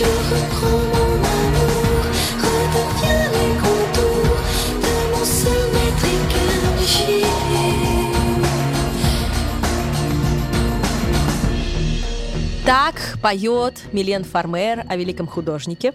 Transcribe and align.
Так 0.00 0.06
поет 13.20 13.82
Милен 13.92 14.24
Фармер 14.24 14.86
о 14.88 14.96
великом 14.96 15.26
художнике. 15.26 15.92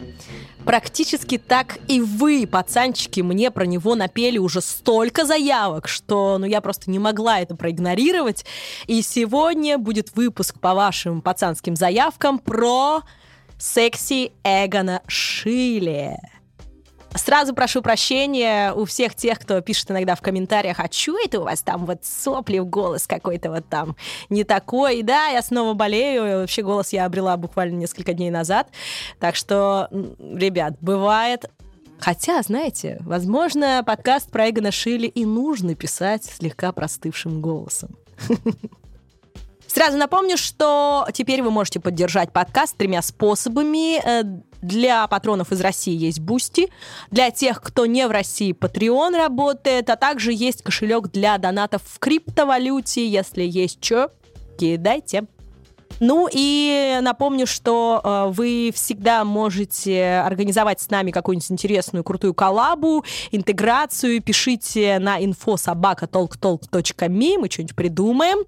Практически 0.65 1.39
так 1.39 1.79
и 1.87 1.99
вы, 1.99 2.45
пацанчики, 2.45 3.21
мне 3.21 3.49
про 3.49 3.65
него 3.65 3.95
напели 3.95 4.37
уже 4.37 4.61
столько 4.61 5.25
заявок, 5.25 5.87
что 5.87 6.37
ну, 6.37 6.45
я 6.45 6.61
просто 6.61 6.91
не 6.91 6.99
могла 6.99 7.39
это 7.39 7.55
проигнорировать. 7.55 8.45
И 8.85 9.01
сегодня 9.01 9.79
будет 9.79 10.15
выпуск 10.15 10.59
по 10.59 10.75
вашим 10.75 11.23
пацанским 11.23 11.75
заявкам 11.75 12.37
про 12.37 13.01
секси 13.57 14.31
Эгона 14.43 15.01
Шиле. 15.07 16.17
Сразу 17.15 17.53
прошу 17.53 17.81
прощения 17.81 18.73
у 18.73 18.83
всех 18.83 19.15
тех, 19.15 19.39
кто 19.39 19.61
пишет 19.61 19.89
иногда 19.89 20.15
в 20.15 20.21
комментариях, 20.21 20.79
а 20.81 20.91
что 20.91 21.17
это 21.23 21.39
у 21.39 21.43
вас 21.43 21.61
там 21.61 21.85
вот 21.85 22.03
сопли 22.03 22.59
в 22.59 22.65
голос 22.65 23.07
какой-то 23.07 23.51
вот 23.51 23.69
там 23.69 23.95
не 24.29 24.43
такой. 24.43 25.01
Да, 25.01 25.27
я 25.27 25.41
снова 25.41 25.73
болею, 25.73 26.41
вообще 26.41 26.61
голос 26.61 26.91
я 26.91 27.05
обрела 27.05 27.37
буквально 27.37 27.77
несколько 27.77 28.13
дней 28.13 28.31
назад. 28.31 28.67
Так 29.19 29.35
что, 29.35 29.87
ребят, 29.91 30.75
бывает 30.81 31.49
Хотя, 31.97 32.41
знаете, 32.41 32.97
возможно, 32.99 33.81
подкаст 33.85 34.29
про 34.29 34.49
Эгона 34.49 34.71
Шилли 34.71 35.07
и 35.07 35.25
нужно 35.25 35.75
писать 35.75 36.25
слегка 36.25 36.73
простывшим 36.73 37.41
голосом. 37.41 37.95
Сразу 39.75 39.97
напомню, 39.97 40.37
что 40.37 41.05
теперь 41.11 41.43
вы 41.43 41.51
можете 41.51 41.81
поддержать 41.81 42.31
подкаст 42.31 42.77
тремя 42.77 43.01
способами. 43.01 43.97
Э, 43.97 44.23
Для 44.61 45.05
патронов 45.07 45.51
из 45.51 45.59
России 45.59 45.93
есть 45.93 46.21
Boosty, 46.21 46.69
для 47.11 47.29
тех, 47.29 47.61
кто 47.61 47.85
не 47.85 48.07
в 48.07 48.11
России, 48.11 48.55
Patreon 48.57 49.17
работает, 49.17 49.89
а 49.89 49.97
также 49.97 50.31
есть 50.31 50.63
кошелек 50.63 51.11
для 51.11 51.37
донатов 51.37 51.81
в 51.83 51.99
криптовалюте. 51.99 53.05
Если 53.05 53.43
есть 53.43 53.83
что, 53.83 54.13
кидайте. 54.57 55.25
Ну 55.99 56.29
и 56.31 56.99
напомню, 57.01 57.45
что 57.45 57.99
э, 58.01 58.27
вы 58.31 58.71
всегда 58.73 59.25
можете 59.25 60.23
организовать 60.25 60.79
с 60.79 60.89
нами 60.89 61.11
какую-нибудь 61.11 61.51
интересную, 61.51 62.05
крутую 62.05 62.33
коллабу, 62.33 63.03
интеграцию. 63.31 64.23
Пишите 64.23 64.99
на 64.99 65.21
info 65.21 65.61
собака 65.61 66.20
talktalk.me, 66.20 67.39
мы 67.39 67.49
что-нибудь 67.49 67.75
придумаем. 67.75 68.45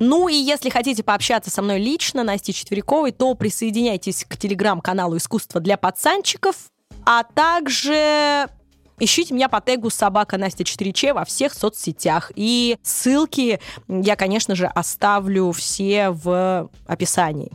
Ну 0.00 0.28
и 0.28 0.34
если 0.34 0.70
хотите 0.70 1.02
пообщаться 1.02 1.50
со 1.50 1.62
мной 1.62 1.78
лично, 1.80 2.22
Настей 2.22 2.54
Четвериковой, 2.54 3.12
то 3.12 3.34
присоединяйтесь 3.34 4.24
к 4.24 4.36
телеграм-каналу 4.36 5.16
«Искусство 5.16 5.60
для 5.60 5.76
пацанчиков», 5.76 6.56
а 7.04 7.24
также 7.24 8.48
Ищите 9.00 9.32
меня 9.32 9.48
по 9.48 9.60
тегу 9.60 9.90
собака 9.90 10.38
Настя 10.38 10.64
4Ч 10.64 11.12
во 11.12 11.24
всех 11.24 11.54
соцсетях. 11.54 12.32
И 12.34 12.76
ссылки 12.82 13.60
я, 13.86 14.16
конечно 14.16 14.56
же, 14.56 14.66
оставлю 14.66 15.52
все 15.52 16.10
в 16.10 16.68
описании. 16.86 17.52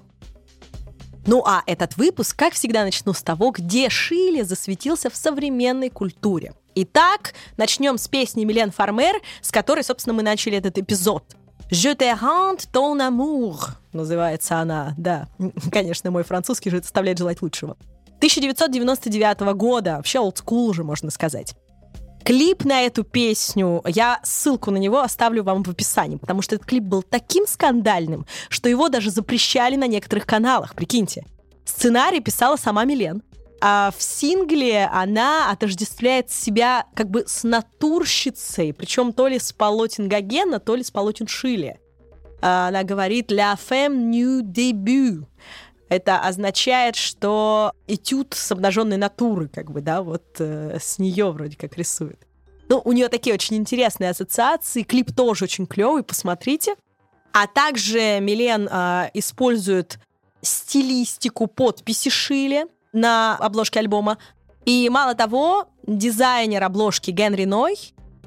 Ну 1.25 1.43
а 1.45 1.63
этот 1.65 1.97
выпуск, 1.97 2.37
как 2.37 2.53
всегда, 2.53 2.83
начну 2.83 3.13
с 3.13 3.21
того, 3.21 3.51
где 3.51 3.89
Шиле 3.89 4.43
засветился 4.45 5.09
в 5.09 5.15
современной 5.15 5.89
культуре. 5.89 6.53
Итак, 6.75 7.33
начнем 7.57 7.97
с 7.97 8.07
песни 8.07 8.45
Милен 8.45 8.71
Фармер, 8.71 9.21
с 9.41 9.51
которой, 9.51 9.83
собственно, 9.83 10.13
мы 10.13 10.23
начали 10.23 10.57
этот 10.57 10.77
эпизод. 10.77 11.23
«Je 11.69 11.93
te 11.95 12.03
rends 12.03 12.67
ton 12.71 12.99
amour» 12.99 13.77
называется 13.93 14.57
она, 14.57 14.93
да. 14.97 15.27
Конечно, 15.71 16.11
мой 16.11 16.23
французский 16.23 16.69
же 16.69 16.77
оставляет 16.77 17.17
желать 17.17 17.41
лучшего. 17.41 17.77
1999 18.17 19.39
года, 19.55 19.97
вообще 19.97 20.19
олдскул 20.19 20.69
уже, 20.69 20.83
можно 20.83 21.11
сказать. 21.11 21.55
Клип 22.23 22.63
на 22.63 22.83
эту 22.83 23.03
песню, 23.03 23.81
я 23.85 24.21
ссылку 24.23 24.71
на 24.71 24.77
него 24.77 25.01
оставлю 25.01 25.43
вам 25.43 25.61
в 25.63 25.69
описании, 25.69 26.15
потому 26.15 26.41
что 26.41 26.55
этот 26.55 26.65
клип 26.65 26.83
был 26.83 27.03
таким 27.03 27.45
скандальным, 27.45 28.25
что 28.47 28.69
его 28.69 28.87
даже 28.87 29.11
запрещали 29.11 29.75
на 29.75 29.87
некоторых 29.87 30.25
каналах, 30.25 30.73
прикиньте. 30.73 31.25
Сценарий 31.65 32.21
писала 32.21 32.55
сама 32.55 32.85
Милен, 32.85 33.23
а 33.65 33.91
в 33.97 34.03
сингле 34.03 34.89
она 34.91 35.49
отождествляет 35.49 36.29
себя 36.29 36.85
как 36.95 37.09
бы 37.09 37.23
с 37.25 37.45
натурщицей, 37.45 38.73
причем 38.73 39.13
то 39.13 39.29
ли 39.29 39.39
с 39.39 39.53
полотен 39.53 40.09
Гогена, 40.09 40.59
то 40.59 40.75
ли 40.75 40.83
с 40.83 40.91
полотен 40.91 41.27
Шиле. 41.27 41.79
А, 42.41 42.67
Она 42.67 42.83
говорит 42.83 43.31
«La 43.31 43.55
femme 43.55 44.11
nu 44.11 44.41
début», 44.41 45.25
это 45.87 46.19
означает, 46.19 46.97
что 46.97 47.71
этюд 47.87 48.33
с 48.33 48.51
обнаженной 48.51 48.97
натуры, 48.97 49.47
как 49.47 49.71
бы, 49.71 49.79
да, 49.79 50.01
вот 50.01 50.25
э, 50.39 50.77
с 50.81 50.99
нее 50.99 51.31
вроде 51.31 51.55
как 51.55 51.77
рисует. 51.77 52.19
Ну, 52.67 52.81
у 52.83 52.91
нее 52.91 53.07
такие 53.07 53.33
очень 53.33 53.55
интересные 53.55 54.09
ассоциации. 54.09 54.83
Клип 54.83 55.15
тоже 55.15 55.45
очень 55.45 55.67
клевый, 55.67 56.03
посмотрите. 56.03 56.75
А 57.31 57.47
также 57.47 58.19
Милен 58.19 58.67
э, 58.69 59.11
использует 59.13 59.99
стилистику 60.41 61.47
подписи 61.47 62.09
Шили 62.09 62.65
на 62.93 63.35
обложке 63.37 63.79
альбома. 63.79 64.17
И 64.65 64.89
мало 64.89 65.15
того, 65.15 65.67
дизайнер 65.85 66.63
обложки 66.63 67.11
Генри 67.11 67.45
Ной 67.45 67.75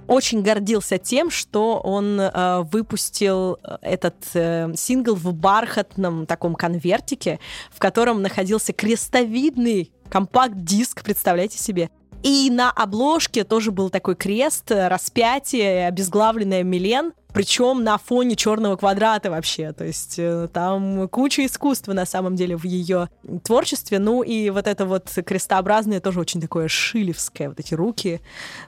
очень 0.07 0.43
гордился 0.43 0.99
тем, 0.99 1.31
что 1.31 1.79
он 1.79 2.21
э, 2.21 2.63
выпустил 2.71 3.59
этот 3.81 4.17
э, 4.35 4.73
сингл 4.77 5.15
в 5.15 5.33
бархатном 5.35 6.27
таком 6.27 6.55
конвертике, 6.55 7.41
в 7.71 7.79
котором 7.79 8.23
находился 8.23 8.73
крестовидный 8.73 9.93
компакт-диск, 10.09 11.03
представляете 11.03 11.59
себе. 11.59 11.91
И 12.23 12.51
на 12.51 12.71
обложке 12.71 13.45
тоже 13.45 13.71
был 13.71 13.91
такой 13.91 14.17
крест, 14.17 14.71
э, 14.71 14.89
распятие, 14.89 15.87
обезглавленная 15.87 16.63
Милен, 16.63 17.13
причем 17.33 17.85
на 17.85 17.99
фоне 17.99 18.35
черного 18.35 18.77
квадрата 18.77 19.31
вообще. 19.31 19.73
То 19.73 19.85
есть 19.85 20.15
э, 20.19 20.49
там 20.53 21.09
куча 21.09 21.47
искусства 21.47 21.93
на 21.93 22.07
самом 22.07 22.35
деле 22.35 22.57
в 22.57 22.65
ее 22.65 23.09
творчестве. 23.45 23.99
Ну 23.99 24.23
и 24.23 24.51
вот 24.51 24.67
это 24.67 24.87
вот 24.87 25.11
крестообразное 25.25 26.01
тоже 26.01 26.21
очень 26.21 26.41
такое 26.41 26.69
шилевское, 26.69 27.49
вот 27.49 27.61
эти 27.61 27.75
руки 27.75 28.21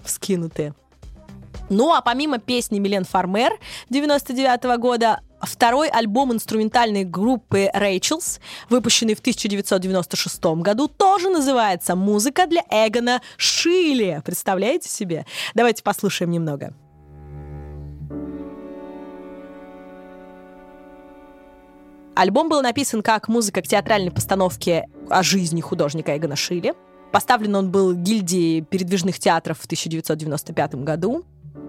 вскинутые. 0.04 0.74
Ну, 1.70 1.92
а 1.92 2.00
помимо 2.00 2.38
песни 2.38 2.78
Милен 2.78 3.04
Фармер 3.04 3.52
99 3.90 4.78
года, 4.78 5.20
второй 5.40 5.88
альбом 5.88 6.32
инструментальной 6.32 7.04
группы 7.04 7.70
Rachel's, 7.74 8.40
выпущенный 8.68 9.14
в 9.14 9.20
1996 9.20 10.44
году, 10.62 10.88
тоже 10.88 11.30
называется 11.30 11.96
«Музыка 11.96 12.46
для 12.46 12.62
Эгона 12.70 13.22
Шиле». 13.36 14.22
Представляете 14.24 14.88
себе? 14.88 15.26
Давайте 15.54 15.82
послушаем 15.82 16.30
немного. 16.30 16.74
Альбом 22.18 22.48
был 22.48 22.62
написан 22.62 23.00
как 23.00 23.28
музыка 23.28 23.62
к 23.62 23.68
театральной 23.68 24.10
постановке 24.10 24.88
о 25.08 25.22
жизни 25.22 25.60
художника 25.60 26.16
Эгона 26.16 26.34
Шиле. 26.34 26.74
Поставлен 27.12 27.54
он 27.54 27.70
был 27.70 27.94
гильдией 27.94 28.60
передвижных 28.60 29.20
театров 29.20 29.60
в 29.60 29.66
1995 29.66 30.74
году. 30.82 31.24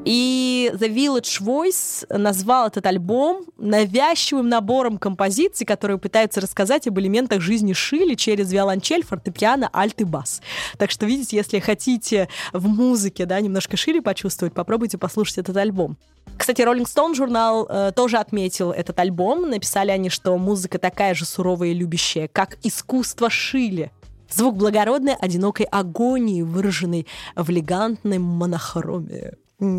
И 0.05 0.71
The 0.73 0.93
Village 0.93 1.41
Voice 1.41 2.17
назвал 2.17 2.67
этот 2.67 2.85
альбом 2.85 3.43
навязчивым 3.57 4.49
набором 4.49 4.97
композиций, 4.97 5.65
которые 5.65 5.97
пытаются 5.97 6.41
рассказать 6.41 6.87
об 6.87 6.99
элементах 6.99 7.41
жизни 7.41 7.73
Шили 7.73 8.15
через 8.15 8.51
виолончель, 8.51 9.05
фортепиано, 9.05 9.69
альт 9.73 10.01
и 10.01 10.05
бас. 10.05 10.41
Так 10.77 10.89
что, 10.89 11.05
видите, 11.05 11.35
если 11.35 11.59
хотите 11.59 12.29
в 12.53 12.67
музыке 12.67 13.25
да, 13.25 13.39
немножко 13.39 13.77
Шили 13.77 13.99
почувствовать, 13.99 14.53
попробуйте 14.53 14.97
послушать 14.97 15.39
этот 15.39 15.57
альбом. 15.57 15.97
Кстати, 16.37 16.61
Rolling 16.61 16.85
Stone 16.85 17.15
журнал 17.15 17.67
э, 17.69 17.91
тоже 17.93 18.17
отметил 18.17 18.71
этот 18.71 18.97
альбом. 18.99 19.49
Написали 19.49 19.91
они, 19.91 20.09
что 20.09 20.37
музыка 20.37 20.79
такая 20.79 21.13
же 21.13 21.25
суровая 21.25 21.69
и 21.69 21.73
любящая, 21.73 22.29
как 22.29 22.57
искусство 22.63 23.29
Шили. 23.29 23.91
Звук 24.29 24.55
благородной, 24.55 25.15
одинокой 25.15 25.65
агонии, 25.65 26.41
выраженной 26.41 27.07
в 27.35 27.49
элегантной 27.49 28.19
монохроме. 28.19 29.33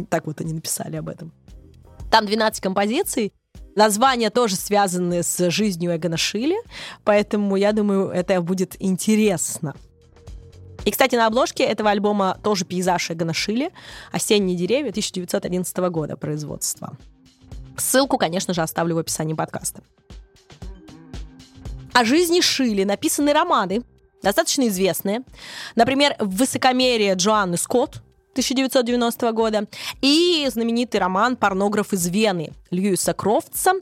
Так 0.08 0.26
вот 0.26 0.40
они 0.40 0.52
написали 0.52 0.96
об 0.96 1.08
этом. 1.08 1.32
Там 2.10 2.26
12 2.26 2.60
композиций. 2.60 3.32
Названия 3.76 4.30
тоже 4.30 4.56
связаны 4.56 5.22
с 5.22 5.50
жизнью 5.50 5.96
Эгона 5.96 6.16
Шилли, 6.16 6.56
поэтому 7.04 7.56
я 7.56 7.72
думаю, 7.72 8.08
это 8.08 8.40
будет 8.42 8.76
интересно. 8.80 9.74
И, 10.84 10.90
кстати, 10.90 11.14
на 11.14 11.26
обложке 11.26 11.64
этого 11.64 11.90
альбома 11.90 12.38
тоже 12.42 12.64
пейзаж 12.64 13.10
Эгона 13.10 13.32
Шилли 13.32 13.70
«Осенние 14.12 14.56
деревья» 14.56 14.90
1911 14.90 15.76
года 15.90 16.16
производства. 16.16 16.96
Ссылку, 17.76 18.18
конечно 18.18 18.54
же, 18.54 18.62
оставлю 18.62 18.96
в 18.96 18.98
описании 18.98 19.34
подкаста. 19.34 19.82
О 21.92 22.04
жизни 22.04 22.40
Шилли 22.40 22.84
написаны 22.84 23.32
романы, 23.32 23.82
достаточно 24.22 24.68
известные. 24.68 25.22
Например, 25.74 26.16
«Высокомерие» 26.18 27.14
Джоанны 27.14 27.56
Скотт 27.56 28.02
1990 28.32 29.32
года 29.32 29.66
и 30.00 30.48
знаменитый 30.50 31.00
роман 31.00 31.36
«Порнограф 31.36 31.92
из 31.92 32.06
Вены» 32.06 32.52
Льюиса 32.70 33.12
Крофтса 33.12 33.72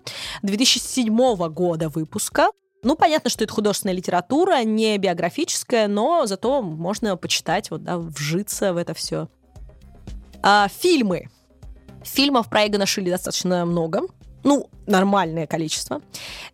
2007 0.43 1.49
года 1.49 1.89
выпуска. 1.89 2.49
Ну, 2.83 2.97
понятно, 2.97 3.29
что 3.29 3.45
это 3.45 3.53
художественная 3.53 3.95
литература, 3.95 4.63
не 4.63 4.97
биографическая, 4.99 5.89
но 5.89 6.27
зато 6.27 6.63
можно 6.63 7.17
почитать, 7.17 7.71
вот, 7.71 7.83
да, 7.83 7.99
вжиться 7.99 8.73
в 8.73 8.77
это 8.77 8.95
все. 8.95 9.29
А, 10.43 10.69
фильмы. 10.69 11.29
Фильмов 12.05 12.49
про 12.49 12.67
Эгона 12.67 12.87
Шилли 12.87 13.11
достаточно 13.11 13.67
много. 13.67 14.03
Ну, 14.49 14.71
нормальное 14.87 15.47
количество. 15.47 16.01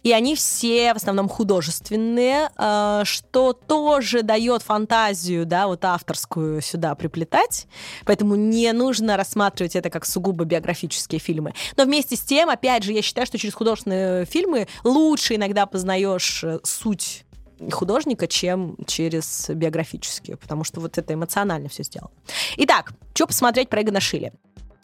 И 0.03 0.11
они 0.11 0.35
все 0.35 0.93
в 0.95 0.97
основном 0.97 1.29
художественные, 1.29 2.51
э, 2.59 3.03
что 3.05 3.53
тоже 3.53 4.23
дает 4.23 4.63
фантазию, 4.63 5.47
да, 5.47 5.69
вот 5.69 5.85
авторскую 5.85 6.61
сюда 6.61 6.97
приплетать. 6.97 7.69
Поэтому 8.05 8.35
не 8.35 8.73
нужно 8.73 9.17
рассматривать 9.17 9.77
это 9.77 9.91
как 9.91 10.07
сугубо 10.07 10.45
биографические 10.45 11.21
фильмы. 11.21 11.55
Но 11.77 11.85
вместе 11.85 12.17
с 12.17 12.23
тем, 12.23 12.51
опять 12.51 12.83
же, 12.83 12.93
я 12.93 13.01
считаю, 13.01 13.29
что 13.29 13.39
через 13.39 13.55
художественные 13.55 14.25
фильмы 14.25 14.67
лучше 14.83 15.37
иногда 15.37 15.65
познаешь 15.67 16.43
э, 16.43 16.59
суть 16.65 17.25
художника, 17.71 18.27
чем 18.27 18.77
через 18.89 19.49
биографические, 19.51 20.37
потому 20.37 20.65
что 20.65 20.81
вот 20.81 20.99
это 20.99 21.15
эмоционально 21.15 21.69
все 21.69 21.85
сделано. 21.85 22.11
Итак, 22.57 22.93
что 23.15 23.29
посмотреть 23.29 23.69
про 23.69 23.83
Эгона 23.83 24.01
Шилли? 24.01 24.33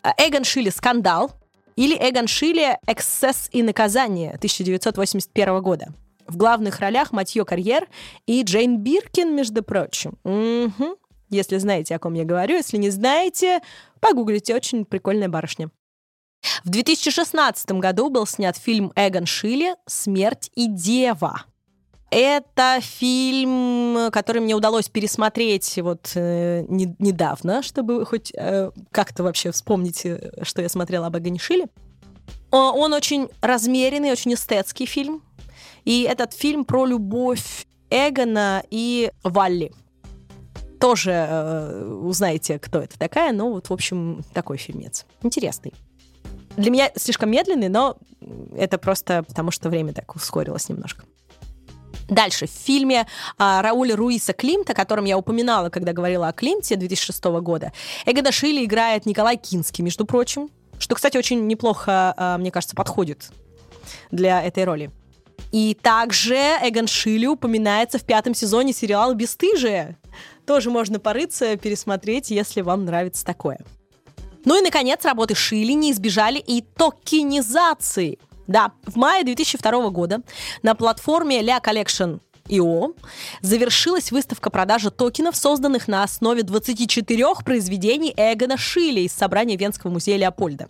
Э, 0.05 0.11
Эгон 0.17 0.45
Шилли 0.45 0.71
«Скандал», 0.71 1.33
или 1.81 1.97
Эгон 1.99 2.27
Шилли 2.27 2.77
«Эксцесс 2.87 3.49
и 3.53 3.63
наказание» 3.63 4.33
1981 4.35 5.63
года. 5.63 5.95
В 6.27 6.37
главных 6.37 6.79
ролях 6.79 7.11
Матье 7.11 7.43
Карьер 7.47 7.89
и 8.27 8.43
Джейн 8.43 8.77
Биркин, 8.77 9.35
между 9.35 9.63
прочим. 9.63 10.19
Угу. 10.25 10.99
Если 11.31 11.57
знаете, 11.57 11.95
о 11.95 11.99
ком 11.99 12.13
я 12.13 12.25
говорю. 12.25 12.57
Если 12.57 12.77
не 12.77 12.91
знаете, 12.91 13.61
погуглите. 13.99 14.55
Очень 14.55 14.85
прикольная 14.85 15.31
барышня. 15.31 15.71
В 16.65 16.69
2016 16.69 17.71
году 17.73 18.11
был 18.11 18.27
снят 18.27 18.59
фильм 18.59 18.93
Эгон 18.95 19.25
Шилли 19.25 19.75
«Смерть 19.87 20.51
и 20.55 20.67
дева». 20.67 21.47
Это 22.11 22.81
фильм, 22.81 24.11
который 24.11 24.41
мне 24.41 24.55
удалось 24.55 24.89
пересмотреть 24.89 25.79
вот 25.81 26.11
э, 26.17 26.65
не, 26.69 26.95
недавно, 26.99 27.63
чтобы 27.63 28.05
хоть 28.05 28.33
э, 28.35 28.73
как-то 28.91 29.23
вообще 29.23 29.53
вспомнить, 29.53 30.05
э, 30.05 30.33
что 30.43 30.61
я 30.61 30.69
смотрела 30.69 31.07
об 31.07 31.15
Аганишиле. 31.15 31.69
Он 32.51 32.93
очень 32.93 33.29
размеренный, 33.41 34.11
очень 34.11 34.35
эстетский 34.35 34.87
фильм. 34.87 35.23
И 35.85 36.03
этот 36.03 36.33
фильм 36.33 36.65
про 36.65 36.85
любовь 36.85 37.67
Эгона 37.91 38.65
и 38.71 39.13
Валли. 39.23 39.73
Тоже 40.81 41.13
э, 41.13 41.85
узнаете, 41.85 42.59
кто 42.59 42.81
это 42.81 42.99
такая, 42.99 43.33
но 43.33 43.53
вот, 43.53 43.69
в 43.69 43.73
общем, 43.73 44.25
такой 44.33 44.57
фильмец. 44.57 45.07
Интересный. 45.23 45.73
Для 46.57 46.73
меня 46.73 46.91
слишком 46.97 47.31
медленный, 47.31 47.69
но 47.69 47.99
это 48.57 48.79
просто 48.79 49.23
потому, 49.23 49.53
что 49.53 49.69
время 49.69 49.93
так 49.93 50.17
ускорилось 50.17 50.69
немножко. 50.69 51.05
Дальше, 52.11 52.47
в 52.47 52.51
фильме 52.51 53.07
а, 53.39 53.63
Рауля 53.63 53.95
Руиса 53.95 54.33
Климта, 54.33 54.73
о 54.73 54.75
котором 54.75 55.05
я 55.05 55.17
упоминала, 55.17 55.71
когда 55.71 55.93
говорила 55.93 56.27
о 56.27 56.33
Климте 56.33 56.75
2006 56.75 57.25
года, 57.41 57.73
Эгода 58.05 58.33
Шилли 58.33 58.65
играет 58.65 59.07
Николай 59.07 59.37
Кинский, 59.37 59.85
между 59.85 60.05
прочим, 60.05 60.51
что, 60.81 60.97
кстати, 60.97 61.17
очень 61.17 61.47
неплохо, 61.47 62.13
а, 62.17 62.37
мне 62.37 62.51
кажется, 62.51 62.75
подходит 62.75 63.31
для 64.11 64.43
этой 64.43 64.65
роли. 64.65 64.91
И 65.53 65.77
также 65.81 66.35
Эгон 66.35 66.89
Шилли 66.89 67.27
упоминается 67.27 67.99
в 67.99 68.05
пятом 68.05 68.35
сезоне 68.35 68.73
сериала 68.73 69.15
«Бестыжие». 69.15 69.97
Тоже 70.47 70.71
можно 70.71 70.99
порыться, 70.99 71.57
пересмотреть, 71.57 72.31
если 72.31 72.61
вам 72.61 72.85
нравится 72.85 73.25
такое. 73.25 73.61
Ну 74.45 74.59
и, 74.59 74.63
наконец, 74.63 75.05
работы 75.05 75.37
Шилли 75.37 75.73
не 75.73 75.93
избежали 75.93 76.39
и 76.39 76.63
токенизации– 76.63 78.19
да, 78.51 78.73
в 78.85 78.97
мае 78.97 79.25
2002 79.25 79.91
года 79.91 80.23
на 80.63 80.75
платформе 80.75 81.41
La 81.41 81.63
Collection 81.63 82.21
ИО 82.49 82.95
завершилась 83.43 84.11
выставка 84.11 84.51
продажи 84.51 84.91
токенов, 84.91 85.37
созданных 85.37 85.87
на 85.87 86.03
основе 86.03 86.43
24 86.43 87.27
произведений 87.45 88.13
Эгона 88.17 88.57
Шилли 88.57 89.03
из 89.03 89.13
собрания 89.13 89.57
Венского 89.57 89.93
музея 89.93 90.19
Леопольда. 90.19 90.69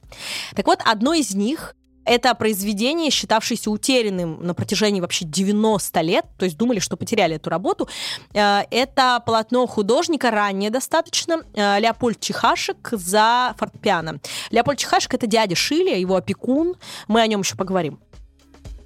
Так 0.55 0.67
вот, 0.67 0.81
одно 0.85 1.15
из 1.15 1.35
них 1.35 1.75
это 2.11 2.35
произведение, 2.35 3.09
считавшееся 3.09 3.71
утерянным 3.71 4.45
на 4.45 4.53
протяжении 4.53 5.01
вообще 5.01 5.25
90 5.25 6.01
лет, 6.01 6.27
то 6.39 6.45
есть 6.45 6.57
думали, 6.57 6.81
что 6.81 6.97
потеряли 6.97 7.37
эту 7.37 7.51
работу. 7.51 7.89
Э, 8.35 8.63
это 8.73 9.23
полотно 9.25 9.65
художника, 9.69 10.33
ранее 10.33 10.71
достаточно, 10.71 11.45
э, 11.55 11.79
Леопольд 11.79 12.19
Чехашек 12.19 12.89
за 12.91 13.55
фортепиано. 13.57 14.19
Леопольд 14.51 14.81
Чехашек— 14.81 15.15
это 15.15 15.29
дядя 15.29 15.55
Шиля, 15.55 15.97
его 15.97 16.17
опекун, 16.17 16.75
мы 17.07 17.21
о 17.21 17.27
нем 17.29 17.43
еще 17.43 17.55
поговорим. 17.55 18.01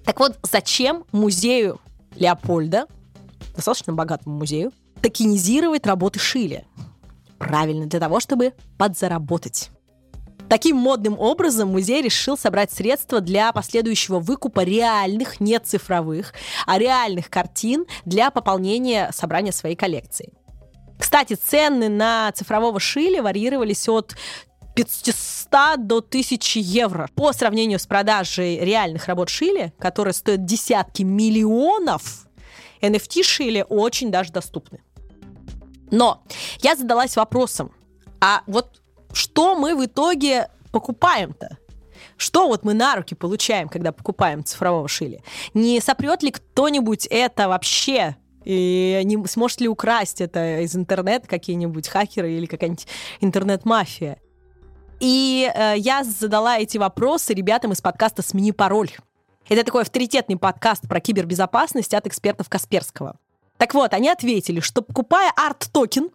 Так 0.05 0.21
вот, 0.21 0.37
зачем 0.43 1.05
музею 1.11 1.81
Леопольда, 2.17 2.89
достаточно 3.57 3.95
богатому 3.95 4.37
музею, 4.37 4.71
токенизировать 5.01 5.87
работы 5.87 6.19
Шиля? 6.19 6.67
Правильно, 7.39 7.87
для 7.87 8.01
того, 8.01 8.21
чтобы 8.21 8.53
подзаработать. 8.77 9.71
Таким 10.49 10.77
модным 10.77 11.19
образом 11.19 11.71
музей 11.71 12.03
решил 12.03 12.37
собрать 12.37 12.71
средства 12.73 13.21
для 13.21 13.53
последующего 13.53 14.19
выкупа 14.19 14.61
реальных, 14.61 15.41
не 15.41 15.59
цифровых, 15.59 16.33
а 16.67 16.79
реальных 16.79 17.31
картин 17.31 17.87
для 18.05 18.31
пополнения 18.31 19.11
собрания 19.13 19.53
своей 19.53 19.75
коллекции. 19.77 20.33
Кстати, 20.99 21.35
цены 21.35 21.89
на 21.89 22.31
цифрового 22.33 22.79
Шили 22.79 23.21
варьировались 23.21 23.89
от 23.89 24.15
500 24.75 25.87
до 25.87 25.99
1000 25.99 26.59
евро. 26.61 27.09
По 27.15 27.33
сравнению 27.33 27.79
с 27.79 27.87
продажей 27.87 28.59
реальных 28.59 29.07
работ 29.07 29.29
Шили, 29.29 29.73
которые 29.79 30.15
стоят 30.15 30.45
десятки 30.45 31.03
миллионов, 31.03 32.27
NFT 32.81 33.23
Шили 33.23 33.65
очень 33.69 34.11
даже 34.11 34.33
доступны. 34.33 34.83
Но 35.91 36.23
я 36.61 36.77
задалась 36.77 37.17
вопросом, 37.17 37.73
а 38.21 38.43
вот 38.47 38.81
что 39.15 39.55
мы 39.55 39.75
в 39.75 39.85
итоге 39.85 40.49
покупаем-то? 40.73 41.59
Что 42.17 42.47
вот 42.47 42.65
мы 42.65 42.75
на 42.75 42.97
руки 42.97 43.15
получаем, 43.15 43.69
когда 43.69 43.93
покупаем 43.93 44.45
цифрового 44.45 44.89
шили? 44.89 45.23
Не 45.53 45.81
сопрет 45.81 46.23
ли 46.23 46.31
кто-нибудь 46.31 47.07
это 47.07 47.49
вообще? 47.49 48.17
И 48.45 49.01
не 49.05 49.25
сможет 49.27 49.61
ли 49.61 49.69
украсть 49.69 50.21
это 50.21 50.61
из 50.61 50.77
интернета 50.77 51.27
какие-нибудь 51.27 51.89
хакеры 51.89 52.33
или 52.33 52.47
какая-нибудь 52.47 52.87
интернет-мафия? 53.21 54.19
И 55.01 55.51
э, 55.53 55.75
я 55.79 56.05
задала 56.05 56.59
эти 56.59 56.79
вопросы 56.79 57.35
ребятам 57.35 57.73
из 57.73 57.81
подкаста 57.81 58.23
«Смени 58.23 58.53
пароль». 58.53 58.91
Это 59.49 59.65
такой 59.65 59.83
авторитетный 59.83 60.37
подкаст 60.37 60.89
про 60.89 61.01
кибербезопасность 61.01 61.95
от 61.95 62.07
экспертов 62.07 62.49
Касперского. 62.49 63.19
Так 63.59 63.75
вот, 63.75 63.93
они 63.93 64.09
ответили, 64.09 64.61
что 64.61 64.83
покупая 64.83 65.33
art-токен, 65.37 66.11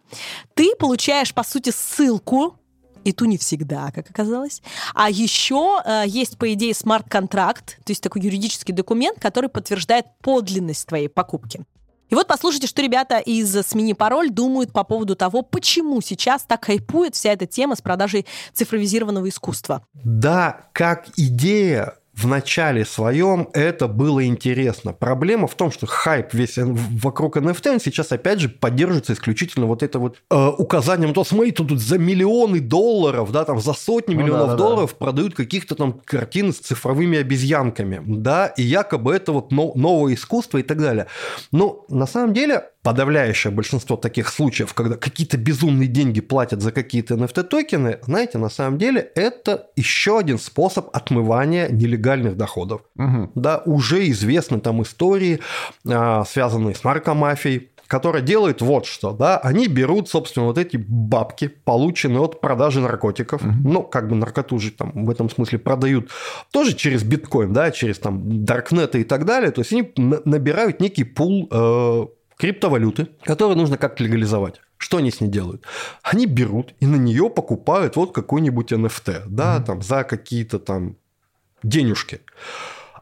ты 0.54 0.74
получаешь, 0.76 1.32
по 1.32 1.42
сути, 1.42 1.70
ссылку 1.70 2.59
и 3.04 3.12
ту 3.12 3.24
не 3.24 3.38
всегда, 3.38 3.90
как 3.92 4.10
оказалось. 4.10 4.62
А 4.94 5.10
еще 5.10 5.80
э, 5.84 6.04
есть, 6.06 6.38
по 6.38 6.52
идее, 6.52 6.74
смарт-контракт, 6.74 7.78
то 7.84 7.90
есть 7.90 8.02
такой 8.02 8.22
юридический 8.22 8.74
документ, 8.74 9.18
который 9.20 9.48
подтверждает 9.48 10.06
подлинность 10.22 10.86
твоей 10.86 11.08
покупки. 11.08 11.64
И 12.10 12.14
вот 12.14 12.26
послушайте, 12.26 12.66
что 12.66 12.82
ребята 12.82 13.18
из 13.18 13.52
«Смени 13.66 13.94
пароль» 13.94 14.30
думают 14.30 14.72
по 14.72 14.82
поводу 14.82 15.14
того, 15.14 15.42
почему 15.42 16.00
сейчас 16.00 16.42
так 16.42 16.64
хайпует 16.64 17.14
вся 17.14 17.32
эта 17.32 17.46
тема 17.46 17.76
с 17.76 17.80
продажей 17.80 18.26
цифровизированного 18.52 19.28
искусства. 19.28 19.86
Да, 19.94 20.66
как 20.72 21.06
идея 21.16 21.94
в 22.20 22.26
начале 22.26 22.84
своем 22.84 23.48
это 23.54 23.88
было 23.88 24.24
интересно. 24.24 24.92
Проблема 24.92 25.46
в 25.46 25.54
том, 25.54 25.72
что 25.72 25.86
хайп 25.86 26.34
весь 26.34 26.58
вокруг 26.58 27.36
NFT 27.38 27.72
он 27.72 27.80
сейчас 27.80 28.12
опять 28.12 28.40
же 28.40 28.48
поддерживается 28.48 29.14
исключительно 29.14 29.66
вот 29.66 29.82
это 29.82 29.98
вот 29.98 30.18
э, 30.30 30.48
указанием, 30.58 31.14
то 31.14 31.24
смотри, 31.24 31.52
тут 31.52 31.80
за 31.80 31.98
миллионы 31.98 32.60
долларов, 32.60 33.32
да, 33.32 33.44
там 33.44 33.60
за 33.60 33.72
сотни 33.72 34.14
ну, 34.14 34.22
миллионов 34.22 34.48
да, 34.48 34.52
да, 34.52 34.58
долларов 34.58 34.90
да. 34.98 35.06
продают 35.06 35.34
каких-то 35.34 35.74
там 35.74 36.00
картин 36.04 36.52
с 36.52 36.58
цифровыми 36.58 37.18
обезьянками, 37.18 38.02
да, 38.04 38.48
и 38.48 38.62
якобы 38.62 39.14
это 39.14 39.32
вот 39.32 39.50
новое 39.50 40.14
искусство 40.14 40.58
и 40.58 40.62
так 40.62 40.78
далее. 40.78 41.06
Но 41.52 41.84
на 41.88 42.06
самом 42.06 42.34
деле 42.34 42.64
подавляющее 42.82 43.52
большинство 43.52 43.96
таких 43.96 44.28
случаев, 44.28 44.72
когда 44.72 44.96
какие-то 44.96 45.36
безумные 45.36 45.88
деньги 45.88 46.20
платят 46.20 46.62
за 46.62 46.72
какие-то 46.72 47.14
NFT-токены, 47.14 47.98
знаете, 48.02 48.38
на 48.38 48.48
самом 48.48 48.78
деле 48.78 49.00
это 49.14 49.68
еще 49.76 50.18
один 50.18 50.38
способ 50.38 50.88
отмывания 50.94 51.68
нелегальных 51.68 52.36
доходов. 52.36 52.82
Угу. 52.96 53.32
Да, 53.34 53.62
уже 53.66 54.08
известны 54.10 54.60
там 54.60 54.82
истории, 54.82 55.40
а, 55.86 56.24
связанные 56.24 56.74
с 56.74 56.82
наркомафией, 56.82 57.70
которая 57.86 58.22
делает 58.22 58.62
вот 58.62 58.86
что, 58.86 59.12
да, 59.12 59.36
они 59.38 59.66
берут, 59.66 60.08
собственно, 60.08 60.46
вот 60.46 60.58
эти 60.58 60.76
бабки, 60.76 61.48
полученные 61.48 62.20
от 62.20 62.40
продажи 62.40 62.80
наркотиков, 62.80 63.42
угу. 63.42 63.52
ну, 63.64 63.82
как 63.82 64.08
бы 64.08 64.14
наркоту 64.14 64.58
же 64.58 64.70
там 64.70 64.92
в 65.04 65.10
этом 65.10 65.28
смысле 65.28 65.58
продают 65.58 66.08
тоже 66.52 66.74
через 66.74 67.02
биткоин, 67.02 67.52
да, 67.52 67.72
через 67.72 67.98
там 67.98 68.44
даркнеты 68.44 69.00
и 69.00 69.04
так 69.04 69.26
далее, 69.26 69.50
то 69.50 69.60
есть 69.60 69.72
они 69.72 69.92
набирают 69.96 70.80
некий 70.80 71.04
пул 71.04 71.48
э, 71.50 72.06
криптовалюты, 72.40 73.08
которые 73.22 73.56
нужно 73.56 73.76
как-то 73.76 74.02
легализовать. 74.02 74.60
Что 74.78 74.96
они 74.96 75.10
с 75.10 75.20
ней 75.20 75.28
делают? 75.28 75.66
Они 76.02 76.24
берут 76.26 76.74
и 76.80 76.86
на 76.86 76.96
нее 76.96 77.28
покупают 77.28 77.96
вот 77.96 78.12
какой-нибудь 78.12 78.72
NFT, 78.72 79.24
да, 79.26 79.58
mm-hmm. 79.58 79.64
там 79.64 79.82
за 79.82 80.04
какие-то 80.04 80.58
там 80.58 80.96
денежки. 81.62 82.22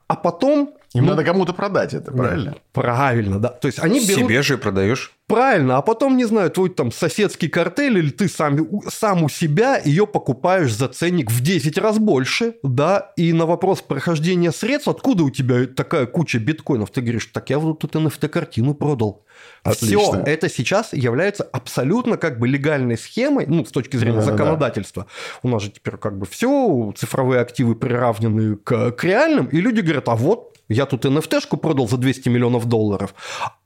А 0.08 0.16
потом 0.16 0.74
Им 0.94 1.04
надо 1.06 1.22
кому-то 1.22 1.52
продать 1.52 1.92
это, 1.92 2.10
правильно? 2.12 2.56
Правильно, 2.72 3.38
да. 3.38 3.48
То 3.48 3.66
есть 3.66 3.78
они 3.78 4.00
берут... 4.00 4.24
Себе 4.24 4.42
же 4.42 4.56
продаешь. 4.56 5.12
Правильно, 5.26 5.76
а 5.76 5.82
потом, 5.82 6.16
не 6.16 6.24
знаю, 6.24 6.50
твой 6.50 6.70
там 6.70 6.90
соседский 6.90 7.50
картель 7.50 7.98
или 7.98 8.08
ты 8.08 8.28
сам, 8.28 8.58
у- 8.60 8.82
сам 8.88 9.24
у 9.24 9.28
себя 9.28 9.78
ее 9.84 10.06
покупаешь 10.06 10.72
за 10.74 10.88
ценник 10.88 11.30
в 11.30 11.42
10 11.42 11.76
раз 11.76 11.98
больше, 11.98 12.54
да, 12.62 13.12
и 13.18 13.34
на 13.34 13.44
вопрос 13.44 13.82
прохождения 13.82 14.50
средств, 14.52 14.88
откуда 14.88 15.24
у 15.24 15.30
тебя 15.30 15.66
такая 15.66 16.06
куча 16.06 16.38
биткоинов, 16.38 16.88
ты 16.90 17.02
говоришь, 17.02 17.26
так 17.26 17.50
я 17.50 17.58
вот 17.58 17.80
тут 17.80 17.94
NFT-картину 17.94 18.72
продал. 18.72 19.26
Отлично. 19.62 19.98
Все, 19.98 20.22
это 20.24 20.48
сейчас 20.48 20.94
является 20.94 21.44
абсолютно 21.44 22.16
как 22.16 22.38
бы 22.38 22.48
легальной 22.48 22.96
схемой, 22.96 23.44
ну, 23.46 23.66
с 23.66 23.70
точки 23.70 23.96
зрения 23.98 24.20
Да-да-да. 24.20 24.36
законодательства. 24.38 25.06
У 25.42 25.48
нас 25.48 25.62
же 25.62 25.70
теперь 25.70 25.98
как 25.98 26.16
бы 26.16 26.24
все, 26.24 26.94
цифровые 26.96 27.42
активы 27.42 27.74
приравнены 27.74 28.56
к, 28.56 28.92
к 28.92 29.04
реальным, 29.04 29.44
и 29.46 29.60
люди 29.60 29.80
говорят, 29.82 30.08
а 30.08 30.16
вот, 30.16 30.57
я 30.68 30.86
тут 30.86 31.04
NFT-шку 31.04 31.56
продал 31.56 31.88
за 31.88 31.96
200 31.96 32.28
миллионов 32.28 32.66
долларов, 32.66 33.14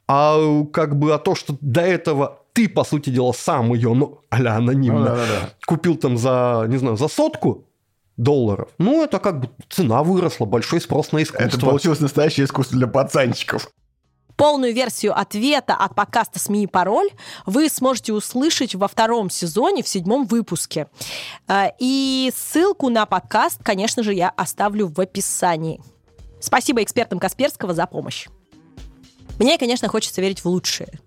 а 0.09 0.65
как 0.73 0.99
бы 0.99 1.13
а 1.15 1.19
то, 1.19 1.35
что 1.35 1.57
до 1.61 1.81
этого 1.81 2.41
ты, 2.53 2.69
по 2.69 2.85
сути 2.85 3.11
дела, 3.11 3.33
сам 3.33 3.73
ее, 3.73 3.95
ну, 3.95 4.21
а-ля 4.31 4.57
анонимно, 4.57 4.99
Ну, 4.99 5.05
да-да-да. 5.07 5.51
купил 5.67 5.97
там 5.97 6.19
за, 6.19 6.67
не 6.69 6.77
знаю, 6.77 6.97
за 6.97 7.09
сотку 7.09 7.65
долларов, 8.17 8.69
ну, 8.79 9.03
это 9.03 9.19
как 9.19 9.41
бы 9.41 9.51
цена 9.71 10.03
выросла, 10.03 10.45
большой 10.45 10.81
спрос 10.81 11.13
на 11.13 11.23
искусство. 11.23 11.45
Это 11.47 11.59
получилось 11.59 12.01
настоящее 12.01 12.45
искусство 12.45 12.77
для 12.77 12.87
пацанчиков. 12.87 13.69
Полную 14.37 14.75
версию 14.75 15.19
ответа 15.19 15.75
от 15.75 15.95
подкаста 15.95 16.39
«СМИ 16.39 16.65
и 16.65 16.67
пароль» 16.67 17.09
вы 17.47 17.69
сможете 17.69 18.13
услышать 18.13 18.75
во 18.75 18.89
втором 18.89 19.31
сезоне, 19.31 19.83
в 19.83 19.89
седьмом 19.89 20.27
выпуске. 20.27 20.89
Э, 21.49 21.69
И 21.79 22.33
ссылку 22.35 22.89
на 22.89 23.07
подкаст, 23.07 23.61
конечно 23.63 24.03
же, 24.03 24.15
я 24.15 24.31
оставлю 24.31 24.89
в 24.89 24.99
описании. 25.01 25.81
Спасибо 26.43 26.83
экспертам 26.83 27.21
Касперского 27.21 27.73
за 27.73 27.87
помощь. 27.87 28.27
Мне, 29.39 29.59
конечно, 29.59 29.89
хочется 29.89 30.21
верить 30.21 30.41
в 30.41 30.47
лучшее. 30.47 31.01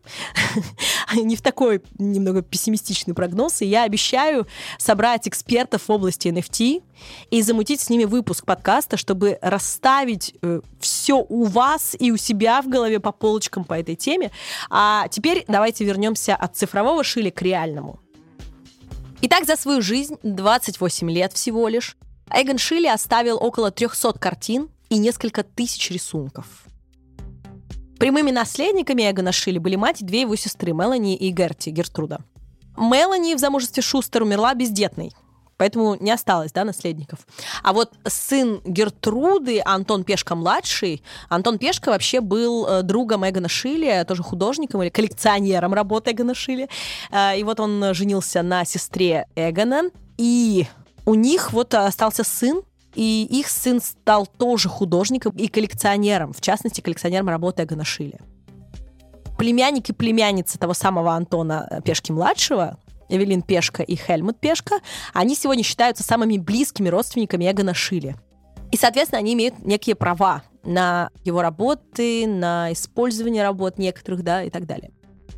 Не 1.13 1.35
в 1.35 1.41
такой 1.41 1.83
немного 1.99 2.41
пессимистичный 2.41 3.13
прогноз. 3.13 3.61
И 3.61 3.65
я 3.65 3.83
обещаю 3.83 4.47
собрать 4.77 5.27
экспертов 5.27 5.87
в 5.87 5.91
области 5.91 6.29
NFT 6.29 6.83
и 7.29 7.41
замутить 7.41 7.81
с 7.81 7.89
ними 7.89 8.05
выпуск 8.05 8.45
подкаста, 8.45 8.97
чтобы 8.97 9.37
расставить 9.41 10.35
все 10.79 11.23
у 11.29 11.43
вас 11.43 11.95
и 11.99 12.11
у 12.11 12.17
себя 12.17 12.61
в 12.61 12.67
голове 12.67 12.99
по 12.99 13.11
полочкам 13.11 13.63
по 13.63 13.75
этой 13.79 13.95
теме. 13.95 14.31
А 14.69 15.07
теперь 15.09 15.45
давайте 15.47 15.85
вернемся 15.85 16.35
от 16.35 16.55
цифрового 16.55 17.03
шили 17.03 17.29
к 17.29 17.41
реальному. 17.41 17.99
Итак, 19.21 19.45
за 19.45 19.55
свою 19.55 19.81
жизнь, 19.81 20.17
28 20.23 21.11
лет 21.11 21.33
всего 21.33 21.67
лишь, 21.67 21.97
Эгон 22.31 22.57
Шилли 22.57 22.87
оставил 22.87 23.37
около 23.37 23.69
300 23.69 24.13
картин 24.13 24.69
и 24.89 24.97
несколько 24.97 25.43
тысяч 25.43 25.91
рисунков. 25.91 26.65
Прямыми 27.99 28.31
наследниками 28.31 29.09
Эгона 29.09 29.31
Шилли 29.31 29.57
были 29.57 29.75
мать 29.75 30.01
и 30.01 30.05
две 30.05 30.21
его 30.21 30.35
сестры, 30.35 30.73
Мелани 30.73 31.15
и 31.15 31.29
Герти, 31.29 31.69
Гертруда. 31.69 32.19
Мелани 32.77 33.35
в 33.35 33.39
замужестве 33.39 33.81
Шустер 33.81 34.23
умерла 34.23 34.53
бездетной, 34.53 35.13
поэтому 35.55 35.95
не 35.95 36.11
осталось, 36.11 36.51
да, 36.51 36.65
наследников. 36.65 37.19
А 37.63 37.71
вот 37.71 37.93
сын 38.05 38.61
Гертруды, 38.65 39.61
Антон 39.63 40.03
Пешка-младший, 40.03 41.01
Антон 41.29 41.57
Пешка 41.57 41.89
вообще 41.89 42.19
был 42.19 42.67
э, 42.67 42.81
другом 42.81 43.27
Эгона 43.27 43.47
Шилли, 43.47 44.03
тоже 44.05 44.23
художником 44.23 44.83
или 44.83 44.89
коллекционером 44.89 45.73
работы 45.73 46.11
Эгона 46.11 46.35
Шилли. 46.35 46.67
Э, 47.11 47.39
И 47.39 47.43
вот 47.45 47.61
он 47.61 47.93
женился 47.93 48.41
на 48.41 48.65
сестре 48.65 49.25
Эгона, 49.35 49.83
и 50.17 50.67
у 51.05 51.15
них 51.15 51.53
вот 51.53 51.73
остался 51.73 52.25
сын, 52.25 52.61
и 52.95 53.27
их 53.29 53.49
сын 53.49 53.81
стал 53.81 54.25
тоже 54.25 54.69
художником 54.69 55.35
и 55.35 55.47
коллекционером, 55.47 56.33
в 56.33 56.41
частности, 56.41 56.81
коллекционером 56.81 57.29
работы 57.29 57.63
Эгона 57.63 57.83
Шилли. 57.83 58.19
Племянник 59.37 59.89
и 59.89 59.93
племянница 59.93 60.57
того 60.57 60.73
самого 60.73 61.13
Антона 61.13 61.67
э, 61.69 61.81
Пешки-младшего, 61.81 62.79
Эвелин 63.09 63.41
Пешка 63.41 63.83
и 63.83 63.95
Хельмут 63.95 64.39
Пешка, 64.39 64.79
они 65.13 65.35
сегодня 65.35 65.63
считаются 65.63 66.03
самыми 66.03 66.37
близкими 66.37 66.89
родственниками 66.89 67.51
Эгона 67.51 67.73
Шилли. 67.73 68.15
И, 68.71 68.77
соответственно, 68.77 69.19
они 69.19 69.33
имеют 69.33 69.59
некие 69.59 69.95
права 69.95 70.43
на 70.63 71.11
его 71.23 71.41
работы, 71.41 72.25
на 72.27 72.71
использование 72.73 73.43
работ 73.43 73.77
некоторых, 73.77 74.23
да, 74.23 74.43
и 74.43 74.49
так 74.49 74.65
далее. 74.65 74.91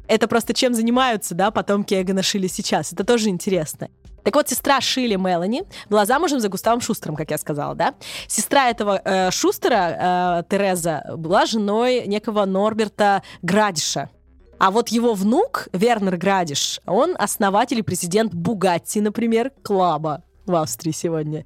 Это 0.07 0.27
просто 0.27 0.53
чем 0.53 0.73
занимаются, 0.73 1.35
да, 1.35 1.51
потомки 1.51 1.93
Эгона 1.93 2.23
Шилли 2.23 2.47
сейчас. 2.47 2.93
Это 2.93 3.03
тоже 3.03 3.29
интересно. 3.29 3.89
Так 4.27 4.35
вот, 4.35 4.49
сестра 4.49 4.81
Шилли 4.81 5.15
Мелани 5.15 5.63
была 5.89 6.05
замужем 6.05 6.41
за 6.41 6.49
Густавом 6.49 6.81
Шустером, 6.81 7.15
как 7.15 7.31
я 7.31 7.37
сказала, 7.37 7.75
да? 7.75 7.95
Сестра 8.27 8.69
этого 8.69 9.01
э, 9.05 9.31
Шустера, 9.31 10.41
э, 10.41 10.43
Тереза, 10.49 11.01
была 11.15 11.45
женой 11.45 12.05
некого 12.07 12.43
Норберта 12.43 13.23
Градиша. 13.41 14.09
А 14.59 14.71
вот 14.71 14.89
его 14.89 15.13
внук, 15.13 15.69
Вернер 15.71 16.17
Градиш, 16.17 16.81
он 16.85 17.15
основатель 17.17 17.79
и 17.79 17.81
президент 17.81 18.33
Бугатти, 18.33 18.99
например, 18.99 19.53
Клаба 19.63 20.25
в 20.45 20.55
Австрии 20.55 20.91
сегодня. 20.91 21.45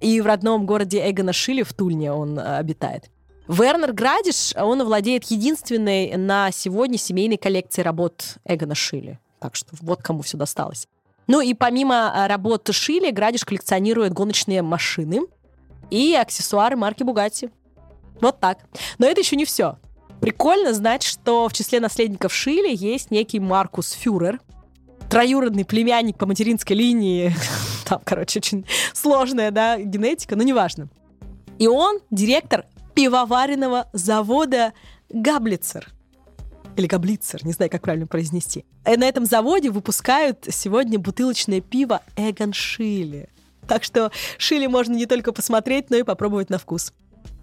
И 0.00 0.20
в 0.20 0.26
родном 0.26 0.66
городе 0.66 1.02
Эгона 1.10 1.32
Шилли 1.32 1.64
в 1.64 1.72
Тульне 1.72 2.12
он 2.12 2.38
э, 2.38 2.58
обитает. 2.58 3.10
Вернер 3.48 3.92
Градиш, 3.92 4.54
он 4.54 4.84
владеет 4.84 5.24
единственной 5.24 6.16
на 6.16 6.52
сегодня 6.52 6.96
семейной 6.96 7.38
коллекцией 7.38 7.84
работ 7.84 8.36
Эгона 8.44 8.76
Шилли. 8.76 9.18
Так 9.40 9.56
что 9.56 9.74
вот 9.80 10.00
кому 10.00 10.22
все 10.22 10.36
досталось. 10.36 10.86
Ну 11.30 11.40
и 11.40 11.54
помимо 11.54 12.10
а, 12.12 12.26
работ 12.26 12.68
Шилли, 12.72 13.12
Градиш 13.12 13.44
коллекционирует 13.44 14.12
гоночные 14.12 14.62
машины 14.62 15.20
и 15.88 16.12
аксессуары 16.12 16.74
марки 16.74 17.04
Бугатти. 17.04 17.50
Вот 18.20 18.40
так. 18.40 18.58
Но 18.98 19.06
это 19.06 19.20
еще 19.20 19.36
не 19.36 19.44
все. 19.44 19.78
Прикольно 20.20 20.74
знать, 20.74 21.04
что 21.04 21.48
в 21.48 21.52
числе 21.52 21.78
наследников 21.78 22.34
Шилли 22.34 22.74
есть 22.74 23.12
некий 23.12 23.38
Маркус 23.38 23.92
Фюрер, 23.92 24.40
троюродный 25.08 25.64
племянник 25.64 26.18
по 26.18 26.26
материнской 26.26 26.74
линии. 26.74 27.32
Там, 27.86 28.00
короче, 28.04 28.40
очень 28.40 28.66
сложная, 28.92 29.52
да, 29.52 29.78
генетика, 29.78 30.34
но 30.34 30.42
неважно. 30.42 30.88
И 31.60 31.68
он 31.68 32.00
директор 32.10 32.64
пивоваренного 32.96 33.88
завода 33.92 34.72
Габлицер. 35.10 35.90
Или 36.76 36.86
Габлицер, 36.86 37.44
не 37.44 37.52
знаю, 37.52 37.70
как 37.70 37.82
правильно 37.82 38.06
произнести. 38.06 38.64
И 38.86 38.96
на 38.96 39.04
этом 39.04 39.26
заводе 39.26 39.70
выпускают 39.70 40.46
сегодня 40.50 40.98
бутылочное 40.98 41.60
пиво 41.60 42.00
Эгон 42.16 42.52
Шилли. 42.52 43.28
Так 43.66 43.84
что 43.84 44.10
Шилли 44.38 44.66
можно 44.66 44.94
не 44.94 45.06
только 45.06 45.32
посмотреть, 45.32 45.90
но 45.90 45.96
и 45.96 46.02
попробовать 46.02 46.50
на 46.50 46.58
вкус. 46.58 46.92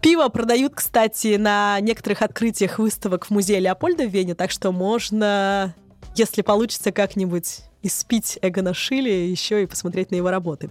Пиво 0.01 0.27
продают, 0.29 0.74
кстати, 0.75 1.36
на 1.38 1.79
некоторых 1.79 2.22
открытиях 2.22 2.79
выставок 2.79 3.25
в 3.25 3.29
музее 3.31 3.60
Леопольда 3.60 4.05
в 4.05 4.12
Вене, 4.12 4.36
так 4.36 4.51
что 4.51 4.72
можно, 4.72 5.74
если 6.15 6.41
получится 6.41 6.91
как-нибудь 6.91 7.62
испить 7.84 8.38
Эгона 8.41 8.74
Шилли, 8.74 9.10
еще 9.10 9.63
и 9.63 9.65
посмотреть 9.65 10.12
на 10.12 10.15
его 10.15 10.29
работы. 10.29 10.69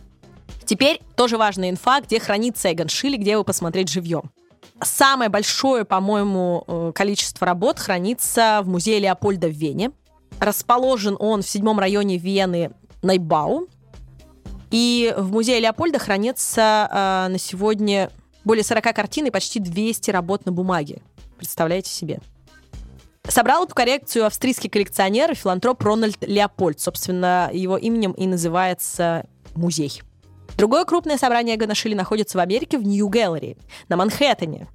Теперь 0.65 1.01
тоже 1.17 1.39
важная 1.39 1.71
инфа, 1.71 2.01
где 2.01 2.19
хранится 2.21 2.73
Эгон 2.73 2.89
Шилли, 2.89 3.17
где 3.17 3.33
его 3.33 3.45
посмотреть 3.45 3.89
живьем. 3.89 4.31
Самое 4.83 5.31
большое, 5.31 5.85
по-моему, 5.85 6.65
э, 6.67 6.93
количество 6.95 7.47
работ 7.47 7.79
хранится 7.79 8.61
в 8.63 8.69
музее 8.69 8.99
Леопольда 8.99 9.49
в 9.49 9.53
Вене. 9.53 9.91
Расположен 10.39 11.17
он 11.19 11.43
в 11.43 11.49
седьмом 11.49 11.79
районе 11.79 12.19
Вены 12.19 12.73
Найбау. 13.03 13.69
И 14.71 15.15
в 15.17 15.33
музее 15.33 15.61
Леопольда 15.61 15.99
хранится 15.99 16.89
э, 16.91 17.33
на 17.33 17.39
сегодня 17.39 18.11
более 18.45 18.65
40 18.65 18.95
картин 18.95 19.27
и 19.27 19.31
почти 19.31 19.61
200 19.61 20.11
работ 20.11 20.45
на 20.45 20.53
бумаге. 20.53 21.01
Представляете 21.39 21.91
себе? 21.91 22.21
Собрал 23.29 23.65
эту 23.65 23.75
коллекцию 23.75 24.27
австрийский 24.27 24.69
коллекционер 24.69 25.33
и 25.33 25.35
филантроп 25.35 25.83
Рональд 25.83 26.19
Леопольд. 26.21 26.81
Собственно, 26.81 27.51
его 27.53 27.77
именем 27.77 28.13
и 28.13 28.27
называется 28.27 29.27
музей. 29.55 30.03
Другое 30.57 30.87
крупное 30.87 31.19
собрание 31.19 31.57
Эгона 31.57 31.75
Шиле 31.75 31.95
находится 31.95 32.39
в 32.39 32.41
Америке 32.41 32.79
в 32.79 32.83
Neue 32.83 33.08
Galerie, 33.08 33.59
на 33.89 33.97
Манхэттене. 33.97 34.69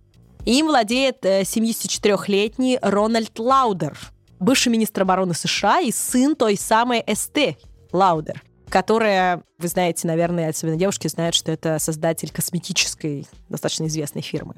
Им 0.45 0.67
владеет 0.67 1.25
э, 1.25 1.41
74-летний 1.41 2.77
Рональд 2.81 3.37
Лаудер, 3.39 3.97
бывший 4.39 4.69
министр 4.69 5.01
обороны 5.03 5.33
США 5.33 5.79
и 5.79 5.91
сын 5.91 6.35
той 6.35 6.55
самой 6.55 7.03
Эсте 7.11 7.57
Лаудер, 7.91 8.43
которая, 8.69 9.43
вы 9.57 9.67
знаете, 9.67 10.07
наверное, 10.07 10.49
особенно 10.49 10.77
девушки 10.77 11.07
знают, 11.07 11.33
что 11.33 11.51
это 11.51 11.79
создатель 11.79 12.31
косметической, 12.31 13.27
достаточно 13.49 13.87
известной 13.87 14.21
фирмы. 14.21 14.55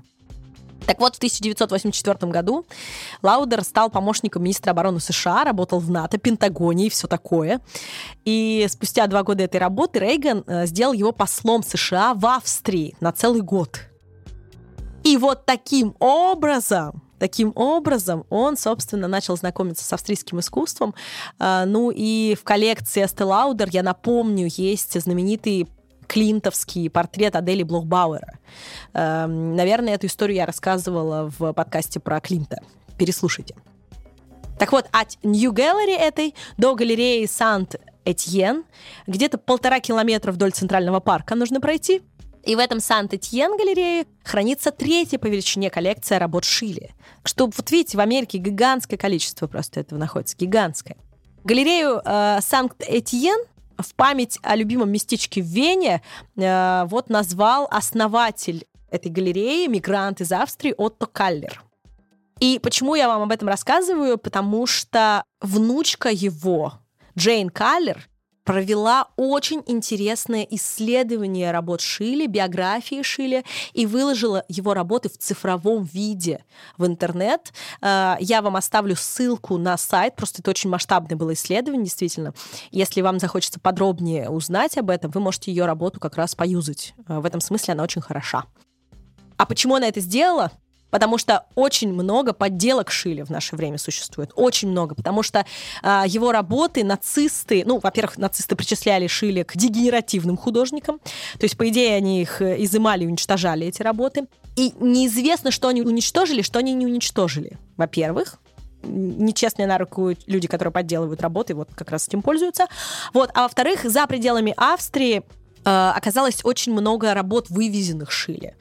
Так 0.86 1.00
вот, 1.00 1.16
в 1.16 1.18
1984 1.18 2.32
году 2.32 2.66
Лаудер 3.22 3.64
стал 3.64 3.90
помощником 3.90 4.44
министра 4.44 4.72
обороны 4.72 5.00
США, 5.00 5.44
работал 5.44 5.80
в 5.80 5.90
НАТО, 5.90 6.18
Пентагоне 6.18 6.88
и 6.88 6.90
все 6.90 7.08
такое. 7.08 7.62
И 8.26 8.66
спустя 8.70 9.08
два 9.08 9.24
года 9.24 9.44
этой 9.44 9.58
работы 9.58 10.00
Рейган 10.00 10.44
э, 10.46 10.66
сделал 10.66 10.94
его 10.94 11.12
послом 11.12 11.64
США 11.64 12.14
в 12.14 12.26
Австрии 12.26 12.96
на 13.00 13.12
целый 13.12 13.42
год. 13.42 13.80
И 15.04 15.18
вот 15.18 15.46
таким 15.46 15.96
образом, 16.00 17.02
таким 17.20 17.52
образом 17.56 18.26
он, 18.30 18.58
собственно, 18.58 19.08
начал 19.08 19.36
знакомиться 19.36 19.84
с 19.84 19.94
австрийским 19.94 20.40
искусством. 20.40 20.96
А, 21.40 21.66
Ну 21.66 21.92
и 21.94 22.36
в 22.40 22.44
коллекции 22.44 23.04
Estee 23.04 23.28
Lauder, 23.28 23.70
я 23.72 23.84
напомню, 23.84 24.48
есть 24.50 25.00
знаменитый 25.00 25.68
клинтовский 26.14 26.92
портрет 26.92 27.36
Адели 27.36 27.64
Блохбауэра. 27.64 28.38
Эм, 28.94 29.56
Наверное, 29.56 29.96
эту 29.96 30.06
историю 30.06 30.38
я 30.38 30.46
рассказывала 30.46 31.32
в 31.40 31.54
подкасте 31.54 32.00
про 32.00 32.20
Клинта. 32.20 32.62
Переслушайте. 33.00 33.56
Так 34.60 34.72
вот, 34.72 34.86
от 34.92 35.18
Gallery 35.24 35.98
этой 35.98 36.36
до 36.58 36.76
галереи 36.76 37.26
Сант-Этьен 37.26 38.64
где-то 39.08 39.40
полтора 39.40 39.80
километра 39.80 40.32
вдоль 40.32 40.52
Центрального 40.52 41.00
парка 41.00 41.34
нужно 41.34 41.60
пройти. 41.60 42.04
И 42.44 42.56
в 42.56 42.60
этом 42.60 42.80
Сант-Этьен 42.80 43.58
галерее 43.58 44.06
хранится 44.24 44.70
третья 44.70 45.18
по 45.18 45.26
величине 45.26 45.72
коллекция 45.72 46.20
работ 46.20 46.44
Шили. 46.44 46.92
Что, 47.24 47.48
вот 47.48 47.72
видите, 47.72 47.98
в 47.98 48.02
Америке 48.02 48.38
гигантское 48.38 49.00
количество 49.00 49.48
просто 49.48 49.80
этого 49.80 49.98
находится, 49.98 50.38
гигантское. 50.38 50.98
Галерею 51.44 52.02
э, 52.06 52.40
Санкт-Этьен 52.42 53.48
в 53.78 53.96
память 53.96 54.40
о 54.44 54.56
любимом 54.56 54.92
местечке 54.92 55.42
в 55.42 55.46
Вене 55.46 56.02
э, 56.36 56.86
вот 56.88 57.10
назвал 57.10 57.68
основатель 57.72 58.66
этой 58.92 59.12
галереи, 59.12 59.68
мигрант 59.68 60.22
из 60.22 60.32
Австрии 60.32 60.74
Отто 60.78 61.08
Каллер. 61.08 61.64
И 62.40 62.60
почему 62.60 62.96
я 62.96 63.08
вам 63.08 63.24
об 63.24 63.32
этом 63.32 63.48
рассказываю? 63.48 64.18
Потому 64.18 64.68
что 64.68 65.24
внучка 65.42 66.10
его, 66.10 66.74
Джейн 67.18 67.50
Каллер, 67.50 68.08
провела 68.44 69.08
очень 69.16 69.64
интересное 69.68 70.44
исследование 70.50 71.52
работ 71.52 71.82
Шилли, 71.82 72.28
биографии 72.28 73.02
Шилли, 73.02 73.44
и 73.74 73.86
выложила 73.86 74.44
его 74.48 74.74
работы 74.74 75.10
в 75.10 75.18
цифровом 75.18 75.84
виде 75.84 76.44
в 76.78 76.86
интернет. 76.86 77.54
Э, 77.82 78.16
Я 78.20 78.42
вам 78.42 78.56
оставлю 78.56 78.96
ссылку 78.96 79.58
на 79.58 79.78
сайт, 79.78 80.16
просто 80.16 80.42
это 80.42 80.52
очень 80.52 80.70
масштабное 80.70 81.18
было 81.18 81.34
исследование, 81.34 81.86
действительно. 81.86 82.34
Если 82.72 83.02
вам 83.02 83.20
захочется 83.20 83.60
подробнее 83.60 84.30
узнать 84.30 84.78
об 84.78 84.90
этом, 84.90 85.12
вы 85.12 85.22
можете 85.22 85.52
ее 85.52 85.66
работу 85.66 86.00
как 86.00 86.16
раз 86.18 86.36
поюзать. 86.36 86.94
Э, 87.08 87.20
В 87.20 87.26
этом 87.26 87.42
смысле 87.42 87.74
она 87.74 87.84
очень 87.84 88.02
хороша. 88.02 88.46
А 89.38 89.46
почему 89.46 89.76
она 89.76 89.88
это 89.88 90.00
сделала? 90.00 90.52
Потому 90.94 91.18
что 91.18 91.46
очень 91.56 91.92
много 91.92 92.34
подделок 92.34 92.92
Шили 92.92 93.24
в 93.24 93.32
наше 93.32 93.56
время 93.56 93.80
существует. 93.80 94.32
Очень 94.36 94.70
много. 94.70 94.94
Потому 94.94 95.24
что 95.24 95.44
а, 95.82 96.06
его 96.06 96.32
работы 96.32 96.84
нацисты... 96.84 97.64
Ну, 97.66 97.80
во-первых, 97.80 98.20
нацисты 98.20 98.56
причисляли 98.56 99.08
Шили 99.08 99.42
к 99.42 99.58
дегенеративным 99.58 100.38
художникам. 100.38 101.00
То 101.00 101.46
есть, 101.46 101.58
по 101.58 101.68
идее, 101.68 101.96
они 101.96 102.22
их 102.22 102.44
э, 102.44 102.64
изымали 102.64 103.08
уничтожали, 103.08 103.66
эти 103.66 103.82
работы. 103.82 104.28
И 104.56 104.76
неизвестно, 104.80 105.50
что 105.50 105.68
они 105.68 105.82
уничтожили, 105.82 106.44
что 106.44 106.60
они 106.60 106.76
не 106.76 106.86
уничтожили. 106.86 107.58
Во-первых, 107.76 108.38
нечестные 108.84 109.66
на 109.66 109.80
руку 109.80 110.12
люди, 110.28 110.48
которые 110.48 110.72
подделывают 110.72 111.22
работы, 111.22 111.56
вот 111.56 111.70
как 111.74 111.90
раз 111.90 112.08
этим 112.08 112.22
пользуются. 112.22 112.68
Вот. 113.16 113.32
А 113.34 113.44
во-вторых, 113.44 113.84
за 113.84 114.06
пределами 114.06 114.54
Австрии 114.58 115.24
оказалось 115.70 116.42
очень 116.44 116.74
много 116.74 117.14
работ, 117.14 117.50
вывезенных 117.50 118.12
Шили. 118.12 118.56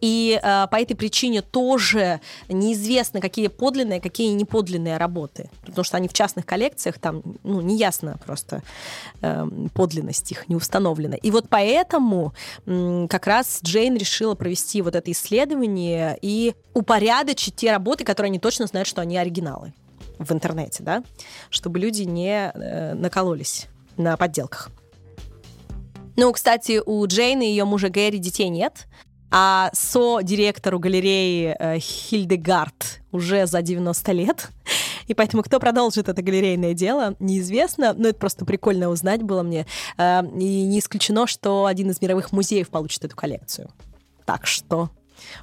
И 0.00 0.38
э, 0.42 0.66
по 0.70 0.76
этой 0.76 0.94
причине 0.94 1.42
тоже 1.42 2.20
неизвестно, 2.48 3.20
какие 3.20 3.48
подлинные, 3.48 4.00
какие 4.00 4.32
не 4.32 4.44
подлинные 4.44 4.96
работы. 4.96 5.50
Потому 5.66 5.84
что 5.84 5.96
они 5.96 6.08
в 6.08 6.12
частных 6.12 6.46
коллекциях, 6.46 6.98
там, 6.98 7.22
ну, 7.42 7.60
неясно 7.60 8.18
просто 8.24 8.62
э, 9.20 9.46
подлинность 9.74 10.30
их, 10.32 10.48
не 10.48 10.56
установлена. 10.56 11.16
И 11.16 11.30
вот 11.30 11.48
поэтому 11.48 12.34
как 13.08 13.26
раз 13.26 13.60
Джейн 13.62 13.96
решила 13.96 14.34
провести 14.34 14.82
вот 14.82 14.94
это 14.94 15.10
исследование 15.10 16.18
и 16.20 16.54
упорядочить 16.72 17.56
те 17.56 17.72
работы, 17.72 18.04
которые 18.04 18.30
они 18.30 18.38
точно 18.38 18.66
знают, 18.66 18.88
что 18.88 19.00
они 19.00 19.16
оригиналы 19.16 19.72
в 20.18 20.32
интернете, 20.32 20.82
да, 20.82 21.02
чтобы 21.50 21.78
люди 21.78 22.02
не 22.02 22.50
э, 22.52 22.94
накололись 22.94 23.66
на 23.96 24.16
подделках. 24.16 24.70
Ну, 26.16 26.32
кстати, 26.32 26.80
у 26.84 27.06
Джейн 27.06 27.40
и 27.42 27.46
ее 27.46 27.64
мужа 27.64 27.88
Гэри 27.88 28.18
детей 28.18 28.48
нет, 28.48 28.86
а 29.30 29.70
со-директору 29.72 30.78
галереи 30.78 31.56
э, 31.58 31.78
Хильдегард 31.80 33.00
уже 33.10 33.46
за 33.46 33.62
90 33.62 34.12
лет. 34.12 34.48
И 35.08 35.14
поэтому 35.14 35.42
кто 35.42 35.58
продолжит 35.58 36.08
это 36.08 36.22
галерейное 36.22 36.72
дело, 36.72 37.16
неизвестно. 37.18 37.94
Но 37.94 38.08
это 38.08 38.18
просто 38.18 38.44
прикольно 38.44 38.88
узнать 38.88 39.22
было 39.22 39.42
мне. 39.42 39.66
Э, 39.98 40.22
И 40.22 40.62
не 40.62 40.78
исключено, 40.78 41.26
что 41.26 41.66
один 41.66 41.90
из 41.90 42.00
мировых 42.00 42.30
музеев 42.30 42.68
получит 42.68 43.04
эту 43.04 43.16
коллекцию. 43.16 43.70
Так 44.24 44.46
что 44.46 44.90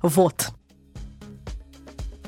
вот. 0.02 0.52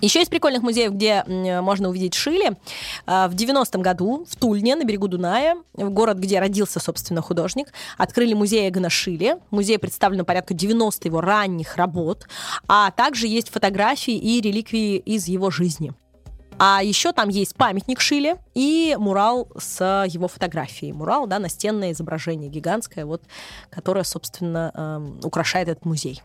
Еще 0.04 0.22
из 0.22 0.28
прикольных 0.28 0.64
музеев, 0.64 0.92
где 0.92 1.24
можно 1.62 1.88
увидеть 1.88 2.14
Шили, 2.14 2.58
а, 3.06 3.30
в 3.30 3.36
90-м 3.36 3.82
году 3.82 4.26
в 4.30 4.36
Тульне, 4.36 4.76
на 4.76 4.84
берегу 4.84 5.08
Дуная, 5.08 5.56
в 5.76 5.90
город, 5.92 6.18
где 6.18 6.42
родился, 6.42 6.82
собственно, 6.82 7.22
художник, 7.22 7.72
открыли 7.98 8.34
музей 8.34 8.68
Эгона 8.68 8.90
Шили. 8.90 9.38
В 9.50 9.56
музее 9.56 9.80
представлено 9.80 10.26
порядка 10.26 10.54
90 10.54 11.08
его 11.08 11.22
ранних 11.22 11.78
работ, 11.78 12.28
а 12.68 12.92
также 12.92 13.28
есть 13.28 13.48
фотографии 13.48 14.14
и 14.14 14.42
реликвии 14.42 14.98
из 14.98 15.30
его 15.30 15.50
жизни. 15.50 15.94
А 16.60 16.84
еще 16.84 17.14
там 17.14 17.30
есть 17.30 17.56
памятник 17.56 18.02
Шиле 18.02 18.40
и 18.54 18.98
мурал 19.00 19.48
с 19.58 20.06
его 20.10 20.28
фотографией. 20.28 20.92
Мурал, 20.92 21.28
да, 21.28 21.40
настенное 21.40 21.94
изображение 21.94 22.50
гигантское, 22.50 23.06
вот, 23.06 23.24
которое, 23.70 24.04
собственно, 24.04 24.70
эм, 24.74 25.22
украшает 25.24 25.70
этот 25.70 25.86
музей. 25.86 26.22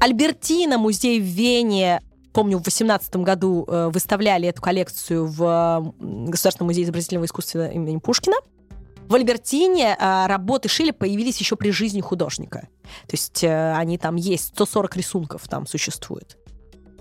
Альбертина, 0.00 0.78
музей 0.78 1.20
в 1.20 1.24
Вене, 1.24 2.00
помню, 2.32 2.58
в 2.58 2.62
2018 2.62 3.16
году 3.16 3.64
э, 3.68 3.90
выставляли 3.92 4.48
эту 4.48 4.60
коллекцию 4.60 5.26
в 5.26 5.94
Государственном 5.98 6.68
музее 6.68 6.84
изобразительного 6.84 7.26
искусства 7.26 7.68
имени 7.68 7.98
Пушкина. 7.98 8.36
В 9.08 9.14
Альбертине 9.14 9.96
э, 9.98 10.26
работы 10.26 10.68
Шилли 10.68 10.90
появились 10.90 11.38
еще 11.38 11.56
при 11.56 11.70
жизни 11.70 12.00
художника. 12.00 12.68
То 13.06 13.12
есть 13.12 13.44
э, 13.44 13.74
они 13.74 13.98
там 13.98 14.16
есть, 14.16 14.48
140 14.48 14.96
рисунков 14.96 15.48
там 15.48 15.66
существует. 15.66 16.38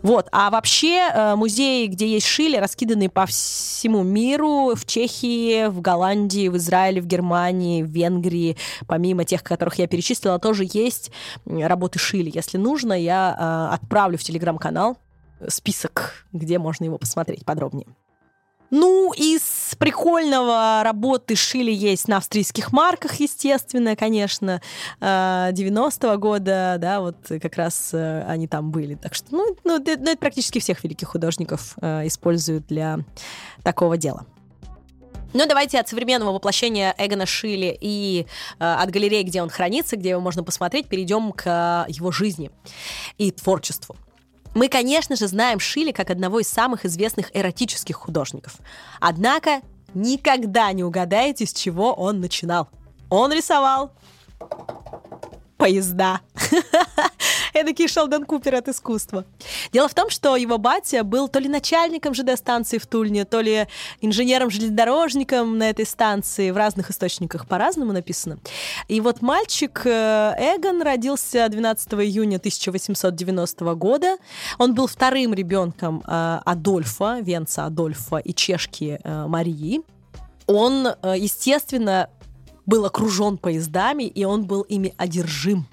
Вот, 0.03 0.27
а 0.31 0.49
вообще 0.49 1.35
музеи, 1.35 1.85
где 1.85 2.07
есть 2.07 2.25
Шилли, 2.25 2.57
раскиданы 2.57 3.07
по 3.07 3.27
всему 3.27 4.01
миру, 4.01 4.73
в 4.73 4.83
Чехии, 4.87 5.67
в 5.67 5.79
Голландии, 5.79 6.47
в 6.47 6.57
Израиле, 6.57 7.01
в 7.01 7.05
Германии, 7.05 7.83
в 7.83 7.89
Венгрии, 7.91 8.57
помимо 8.87 9.25
тех, 9.25 9.43
которых 9.43 9.75
я 9.75 9.85
перечислила, 9.85 10.39
тоже 10.39 10.67
есть 10.73 11.11
работы 11.45 11.99
Шилли. 11.99 12.31
Если 12.33 12.57
нужно, 12.57 12.93
я 12.93 13.69
отправлю 13.71 14.17
в 14.17 14.23
телеграм-канал 14.23 14.97
список, 15.47 16.25
где 16.31 16.59
можно 16.59 16.85
его 16.85 16.97
посмотреть 16.97 17.45
подробнее. 17.45 17.87
Ну, 18.71 19.11
из 19.11 19.75
прикольного 19.77 20.81
работы 20.81 21.35
Шили 21.35 21.73
есть 21.73 22.07
на 22.07 22.17
австрийских 22.17 22.71
марках, 22.71 23.15
естественно, 23.15 23.97
конечно, 23.97 24.61
э, 25.01 25.49
90-го 25.51 26.17
года, 26.17 26.77
да, 26.79 27.01
вот 27.01 27.17
как 27.27 27.57
раз 27.57 27.89
э, 27.91 28.23
они 28.29 28.47
там 28.47 28.71
были. 28.71 28.95
Так 28.95 29.13
что, 29.13 29.27
ну, 29.31 29.57
ну, 29.65 29.77
это, 29.77 29.97
ну, 29.99 30.11
это 30.11 30.17
практически 30.17 30.59
всех 30.59 30.81
великих 30.85 31.09
художников 31.09 31.75
э, 31.81 32.07
используют 32.07 32.67
для 32.67 32.99
такого 33.61 33.97
дела. 33.97 34.25
Ну, 35.33 35.45
давайте 35.45 35.77
от 35.77 35.89
современного 35.89 36.31
воплощения 36.31 36.95
Эгона 36.97 37.25
Шилли 37.25 37.77
и 37.79 38.25
э, 38.59 38.63
от 38.63 38.89
галереи, 38.89 39.23
где 39.23 39.41
он 39.41 39.49
хранится, 39.49 39.97
где 39.97 40.11
его 40.11 40.21
можно 40.21 40.43
посмотреть, 40.43 40.87
перейдем 40.87 41.33
к 41.33 41.85
э, 41.87 41.91
его 41.91 42.11
жизни 42.13 42.51
и 43.17 43.31
творчеству. 43.31 43.97
Мы, 44.53 44.67
конечно 44.67 45.15
же, 45.15 45.27
знаем 45.27 45.59
Шилли 45.59 45.91
как 45.91 46.09
одного 46.09 46.39
из 46.39 46.47
самых 46.47 46.85
известных 46.85 47.35
эротических 47.35 47.95
художников. 47.95 48.57
Однако 48.99 49.61
никогда 49.93 50.71
не 50.73 50.83
угадаете, 50.83 51.45
с 51.45 51.53
чего 51.53 51.93
он 51.93 52.19
начинал. 52.19 52.69
Он 53.09 53.31
рисовал 53.31 53.91
поезда. 55.61 56.21
Эдакий 57.53 57.87
Шелдон 57.87 58.25
Купер 58.25 58.55
от 58.55 58.67
искусства. 58.67 59.25
Дело 59.71 59.87
в 59.87 59.93
том, 59.93 60.09
что 60.09 60.35
его 60.35 60.57
батя 60.57 61.03
был 61.03 61.27
то 61.27 61.37
ли 61.37 61.47
начальником 61.47 62.15
ЖД-станции 62.15 62.79
в 62.79 62.87
Тульне, 62.87 63.25
то 63.25 63.41
ли 63.41 63.67
инженером-железнодорожником 64.01 65.59
на 65.59 65.69
этой 65.69 65.85
станции. 65.85 66.49
В 66.49 66.57
разных 66.57 66.89
источниках 66.89 67.47
по-разному 67.47 67.93
написано. 67.93 68.39
И 68.87 68.99
вот 69.01 69.21
мальчик 69.21 69.83
э, 69.85 70.33
Эгон 70.39 70.81
родился 70.81 71.47
12 71.47 71.93
июня 71.93 72.37
1890 72.37 73.75
года. 73.75 74.17
Он 74.57 74.73
был 74.73 74.87
вторым 74.87 75.35
ребенком 75.35 76.03
э, 76.07 76.39
Адольфа, 76.43 77.19
венца 77.21 77.67
Адольфа 77.67 78.17
и 78.17 78.33
чешки 78.33 78.99
э, 79.03 79.27
Марии. 79.27 79.81
Он, 80.47 80.87
естественно, 81.03 82.09
был 82.65 82.85
окружен 82.85 83.37
поездами, 83.37 84.03
и 84.03 84.23
он 84.23 84.45
был 84.45 84.61
ими 84.61 84.93
одержим. 84.97 85.67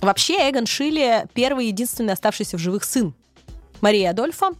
Вообще, 0.00 0.50
Эгон 0.50 0.66
Шилли 0.66 1.26
первый 1.32 1.66
единственный 1.66 2.12
оставшийся 2.12 2.56
в 2.56 2.60
живых 2.60 2.84
сын 2.84 3.14
Марии 3.80 4.04
Адольфа. 4.04 4.50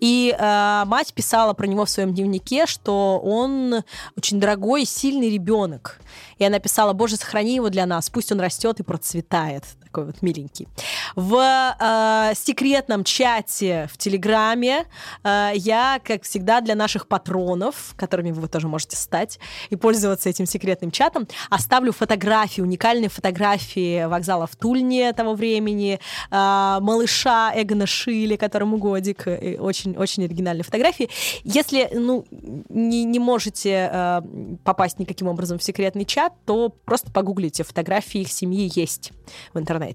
И 0.00 0.34
э, 0.38 0.82
мать 0.86 1.12
писала 1.12 1.54
про 1.54 1.66
него 1.66 1.84
в 1.84 1.90
своем 1.90 2.14
дневнике, 2.14 2.66
что 2.66 3.20
он 3.22 3.82
очень 4.16 4.38
дорогой 4.38 4.82
и 4.82 4.86
сильный 4.86 5.28
ребенок. 5.28 6.00
И 6.38 6.44
она 6.44 6.60
писала, 6.60 6.92
Боже, 6.92 7.16
сохрани 7.16 7.56
его 7.56 7.68
для 7.68 7.84
нас, 7.84 8.08
пусть 8.08 8.30
он 8.30 8.38
растет 8.38 8.78
и 8.78 8.84
процветает. 8.84 9.64
Такой 9.98 10.12
вот 10.12 10.22
миленький. 10.22 10.68
В 11.16 11.34
э, 11.34 12.32
секретном 12.36 13.02
чате 13.02 13.88
в 13.92 13.98
Телеграме 13.98 14.84
э, 15.24 15.50
я, 15.56 16.00
как 16.04 16.22
всегда, 16.22 16.60
для 16.60 16.76
наших 16.76 17.08
патронов, 17.08 17.94
которыми 17.96 18.30
вы 18.30 18.46
тоже 18.46 18.68
можете 18.68 18.96
стать 18.96 19.40
и 19.70 19.76
пользоваться 19.76 20.28
этим 20.28 20.46
секретным 20.46 20.92
чатом, 20.92 21.26
оставлю 21.50 21.92
фотографии, 21.92 22.60
уникальные 22.60 23.08
фотографии 23.08 24.04
вокзала 24.04 24.46
в 24.46 24.54
Тульне 24.54 25.12
того 25.14 25.34
времени, 25.34 25.98
э, 26.30 26.78
малыша 26.80 27.52
Эгона 27.56 27.86
Шили, 27.86 28.36
которому 28.36 28.76
годик, 28.76 29.26
очень-очень 29.26 30.26
оригинальные 30.26 30.62
фотографии. 30.62 31.08
Если, 31.42 31.88
ну, 31.92 32.24
не, 32.68 33.02
не 33.02 33.18
можете 33.18 33.90
э, 33.92 34.20
попасть 34.62 35.00
никаким 35.00 35.26
образом 35.26 35.58
в 35.58 35.64
секретный 35.64 36.04
чат, 36.04 36.34
то 36.46 36.68
просто 36.68 37.10
погуглите, 37.10 37.64
фотографии 37.64 38.20
их 38.20 38.30
семьи 38.30 38.70
есть 38.76 39.10
в 39.52 39.58
интернете. 39.58 39.87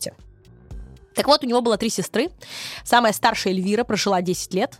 Так 1.15 1.27
вот, 1.27 1.43
у 1.43 1.47
него 1.47 1.61
было 1.61 1.77
три 1.77 1.89
сестры. 1.89 2.29
Самая 2.83 3.13
старшая 3.13 3.53
Эльвира 3.53 3.83
прожила 3.83 4.21
10 4.21 4.53
лет. 4.53 4.79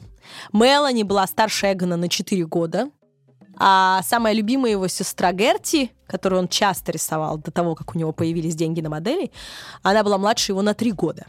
Мелани 0.52 1.04
была 1.04 1.28
старше 1.28 1.72
Эгона 1.72 1.98
на 1.98 2.10
4 2.10 2.46
года. 2.46 2.90
А 3.58 4.02
самая 4.04 4.34
любимая 4.34 4.72
его 4.72 4.88
сестра 4.88 5.32
Герти, 5.32 5.92
которую 6.08 6.42
он 6.42 6.48
часто 6.48 6.92
рисовал 6.92 7.38
до 7.38 7.52
того, 7.52 7.76
как 7.76 7.96
у 7.96 8.00
него 8.00 8.12
появились 8.12 8.56
деньги 8.56 8.82
на 8.82 8.90
модели, 8.90 9.32
она 9.84 10.04
была 10.04 10.18
младше 10.18 10.54
его 10.54 10.64
на 10.64 10.74
3 10.74 10.92
года. 10.92 11.28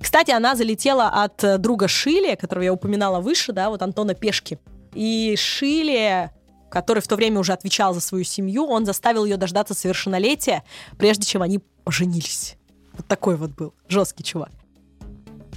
Кстати, 0.00 0.30
она 0.30 0.54
залетела 0.54 1.08
от 1.08 1.44
э, 1.44 1.58
друга 1.58 1.86
Шили, 1.86 2.34
которого 2.34 2.64
я 2.64 2.72
упоминала 2.72 3.20
выше, 3.20 3.52
да, 3.52 3.68
вот 3.68 3.82
Антона 3.82 4.14
Пешки. 4.14 4.58
И 4.94 5.36
Шили, 5.36 6.30
который 6.70 7.00
в 7.00 7.08
то 7.08 7.16
время 7.16 7.38
уже 7.38 7.52
отвечал 7.52 7.92
за 7.92 8.00
свою 8.00 8.24
семью, 8.24 8.66
он 8.66 8.86
заставил 8.86 9.26
ее 9.26 9.36
дождаться 9.36 9.74
совершеннолетия, 9.74 10.64
прежде 10.96 11.26
чем 11.26 11.42
они 11.42 11.60
поженились. 11.84 12.56
Вот 13.00 13.06
такой 13.06 13.36
вот 13.36 13.52
был 13.52 13.72
жесткий 13.88 14.22
чувак. 14.22 14.50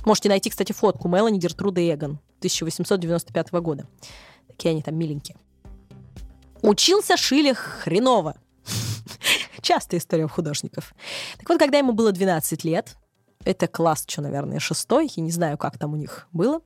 Можете 0.06 0.30
найти, 0.30 0.50
кстати, 0.50 0.72
фотку 0.72 1.10
Мелани 1.10 1.38
Гертруда 1.38 1.82
Эгон 1.82 2.12
1895 2.38 3.52
года. 3.52 3.86
Такие 4.48 4.72
они 4.72 4.82
там 4.82 4.96
миленькие. 4.96 5.36
Учился 6.62 7.18
Шиле 7.18 7.54
хреново. 7.54 8.38
Частая 9.62 10.00
история 10.00 10.24
у 10.24 10.30
художников. 10.30 10.96
Так 11.38 11.50
вот, 11.50 11.60
когда 11.60 11.80
ему 11.80 11.92
было 11.92 12.14
12 12.14 12.64
лет, 12.64 12.96
это 13.44 13.68
класс, 13.68 14.06
что, 14.08 14.22
наверное, 14.22 14.60
шестой, 14.60 15.12
я 15.14 15.22
не 15.22 15.32
знаю, 15.32 15.58
как 15.58 15.78
там 15.78 15.92
у 15.92 15.98
них 15.98 16.30
было 16.32 16.62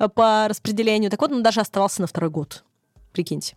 э, 0.00 0.08
по 0.08 0.48
распределению. 0.48 1.08
Так 1.08 1.20
вот, 1.20 1.30
он 1.30 1.44
даже 1.44 1.60
оставался 1.60 2.00
на 2.00 2.08
второй 2.08 2.30
год. 2.30 2.64
Прикиньте. 3.12 3.56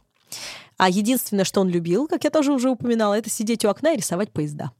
А 0.77 0.88
единственное, 0.88 1.45
что 1.45 1.62
он 1.62 1.69
любил, 1.69 2.08
как 2.08 2.25
я 2.25 2.29
тоже 2.29 2.53
уже 2.53 2.69
упоминала, 2.69 3.15
это 3.15 3.32
сидеть 3.32 3.65
у 3.65 3.69
окна 3.69 3.93
и 3.93 3.97
рисовать 3.97 4.32
поезда. 4.32 4.71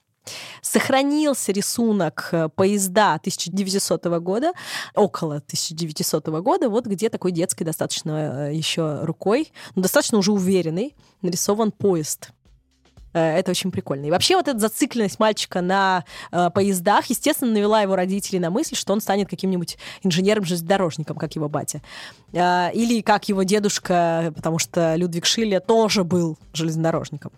Сохранился 0.62 1.51
рисунок 1.51 2.29
э, 2.32 2.49
поезда 2.49 3.15
1900 3.15 4.05
года, 4.21 4.53
около 4.95 5.38
1900 5.38 6.27
года, 6.41 6.69
вот 6.69 6.86
где 6.86 7.10
такой 7.10 7.32
детской 7.32 7.63
достаточно 7.63 8.49
э, 8.49 8.55
еще 8.55 9.03
рукой, 9.03 9.51
но 9.75 9.82
достаточно 9.82 10.17
уже 10.17 10.32
уверенный, 10.32 10.95
нарисован 11.21 11.71
поезд. 11.71 12.32
Э, 13.13 13.38
Это 13.38 13.51
очень 13.51 13.71
прикольно. 13.71 14.05
И 14.05 14.12
вообще 14.12 14.36
вот 14.36 14.47
эта 14.47 14.60
зацикленность 14.60 15.19
мальчика 15.19 15.62
на 15.62 16.03
э, 16.32 16.49
поездах, 16.53 17.05
естественно, 17.08 17.51
навела 17.51 17.82
его 17.82 17.95
родителей 17.95 18.39
на 18.39 18.49
мысль, 18.49 18.75
что 18.75 18.93
он 18.93 19.01
станет 19.01 19.29
каким-нибудь 19.29 19.77
инженером-железнодорожником, 20.03 21.17
как 21.17 21.36
его 21.36 21.49
батя. 21.49 21.82
Э, 22.34 22.71
или 22.73 23.01
как 23.01 23.29
его 23.29 23.43
дедушка, 23.43 24.34
потому 24.36 24.60
что 24.60 24.95
Людвиг 24.95 25.25
Шилле 25.25 25.60
тоже 25.60 26.03
был 26.03 26.38
железнодорожником. 26.53 27.32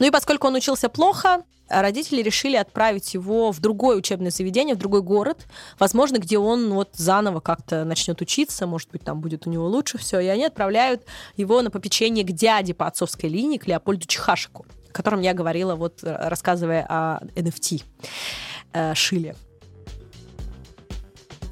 Ну 0.00 0.06
и 0.06 0.10
поскольку 0.10 0.48
он 0.48 0.54
учился 0.54 0.88
плохо, 0.88 1.44
родители 1.68 2.22
решили 2.22 2.56
отправить 2.56 3.12
его 3.12 3.52
в 3.52 3.60
другое 3.60 3.96
учебное 3.96 4.30
заведение, 4.30 4.74
в 4.74 4.78
другой 4.78 5.02
город, 5.02 5.46
возможно, 5.78 6.16
где 6.16 6.38
он 6.38 6.72
вот 6.72 6.88
заново 6.94 7.40
как-то 7.40 7.84
начнет 7.84 8.20
учиться, 8.22 8.66
может 8.66 8.90
быть, 8.90 9.04
там 9.04 9.20
будет 9.20 9.46
у 9.46 9.50
него 9.50 9.66
лучше 9.66 9.98
все, 9.98 10.18
и 10.18 10.26
они 10.26 10.46
отправляют 10.46 11.02
его 11.36 11.60
на 11.60 11.70
попечение 11.70 12.24
к 12.24 12.32
дяде 12.32 12.72
по 12.72 12.86
отцовской 12.86 13.28
линии, 13.28 13.58
к 13.58 13.66
Леопольду 13.66 14.06
Чехашику, 14.06 14.64
о 14.88 14.92
котором 14.92 15.20
я 15.20 15.34
говорила, 15.34 15.74
вот 15.74 15.98
рассказывая 16.02 16.86
о 16.88 17.20
NFT 17.36 17.84
э, 18.72 18.94
Шиле. 18.94 19.36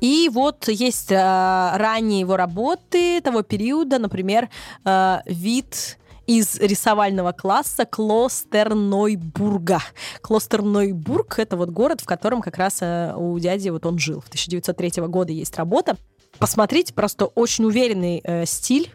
И 0.00 0.30
вот 0.32 0.68
есть 0.68 1.12
э, 1.12 1.16
ранние 1.16 2.20
его 2.20 2.36
работы 2.36 3.20
того 3.20 3.42
периода, 3.42 3.98
например, 3.98 4.48
э, 4.86 5.18
вид 5.26 5.98
из 6.28 6.60
рисовального 6.60 7.32
класса 7.32 7.86
Клостернойбурга. 7.86 9.80
Клостернойбург— 10.20 11.38
это 11.40 11.56
вот 11.56 11.70
город, 11.70 12.02
в 12.02 12.04
котором 12.04 12.42
как 12.42 12.58
раз 12.58 12.82
э, 12.82 13.14
у 13.16 13.38
дяди 13.38 13.70
вот 13.70 13.86
он 13.86 13.98
жил. 13.98 14.20
В 14.20 14.28
1903 14.28 15.06
года 15.06 15.32
есть 15.32 15.56
работа. 15.56 15.96
Посмотрите, 16.38 16.92
просто 16.92 17.24
очень 17.24 17.64
уверенный 17.64 18.20
э, 18.22 18.44
стиль, 18.44 18.92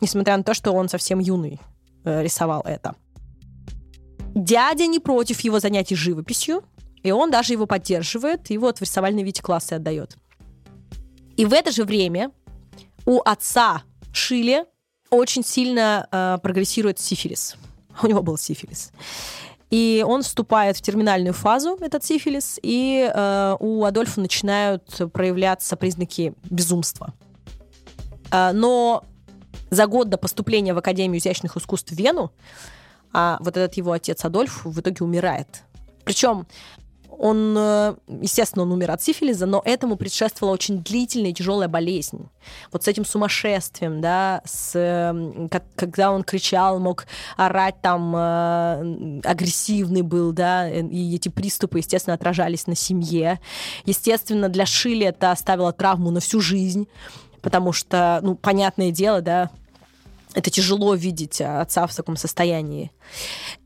несмотря 0.00 0.36
на 0.36 0.44
то, 0.44 0.54
что 0.54 0.70
он 0.70 0.88
совсем 0.88 1.18
юный 1.18 1.58
э, 2.04 2.22
рисовал 2.22 2.62
это. 2.64 2.94
Дядя 4.36 4.86
не 4.86 5.00
против 5.00 5.40
его 5.40 5.58
занятий 5.58 5.96
живописью, 5.96 6.62
и 7.02 7.10
он 7.10 7.32
даже 7.32 7.54
его 7.54 7.66
поддерживает, 7.66 8.52
и 8.52 8.58
вот 8.58 8.78
в 8.78 8.82
рисовальный 8.82 9.24
вид 9.24 9.42
классы 9.42 9.72
отдает. 9.72 10.16
И 11.36 11.44
в 11.44 11.52
это 11.52 11.72
же 11.72 11.82
время 11.82 12.30
у 13.04 13.20
отца 13.24 13.82
Шили 14.12 14.64
очень 15.10 15.44
сильно 15.44 16.06
э, 16.10 16.38
прогрессирует 16.42 16.98
сифилис. 16.98 17.56
У 18.02 18.06
него 18.06 18.22
был 18.22 18.38
сифилис. 18.38 18.92
И 19.70 20.04
он 20.06 20.22
вступает 20.22 20.78
в 20.78 20.82
терминальную 20.82 21.34
фазу, 21.34 21.76
этот 21.80 22.02
сифилис, 22.02 22.58
и 22.62 23.10
э, 23.12 23.56
у 23.60 23.84
Адольфа 23.84 24.20
начинают 24.20 25.12
проявляться 25.12 25.76
признаки 25.76 26.32
безумства. 26.44 27.12
Э, 28.30 28.52
но 28.52 29.04
за 29.70 29.86
год 29.86 30.08
до 30.08 30.16
поступления 30.16 30.72
в 30.72 30.78
Академию 30.78 31.20
изящных 31.20 31.56
искусств 31.56 31.92
в 31.92 31.96
Вену 31.96 32.32
а 33.12 33.38
вот 33.40 33.56
этот 33.56 33.74
его 33.74 33.92
отец 33.92 34.24
Адольф 34.24 34.64
в 34.64 34.80
итоге 34.80 35.04
умирает. 35.04 35.62
Причем 36.04 36.46
он, 37.18 37.54
э, 37.58 37.96
естественно, 38.22 38.62
он 38.62 38.72
умер 38.72 38.92
от 38.92 39.02
сифилиза, 39.02 39.44
но 39.46 39.60
этому 39.64 39.96
предшествовала 39.96 40.54
очень 40.54 40.82
длительная 40.82 41.30
и 41.30 41.34
тяжелая 41.34 41.68
болезнь. 41.68 42.28
Вот 42.72 42.84
с 42.84 42.88
этим 42.88 43.04
сумасшествием, 43.04 44.00
да, 44.00 44.40
с, 44.44 44.72
когда 45.74 46.12
он 46.12 46.22
кричал, 46.22 46.78
мог 46.78 47.06
орать 47.36 47.80
там, 47.82 48.14
э, 48.16 49.20
агрессивный 49.24 50.02
был, 50.02 50.32
да, 50.32 50.70
и 50.70 51.16
эти 51.16 51.28
приступы, 51.28 51.78
естественно, 51.78 52.14
отражались 52.14 52.68
на 52.68 52.76
семье. 52.76 53.40
Естественно, 53.84 54.48
для 54.48 54.64
Шили 54.64 55.06
это 55.06 55.32
оставило 55.32 55.72
травму 55.72 56.12
на 56.12 56.20
всю 56.20 56.40
жизнь, 56.40 56.86
потому 57.42 57.72
что, 57.72 58.20
ну, 58.22 58.36
понятное 58.36 58.92
дело, 58.92 59.20
да, 59.22 59.50
это 60.34 60.50
тяжело 60.50 60.94
видеть 60.94 61.40
отца 61.40 61.86
в 61.86 61.94
таком 61.94 62.16
состоянии. 62.16 62.92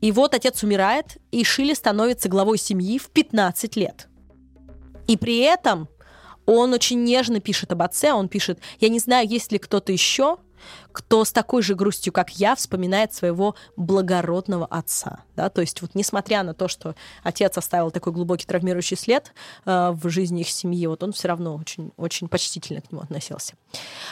И 0.01 0.11
вот 0.11 0.33
отец 0.33 0.63
умирает, 0.63 1.17
и 1.31 1.43
Шили 1.43 1.73
становится 1.73 2.29
главой 2.29 2.57
семьи 2.57 2.97
в 2.97 3.09
15 3.09 3.75
лет. 3.75 4.07
И 5.07 5.17
при 5.17 5.39
этом 5.39 5.89
он 6.45 6.73
очень 6.73 7.03
нежно 7.03 7.39
пишет 7.39 7.71
об 7.71 7.81
отце. 7.81 8.13
Он 8.13 8.27
пишет, 8.27 8.59
я 8.79 8.89
не 8.89 8.99
знаю, 8.99 9.27
есть 9.27 9.51
ли 9.51 9.59
кто-то 9.59 9.91
еще, 9.91 10.37
кто 10.91 11.25
с 11.25 11.31
такой 11.31 11.61
же 11.61 11.75
грустью, 11.75 12.13
как 12.13 12.31
я, 12.31 12.55
вспоминает 12.55 13.13
своего 13.13 13.55
благородного 13.75 14.65
отца. 14.65 15.19
Да? 15.35 15.49
То 15.49 15.61
есть 15.61 15.81
вот 15.81 15.95
несмотря 15.95 16.43
на 16.43 16.53
то, 16.53 16.67
что 16.67 16.95
отец 17.23 17.57
оставил 17.57 17.91
такой 17.91 18.13
глубокий 18.13 18.45
травмирующий 18.45 18.95
след 18.97 19.33
э, 19.65 19.91
в 19.91 20.09
жизни 20.09 20.41
их 20.41 20.49
семьи, 20.49 20.85
вот 20.87 21.03
он 21.03 21.11
все 21.11 21.27
равно 21.27 21.55
очень, 21.55 21.91
очень 21.97 22.27
почтительно 22.27 22.81
к 22.81 22.91
нему 22.91 23.01
относился. 23.01 23.53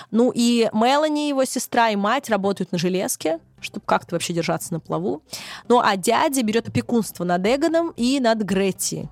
Ну 0.09 0.31
и 0.33 0.69
Мелани, 0.73 1.29
его 1.29 1.45
сестра 1.45 1.89
и 1.89 1.95
мать 1.95 2.29
работают 2.29 2.71
на 2.71 2.77
железке, 2.77 3.39
чтобы 3.59 3.85
как-то 3.85 4.15
вообще 4.15 4.33
держаться 4.33 4.73
на 4.73 4.79
плаву. 4.79 5.21
Ну 5.67 5.79
а 5.79 5.95
дядя 5.95 6.41
берет 6.43 6.67
опекунство 6.67 7.23
над 7.23 7.45
Эгоном 7.45 7.93
и 7.95 8.19
над 8.19 8.39
Гретти. 8.39 9.07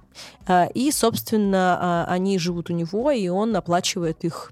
Э, 0.48 0.70
и, 0.74 0.92
собственно, 0.92 2.06
э, 2.08 2.12
они 2.12 2.40
живут 2.40 2.70
у 2.70 2.74
него, 2.74 3.12
и 3.12 3.28
он 3.28 3.56
оплачивает 3.56 4.24
их 4.24 4.52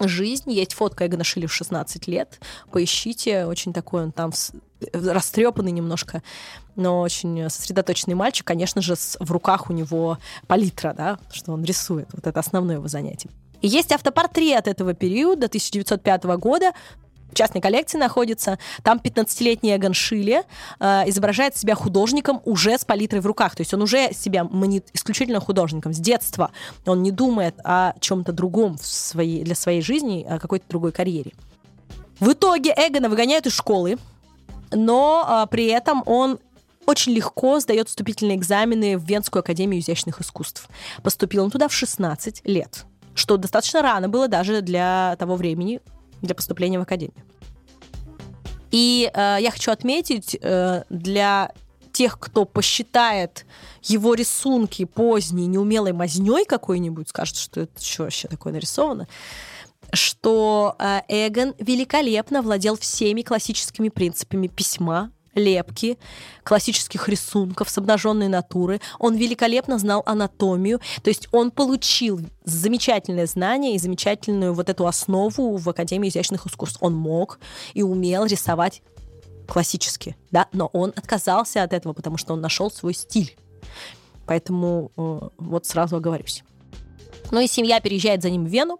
жизнь. 0.00 0.50
Есть 0.52 0.74
фотка 0.74 1.06
Эгона 1.06 1.24
Шилли 1.24 1.46
в 1.46 1.52
16 1.52 2.06
лет. 2.06 2.40
Поищите. 2.70 3.46
Очень 3.46 3.72
такой 3.72 4.04
он 4.04 4.12
там 4.12 4.32
растрепанный 4.92 5.72
немножко, 5.72 6.22
но 6.74 7.00
очень 7.00 7.48
сосредоточенный 7.48 8.14
мальчик. 8.14 8.46
Конечно 8.46 8.82
же, 8.82 8.94
в 8.94 9.30
руках 9.32 9.70
у 9.70 9.72
него 9.72 10.18
палитра, 10.46 10.92
да, 10.96 11.18
что 11.30 11.52
он 11.52 11.64
рисует. 11.64 12.08
Вот 12.12 12.26
это 12.26 12.38
основное 12.38 12.76
его 12.76 12.88
занятие. 12.88 13.30
И 13.62 13.68
есть 13.68 13.90
автопортрет 13.92 14.68
этого 14.68 14.92
периода, 14.92 15.46
1905 15.46 16.24
года, 16.38 16.72
частной 17.36 17.60
коллекции 17.60 17.98
находится. 17.98 18.58
Там 18.82 18.98
15-летний 18.98 19.76
Эгон 19.76 19.94
Шиле 19.94 20.42
э, 20.80 21.08
изображает 21.08 21.56
себя 21.56 21.74
художником 21.74 22.40
уже 22.44 22.76
с 22.78 22.84
палитрой 22.84 23.20
в 23.20 23.26
руках. 23.26 23.54
То 23.54 23.60
есть 23.60 23.72
он 23.74 23.82
уже 23.82 24.12
себя 24.12 24.44
манит 24.44 24.88
исключительно 24.92 25.40
художником 25.40 25.92
с 25.92 25.98
детства. 25.98 26.50
Он 26.84 27.02
не 27.02 27.12
думает 27.12 27.54
о 27.64 27.92
чем-то 28.00 28.32
другом 28.32 28.76
в 28.78 28.86
своей, 28.86 29.44
для 29.44 29.54
своей 29.54 29.82
жизни, 29.82 30.26
о 30.28 30.38
какой-то 30.38 30.64
другой 30.68 30.92
карьере. 30.92 31.32
В 32.18 32.32
итоге 32.32 32.74
Эгона 32.76 33.08
выгоняют 33.08 33.46
из 33.46 33.52
школы, 33.52 33.98
но 34.72 35.44
э, 35.44 35.50
при 35.50 35.66
этом 35.66 36.02
он 36.06 36.38
очень 36.86 37.12
легко 37.12 37.60
сдает 37.60 37.88
вступительные 37.88 38.36
экзамены 38.36 38.96
в 38.96 39.04
Венскую 39.04 39.40
академию 39.40 39.80
изящных 39.80 40.20
искусств. 40.20 40.68
Поступил 41.02 41.44
он 41.44 41.50
туда 41.50 41.68
в 41.68 41.72
16 41.72 42.42
лет, 42.44 42.86
что 43.14 43.36
достаточно 43.36 43.82
рано 43.82 44.08
было 44.08 44.28
даже 44.28 44.62
для 44.62 45.16
того 45.18 45.36
времени, 45.36 45.80
для 46.22 46.34
поступления 46.34 46.78
в 46.78 46.82
академию. 46.82 47.24
И 48.70 49.10
э, 49.12 49.36
я 49.40 49.50
хочу 49.50 49.70
отметить 49.70 50.36
э, 50.40 50.82
для 50.90 51.52
тех, 51.92 52.18
кто 52.18 52.44
посчитает 52.44 53.46
его 53.82 54.14
рисунки 54.14 54.84
поздней, 54.84 55.46
неумелой 55.46 55.92
мазней 55.92 56.44
какой-нибудь, 56.44 57.08
скажет, 57.08 57.36
что 57.36 57.62
это 57.62 57.82
что 57.82 58.04
вообще 58.04 58.28
такое 58.28 58.52
нарисовано, 58.52 59.08
что 59.92 60.76
э, 60.78 61.00
Эгон 61.08 61.54
великолепно 61.58 62.42
владел 62.42 62.76
всеми 62.76 63.22
классическими 63.22 63.88
принципами 63.88 64.48
письма, 64.48 65.10
лепки, 65.36 65.98
классических 66.42 67.08
рисунков 67.08 67.70
с 67.70 67.78
обнаженной 67.78 68.28
натуры. 68.28 68.80
Он 68.98 69.14
великолепно 69.14 69.78
знал 69.78 70.02
анатомию, 70.06 70.80
то 71.02 71.08
есть 71.08 71.28
он 71.30 71.50
получил 71.50 72.20
замечательное 72.44 73.26
знание 73.26 73.74
и 73.74 73.78
замечательную 73.78 74.54
вот 74.54 74.68
эту 74.68 74.86
основу 74.86 75.56
в 75.56 75.68
Академии 75.68 76.08
изящных 76.08 76.46
искусств. 76.46 76.78
Он 76.80 76.94
мог 76.94 77.38
и 77.74 77.82
умел 77.82 78.24
рисовать 78.24 78.82
классически, 79.46 80.16
да, 80.30 80.48
но 80.52 80.66
он 80.72 80.92
отказался 80.96 81.62
от 81.62 81.72
этого, 81.72 81.92
потому 81.92 82.16
что 82.16 82.32
он 82.32 82.40
нашел 82.40 82.70
свой 82.70 82.94
стиль. 82.94 83.36
Поэтому 84.26 84.90
э, 84.96 85.28
вот 85.38 85.66
сразу 85.66 85.96
оговорюсь. 85.96 86.42
Ну 87.30 87.40
и 87.40 87.46
семья 87.46 87.80
переезжает 87.80 88.22
за 88.22 88.30
ним 88.30 88.44
в 88.44 88.48
Вену, 88.48 88.78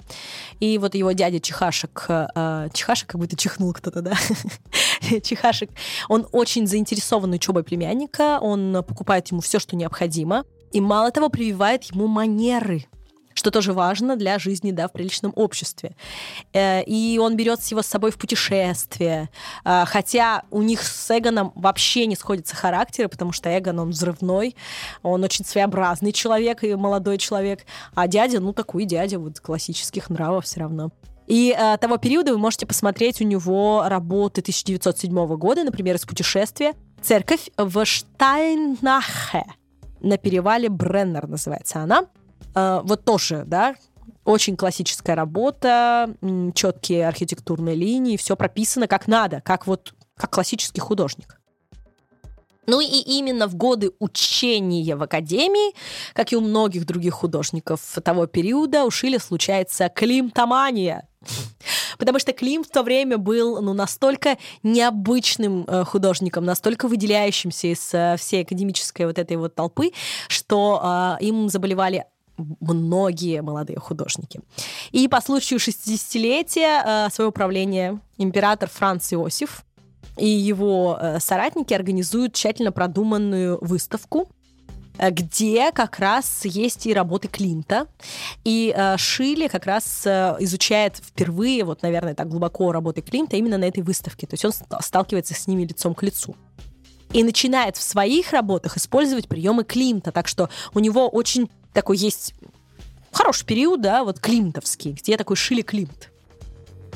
и 0.60 0.78
вот 0.78 0.94
его 0.94 1.12
дядя 1.12 1.40
Чехашек, 1.40 2.06
э, 2.08 2.68
Чехашек 2.72 3.08
как 3.08 3.20
будто 3.20 3.36
чихнул 3.36 3.72
кто-то, 3.72 4.02
да, 4.02 4.14
Чехашек, 5.22 5.70
он 6.08 6.26
очень 6.32 6.66
заинтересован 6.66 7.32
учебой 7.32 7.64
племянника, 7.64 8.38
он 8.40 8.84
покупает 8.86 9.28
ему 9.28 9.40
все, 9.40 9.58
что 9.58 9.76
необходимо, 9.76 10.44
и 10.72 10.80
мало 10.80 11.10
того, 11.10 11.28
прививает 11.28 11.84
ему 11.84 12.06
манеры, 12.06 12.86
что 13.36 13.50
тоже 13.50 13.72
важно 13.72 14.16
для 14.16 14.38
жизни 14.38 14.70
да, 14.70 14.88
в 14.88 14.92
приличном 14.92 15.32
обществе. 15.36 15.94
Э, 16.52 16.82
и 16.82 17.18
он 17.18 17.36
берет 17.36 17.62
его 17.64 17.82
с 17.82 17.86
собой 17.86 18.10
в 18.10 18.16
путешествие. 18.16 19.28
Э, 19.64 19.84
хотя 19.86 20.42
у 20.50 20.62
них 20.62 20.82
с 20.82 21.16
Эгоном 21.16 21.52
вообще 21.54 22.06
не 22.06 22.16
сходятся 22.16 22.56
характеры, 22.56 23.08
потому 23.08 23.32
что 23.32 23.56
Эгон, 23.56 23.78
он 23.78 23.90
взрывной, 23.90 24.56
он 25.02 25.22
очень 25.22 25.44
своеобразный 25.44 26.12
человек 26.12 26.64
и 26.64 26.74
молодой 26.74 27.18
человек, 27.18 27.66
а 27.94 28.08
дядя, 28.08 28.40
ну, 28.40 28.52
такой 28.52 28.86
дядя 28.86 29.18
вот 29.18 29.38
классических 29.40 30.08
нравов 30.08 30.46
все 30.46 30.60
равно. 30.60 30.90
И 31.26 31.54
э, 31.56 31.76
того 31.78 31.98
периода 31.98 32.32
вы 32.32 32.38
можете 32.38 32.64
посмотреть 32.64 33.20
у 33.20 33.24
него 33.24 33.84
работы 33.86 34.40
1907 34.40 35.36
года, 35.36 35.64
например, 35.64 35.96
из 35.96 36.06
путешествия. 36.06 36.74
Церковь 37.02 37.50
в 37.58 37.84
Штайнахе 37.84 39.44
на 40.00 40.16
перевале 40.16 40.68
Бреннер 40.68 41.26
называется 41.26 41.80
она. 41.80 42.06
Э, 42.54 42.80
вот 42.82 43.04
тоже, 43.04 43.44
да, 43.46 43.74
очень 44.24 44.56
классическая 44.56 45.14
работа, 45.14 46.14
четкие 46.54 47.06
архитектурные 47.06 47.76
линии, 47.76 48.16
все 48.16 48.36
прописано 48.36 48.88
как 48.88 49.06
надо, 49.06 49.40
как 49.40 49.66
вот 49.66 49.94
как 50.16 50.30
классический 50.30 50.80
художник. 50.80 51.38
Ну 52.66 52.80
и 52.80 52.86
именно 52.86 53.46
в 53.46 53.54
годы 53.54 53.92
учения 54.00 54.96
в 54.96 55.02
академии, 55.02 55.72
как 56.14 56.32
и 56.32 56.36
у 56.36 56.40
многих 56.40 56.84
других 56.84 57.14
художников 57.14 57.80
того 58.02 58.26
периода, 58.26 58.84
у 58.84 58.90
Шиля 58.90 59.20
случается 59.20 59.88
климтомания. 59.88 61.08
Потому 61.98 62.18
что 62.18 62.32
Клим 62.32 62.62
в 62.62 62.68
то 62.68 62.82
время 62.82 63.18
был 63.18 63.60
ну, 63.62 63.72
настолько 63.72 64.36
необычным 64.62 65.64
э, 65.66 65.84
художником, 65.84 66.44
настолько 66.44 66.88
выделяющимся 66.88 67.68
из 67.68 67.94
э, 67.94 68.16
всей 68.18 68.42
академической 68.42 69.06
вот 69.06 69.18
этой 69.18 69.36
вот 69.36 69.54
толпы, 69.54 69.92
что 70.28 71.16
э, 71.20 71.24
им 71.24 71.48
заболевали 71.48 72.04
многие 72.36 73.42
молодые 73.42 73.78
художники. 73.78 74.40
И 74.92 75.08
по 75.08 75.20
случаю 75.20 75.58
60-летия 75.58 77.06
э, 77.06 77.10
своего 77.10 77.32
правления 77.32 78.00
император 78.18 78.68
Франц 78.68 79.12
Иосиф 79.12 79.64
и 80.16 80.28
его 80.28 80.98
э, 81.00 81.20
соратники 81.20 81.74
организуют 81.74 82.34
тщательно 82.34 82.72
продуманную 82.72 83.58
выставку, 83.60 84.28
э, 84.98 85.10
где 85.10 85.72
как 85.72 85.98
раз 85.98 86.44
есть 86.44 86.86
и 86.86 86.94
работы 86.94 87.28
Клинта. 87.28 87.86
И 88.44 88.74
э, 88.76 88.96
Шилли 88.96 89.48
как 89.48 89.66
раз 89.66 90.06
э, 90.06 90.36
изучает 90.40 90.96
впервые, 90.96 91.64
вот, 91.64 91.82
наверное, 91.82 92.14
так 92.14 92.28
глубоко 92.28 92.72
работы 92.72 93.02
Клинта 93.02 93.36
именно 93.36 93.58
на 93.58 93.64
этой 93.64 93.82
выставке. 93.82 94.26
То 94.26 94.34
есть 94.34 94.44
он 94.44 94.52
сталкивается 94.80 95.34
с 95.34 95.46
ними 95.46 95.64
лицом 95.64 95.94
к 95.94 96.02
лицу 96.02 96.36
и 97.12 97.22
начинает 97.22 97.76
в 97.76 97.82
своих 97.82 98.32
работах 98.32 98.76
использовать 98.76 99.28
приемы 99.28 99.64
Климта. 99.64 100.12
Так 100.12 100.28
что 100.28 100.50
у 100.74 100.80
него 100.80 101.08
очень 101.08 101.50
такой 101.76 101.98
есть 101.98 102.34
хороший 103.12 103.46
период, 103.46 103.80
да, 103.80 104.02
вот 104.02 104.18
климтовский, 104.18 104.92
где 104.92 105.16
такой 105.16 105.36
Шили 105.36 105.62
Климт. 105.62 106.10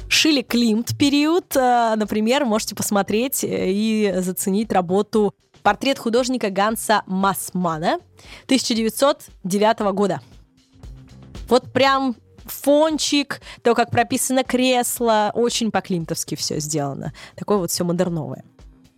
Шили 0.09 0.43
Климт 0.43 0.99
период, 0.99 1.55
э, 1.55 1.95
например, 1.97 2.45
можете 2.45 2.75
посмотреть 2.75 3.45
э, 3.45 3.71
и 3.71 4.13
заценить 4.17 4.73
работу 4.73 5.35
портрет 5.63 5.99
художника 5.99 6.51
Ганса 6.51 7.03
Масмана 7.07 8.01
1909 8.47 9.79
года. 9.93 10.21
Вот 11.49 11.71
прям 11.73 12.17
фончик, 12.47 13.41
то, 13.63 13.75
как 13.75 13.91
прописано 13.91 14.43
кресло, 14.43 15.31
очень 15.35 15.71
по-климтовски 15.71 16.35
все 16.35 16.59
сделано. 16.59 17.13
Такое 17.37 17.59
вот 17.59 17.71
все 17.71 17.85
модерновое. 17.85 18.45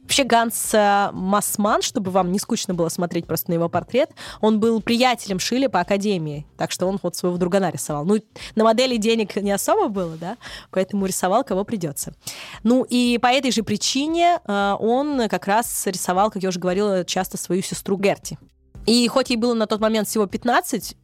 Вообще 0.02 0.24
Ганс 0.24 0.74
э, 0.74 1.10
Масман, 1.12 1.80
чтобы 1.80 2.10
вам 2.10 2.32
не 2.32 2.38
скучно 2.38 2.74
было 2.74 2.88
смотреть 2.88 3.26
просто 3.26 3.50
на 3.50 3.54
его 3.54 3.68
портрет, 3.68 4.10
он 4.40 4.58
был 4.58 4.82
приятелем 4.82 5.38
Шили 5.38 5.68
по 5.68 5.80
академии, 5.80 6.46
так 6.56 6.70
что 6.72 6.86
он 6.86 6.98
вот 7.02 7.16
своего 7.16 7.38
друга 7.38 7.60
нарисовал. 7.60 8.04
Ну, 8.04 8.18
на 8.56 8.64
модели 8.64 8.96
денег 8.96 9.36
не 9.36 9.52
особо 9.52 9.88
было, 9.88 10.16
да, 10.16 10.36
поэтому 10.70 11.06
рисовал 11.06 11.44
кого 11.44 11.64
придется. 11.64 12.14
Ну, 12.62 12.84
и 12.88 13.18
по 13.18 13.28
этой 13.28 13.52
же 13.52 13.62
причине 13.62 14.40
э, 14.44 14.76
он 14.78 15.28
как 15.28 15.46
раз 15.46 15.86
рисовал, 15.86 16.30
как 16.30 16.42
я 16.42 16.48
уже 16.48 16.58
говорила, 16.58 17.04
часто 17.04 17.36
свою 17.36 17.62
сестру 17.62 17.96
Герти. 17.96 18.38
И 18.86 19.06
хоть 19.08 19.30
ей 19.30 19.36
было 19.36 19.54
на 19.54 19.66
тот 19.66 19.80
момент 19.80 20.08
всего 20.08 20.26
15, 20.26 20.96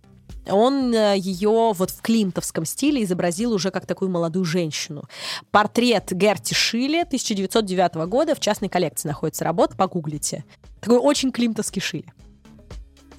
он 0.50 0.94
э, 0.94 1.16
ее 1.18 1.72
вот 1.72 1.90
в 1.90 2.02
климтовском 2.02 2.64
стиле 2.64 3.02
изобразил 3.04 3.52
уже 3.52 3.70
как 3.70 3.87
такую 3.87 4.11
молодую 4.11 4.44
женщину. 4.44 5.04
Портрет 5.50 6.12
Герти 6.12 6.54
Шиле 6.54 7.02
1909 7.02 7.94
года 8.08 8.34
в 8.34 8.40
частной 8.40 8.68
коллекции 8.68 9.08
находится 9.08 9.44
работа, 9.44 9.76
погуглите. 9.76 10.44
Такой 10.80 10.98
очень 10.98 11.32
климтовский 11.32 11.80
Шиле. 11.80 12.12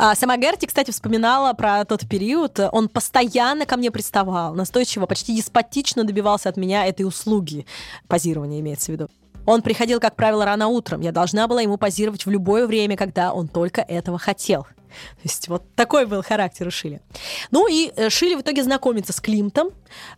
А 0.02 0.16
сама 0.16 0.38
Герти, 0.38 0.66
кстати, 0.66 0.92
вспоминала 0.92 1.52
про 1.52 1.84
тот 1.84 2.08
период. 2.08 2.58
Он 2.72 2.88
постоянно 2.88 3.66
ко 3.66 3.76
мне 3.76 3.92
приставал, 3.92 4.56
настойчиво, 4.56 5.06
почти 5.08 5.36
деспотично 5.36 6.06
добивался 6.06 6.48
от 6.48 6.56
меня 6.56 6.86
этой 6.86 7.04
услуги. 7.06 7.66
Позирования 8.08 8.62
имеется 8.62 8.86
в 8.86 8.90
виду. 8.94 9.10
Он 9.50 9.64
приходил, 9.64 10.00
как 10.00 10.16
правило, 10.16 10.46
рано 10.46 10.68
утром. 10.68 11.02
Я 11.02 11.12
должна 11.12 11.48
была 11.48 11.62
ему 11.62 11.78
позировать 11.78 12.24
в 12.24 12.30
любое 12.30 12.68
время, 12.68 12.96
когда 12.96 13.34
он 13.34 13.48
только 13.48 13.82
этого 13.82 14.20
хотел. 14.20 14.64
То 14.64 15.24
есть 15.24 15.48
вот 15.48 15.64
такой 15.74 16.06
был 16.06 16.22
характер 16.22 16.68
у 16.68 16.72
Шили. 16.72 17.02
Ну 17.50 17.68
и 17.68 17.92
э, 17.96 18.10
Шили 18.12 18.36
в 18.36 18.42
итоге 18.42 18.64
знакомится 18.64 19.12
с 19.12 19.20
Климтом. 19.20 19.70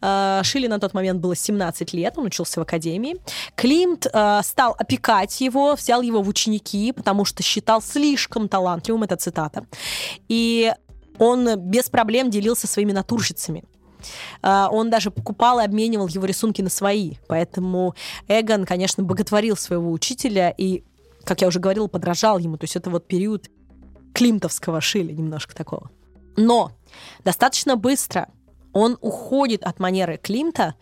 Э, 0.02 0.41
Шили 0.44 0.67
на 0.67 0.80
тот 0.80 0.94
момент 0.94 1.22
было 1.22 1.34
17 1.34 1.94
лет, 1.94 2.17
он 2.17 2.26
учился 2.26 2.60
в 2.60 2.63
академии. 2.63 3.22
Климт 3.56 4.06
э, 4.06 4.41
стал 4.44 4.76
опекать 4.78 5.39
его, 5.39 5.76
взял 5.76 6.02
его 6.02 6.22
в 6.22 6.28
ученики, 6.28 6.91
потому 6.91 7.24
что 7.24 7.41
считал 7.41 7.82
слишком 7.82 8.50
талантливым, 8.50 9.04
это 9.04 9.15
цитата. 9.15 9.65
И 10.28 10.74
он 11.20 11.56
без 11.56 11.89
проблем 11.89 12.30
делился 12.30 12.67
своими 12.67 12.91
натурщицами. 12.91 13.63
Он 14.42 14.90
даже 14.90 15.12
покупал 15.12 15.60
и 15.60 15.64
обменивал 15.64 16.08
его 16.08 16.26
рисунки 16.26 16.62
на 16.62 16.70
свои. 16.70 17.16
Поэтому 17.28 17.96
Эгон, 18.28 18.66
конечно, 18.66 19.04
боготворил 19.04 19.56
своего 19.58 19.92
учителя 19.92 20.54
и, 20.58 20.84
как 21.24 21.42
я 21.42 21.48
уже 21.48 21.60
говорила, 21.60 21.88
подражал 21.88 22.38
ему. 22.38 22.58
То 22.58 22.66
есть 22.66 22.76
это 22.76 22.90
вот 22.90 23.08
период 23.08 23.50
климтовского 24.14 24.82
шили 24.82 25.14
немножко 25.14 25.56
такого. 25.56 25.90
Но 26.38 26.72
достаточно 27.24 27.76
быстро 27.76 28.30
он 28.74 28.98
уходит 29.02 29.64
от 29.64 29.80
манеры 29.80 30.18
Климта 30.18 30.76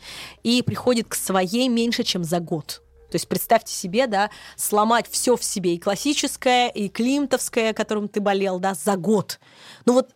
и 0.43 0.61
приходит 0.61 1.07
к 1.07 1.15
своей 1.15 1.67
меньше, 1.69 2.03
чем 2.03 2.23
за 2.23 2.39
год. 2.39 2.83
То 3.09 3.15
есть 3.15 3.27
представьте 3.27 3.73
себе, 3.73 4.05
да, 4.05 4.29
сломать 4.55 5.07
все 5.09 5.35
в 5.35 5.43
себе, 5.43 5.73
и 5.73 5.79
классическое, 5.79 6.67
и 6.67 6.89
климтовское, 6.89 7.73
которым 7.73 8.07
ты 8.07 8.21
болел, 8.21 8.59
да, 8.59 8.75
за 8.75 8.95
год. 8.95 9.39
Ну 9.85 9.93
вот 9.93 10.11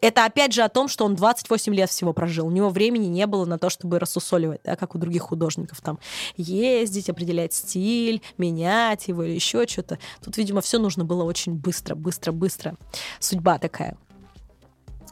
это 0.00 0.24
опять 0.24 0.52
же 0.52 0.62
о 0.62 0.68
том, 0.68 0.88
что 0.88 1.04
он 1.04 1.14
28 1.14 1.74
лет 1.74 1.90
всего 1.90 2.12
прожил. 2.12 2.46
У 2.46 2.50
него 2.50 2.68
времени 2.70 3.06
не 3.06 3.26
было 3.26 3.44
на 3.44 3.58
то, 3.58 3.70
чтобы 3.70 3.98
рассусоливать, 3.98 4.60
да, 4.64 4.76
как 4.76 4.94
у 4.94 4.98
других 4.98 5.22
художников, 5.22 5.80
там, 5.80 5.98
ездить, 6.36 7.08
определять 7.10 7.52
стиль, 7.52 8.22
менять 8.36 9.08
его 9.08 9.22
или 9.22 9.32
еще 9.34 9.66
что-то. 9.66 9.98
Тут, 10.22 10.36
видимо, 10.36 10.60
все 10.60 10.78
нужно 10.78 11.04
было 11.04 11.24
очень 11.24 11.54
быстро, 11.54 11.94
быстро, 11.94 12.32
быстро. 12.32 12.74
Судьба 13.20 13.58
такая. 13.58 13.96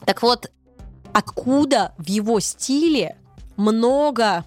Так 0.04 0.22
вот, 0.22 0.50
откуда 1.12 1.94
в 1.98 2.08
его 2.08 2.40
стиле 2.40 3.16
много 3.56 4.44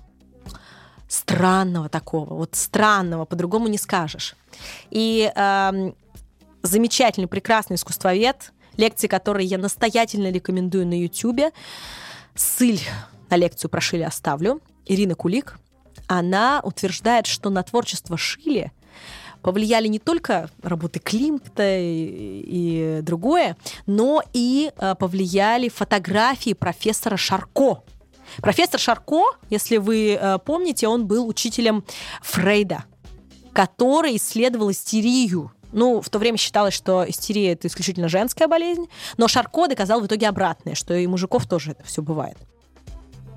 странного 1.08 1.90
такого, 1.90 2.36
вот 2.36 2.56
странного, 2.56 3.26
по-другому 3.26 3.68
не 3.68 3.78
скажешь. 3.78 4.36
И 4.92 5.32
э, 5.36 5.92
замечательный, 6.62 7.28
прекрасный 7.28 7.76
искусствовед, 7.76 8.54
лекции 8.80 9.08
которые 9.08 9.46
я 9.46 9.58
настоятельно 9.58 10.32
рекомендую 10.32 10.88
на 10.88 11.00
Ютубе. 11.00 11.52
Ссыль 12.36 12.82
на 13.30 13.36
лекцию 13.36 13.70
про 13.70 13.82
Шили 13.82 14.04
оставлю. 14.04 14.62
Ирина 14.86 15.16
Кулик. 15.16 15.60
Она 16.08 16.62
утверждает, 16.64 17.28
что 17.28 17.50
на 17.50 17.62
творчество 17.62 18.18
Шили 18.18 18.72
повлияли 19.42 19.88
не 19.88 20.00
только 20.00 20.50
работы 20.62 21.00
Климта 21.00 21.78
и, 21.80 22.44
и 22.46 23.02
другое, 23.02 23.56
но 23.86 24.22
и 24.34 24.72
э, 24.76 24.96
повлияли 24.96 25.70
фотографии 25.70 26.54
профессора 26.54 27.16
Шарко. 27.16 27.84
Профессор 28.38 28.80
Шарко, 28.80 29.24
если 29.50 29.78
вы 29.78 30.18
э, 30.20 30.40
помните, 30.44 30.88
он 30.88 31.08
был 31.08 31.28
учителем 31.28 31.84
Фрейда, 32.22 32.86
который 33.54 34.18
исследовал 34.18 34.72
истерию. 34.72 35.52
Ну, 35.72 36.02
в 36.02 36.10
то 36.10 36.20
время 36.20 36.38
считалось, 36.38 36.74
что 36.74 37.06
истерия 37.08 37.54
это 37.54 37.68
исключительно 37.68 38.10
женская 38.10 38.48
болезнь, 38.48 38.88
но 39.18 39.28
Шарко 39.28 39.68
доказал 39.68 40.02
в 40.02 40.08
итоге 40.08 40.28
обратное, 40.28 40.76
что 40.76 40.94
и 40.94 41.06
мужиков 41.08 41.48
тоже 41.48 41.72
это 41.72 41.84
все 41.84 42.02
бывает. 42.02 42.38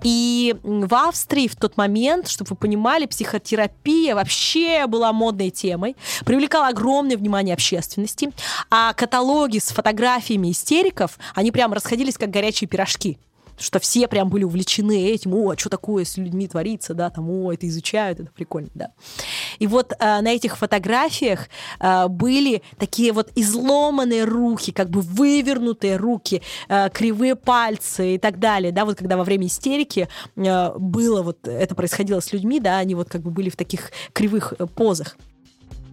И 0.03 0.57
в 0.63 0.95
Австрии 0.95 1.47
в 1.47 1.57
тот 1.57 1.77
момент, 1.77 2.29
чтобы 2.29 2.51
вы 2.51 2.57
понимали, 2.57 3.07
психотерапия 3.07 4.15
вообще 4.15 4.87
была 4.87 5.13
модной 5.13 5.51
темой, 5.51 5.97
привлекала 6.25 6.69
огромное 6.69 7.17
внимание 7.17 7.55
общественности, 7.55 8.33
а 8.71 8.93
каталоги 8.95 9.59
с 9.59 9.69
фотографиями 9.69 10.51
истериков, 10.51 11.19
они 11.35 11.53
прям 11.53 11.73
расходились 11.73 12.19
как 12.19 12.31
горячие 12.31 12.69
пирожки 12.69 13.19
что 13.63 13.79
все 13.79 14.09
прям 14.09 14.29
были 14.29 14.45
увлечены 14.45 15.11
этим, 15.11 15.35
о, 15.35 15.51
а 15.51 15.57
что 15.57 15.71
такое 15.71 16.05
с 16.05 16.17
людьми 16.17 16.49
творится, 16.49 16.95
да, 16.95 17.11
там, 17.11 17.31
о, 17.31 17.53
это 17.53 17.69
изучают, 17.69 18.21
это 18.21 18.31
прикольно, 18.31 18.71
да. 18.75 18.91
И 19.59 19.67
вот 19.67 19.93
э, 19.93 20.21
на 20.21 20.29
этих 20.29 20.59
фотографиях 20.59 21.49
э, 21.81 22.09
были 22.09 22.63
такие 22.79 23.13
вот 23.13 23.31
изломанные 23.35 24.25
руки, 24.25 24.73
как 24.73 24.91
бы 24.91 25.01
вывернутые 25.01 25.97
руки, 25.97 26.43
э, 26.69 26.91
кривые 26.91 27.37
пальцы 27.37 28.17
и 28.17 28.19
так 28.19 28.39
далее, 28.39 28.73
да, 28.73 28.85
вот 28.85 28.99
когда 28.99 29.17
во 29.17 29.25
время 29.25 29.47
истерики 29.47 30.09
э, 30.37 30.73
было 30.79 31.23
вот, 31.23 31.47
это 31.47 31.75
происходило 31.75 32.21
с 32.21 32.33
людьми, 32.33 32.61
да, 32.61 32.79
они 32.79 32.95
вот 32.95 33.09
как 33.09 33.23
бы 33.23 33.31
были 33.31 33.49
в 33.49 33.57
таких 33.57 33.93
кривых 34.13 34.55
э, 34.59 34.67
позах. 34.67 35.17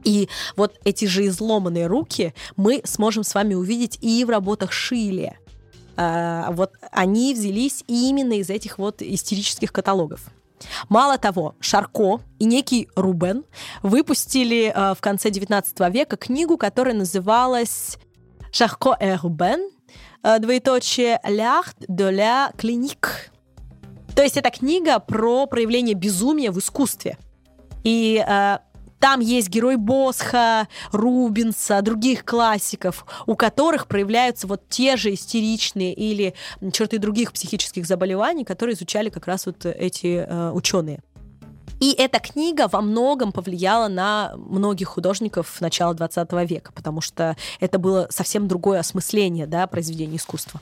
И 0.04 0.30
вот 0.56 0.80
эти 0.86 1.06
же 1.06 1.26
изломанные 1.28 1.88
руки 1.88 2.34
мы 2.56 2.82
сможем 2.86 3.24
с 3.24 3.36
вами 3.36 3.54
увидеть 3.54 3.98
и 4.02 4.24
в 4.24 4.30
работах 4.30 4.72
Шиле. 4.72 5.38
А, 6.02 6.52
вот 6.52 6.72
они 6.92 7.34
взялись 7.34 7.84
именно 7.88 8.40
из 8.40 8.50
этих 8.50 8.78
вот 8.78 9.02
истерических 9.02 9.74
каталогов. 9.74 10.28
Мало 10.88 11.18
того, 11.18 11.56
Шарко 11.60 12.22
и 12.38 12.46
некий 12.46 12.88
Рубен 12.96 13.44
выпустили 13.84 14.72
э, 14.74 14.94
в 14.94 15.02
конце 15.02 15.30
19 15.30 15.78
века 15.94 16.16
книгу, 16.16 16.58
которая 16.58 16.96
называлась 16.96 17.98
«Шарко 18.52 18.98
и 19.00 19.12
Рубен», 19.22 19.72
э, 20.24 20.40
двоеточие 20.40 21.20
«L'art 21.26 21.76
de 21.88 22.12
la 22.12 22.54
clinique». 22.56 23.30
То 24.16 24.24
есть 24.24 24.38
это 24.38 24.52
книга 24.52 25.00
про 25.00 25.48
проявление 25.48 25.96
безумия 25.96 26.52
в 26.52 26.60
искусстве. 26.60 27.18
И 27.84 28.24
э, 28.26 28.60
там 29.00 29.20
есть 29.20 29.50
герой 29.50 29.78
Босха, 29.78 30.68
Рубинса, 30.92 31.82
других 31.82 32.26
классиков, 32.26 33.06
у 33.26 33.36
которых 33.36 33.88
проявляются 33.88 34.48
вот 34.48 34.62
те 34.70 34.98
же 34.98 35.14
истеричные 35.14 35.94
или 35.94 36.34
черты 36.72 36.98
других 36.98 37.32
психических 37.34 37.86
заболеваний, 37.86 38.44
которые 38.44 38.76
изучали 38.76 39.10
как 39.10 39.28
раз 39.28 39.46
вот 39.46 39.66
эти 39.66 40.26
э, 40.28 40.52
ученые. 40.52 41.02
И 41.80 41.94
эта 41.94 42.20
книга 42.20 42.68
во 42.68 42.82
многом 42.82 43.32
повлияла 43.32 43.88
на 43.88 44.34
многих 44.36 44.90
художников 44.90 45.62
начала 45.62 45.94
20 45.94 46.32
века, 46.50 46.72
потому 46.74 47.00
что 47.00 47.38
это 47.60 47.80
было 47.80 48.08
совсем 48.10 48.48
другое 48.48 48.80
осмысление 48.80 49.48
да, 49.48 49.66
произведения 49.68 50.18
искусства. 50.18 50.62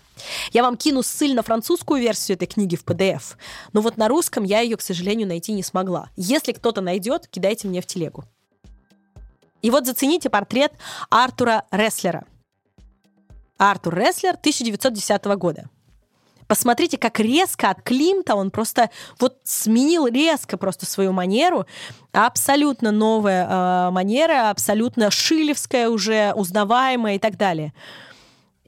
Я 0.53 0.63
вам 0.63 0.77
кину 0.77 1.01
ссыль 1.01 1.33
на 1.33 1.41
французскую 1.41 2.01
версию 2.01 2.37
этой 2.37 2.47
книги 2.47 2.75
в 2.75 2.85
PDF, 2.85 3.35
но 3.73 3.81
вот 3.81 3.97
на 3.97 4.07
русском 4.07 4.43
я 4.43 4.61
ее, 4.61 4.77
к 4.77 4.81
сожалению, 4.81 5.27
найти 5.27 5.53
не 5.53 5.63
смогла. 5.63 6.09
Если 6.15 6.51
кто-то 6.51 6.81
найдет, 6.81 7.27
кидайте 7.27 7.67
мне 7.67 7.81
в 7.81 7.87
телегу. 7.87 8.23
И 9.63 9.71
вот 9.71 9.87
зацените 9.87 10.29
портрет 10.29 10.71
Артура 11.09 11.65
Реслера. 11.71 12.25
Артур 13.57 13.95
Реслер 13.95 14.35
1910 14.35 15.25
года. 15.37 15.69
Посмотрите, 16.47 16.97
как 16.97 17.19
резко 17.19 17.69
от 17.69 17.81
Климта 17.81 18.35
он 18.35 18.51
просто 18.51 18.89
вот 19.19 19.37
сменил 19.43 20.07
резко 20.07 20.57
просто 20.57 20.85
свою 20.85 21.11
манеру. 21.11 21.65
Абсолютно 22.13 22.91
новая 22.91 23.45
э, 23.45 23.91
манера, 23.91 24.49
абсолютно 24.49 25.11
шилевская 25.11 25.89
уже, 25.89 26.33
узнаваемая 26.33 27.15
и 27.15 27.19
так 27.19 27.37
далее. 27.37 27.73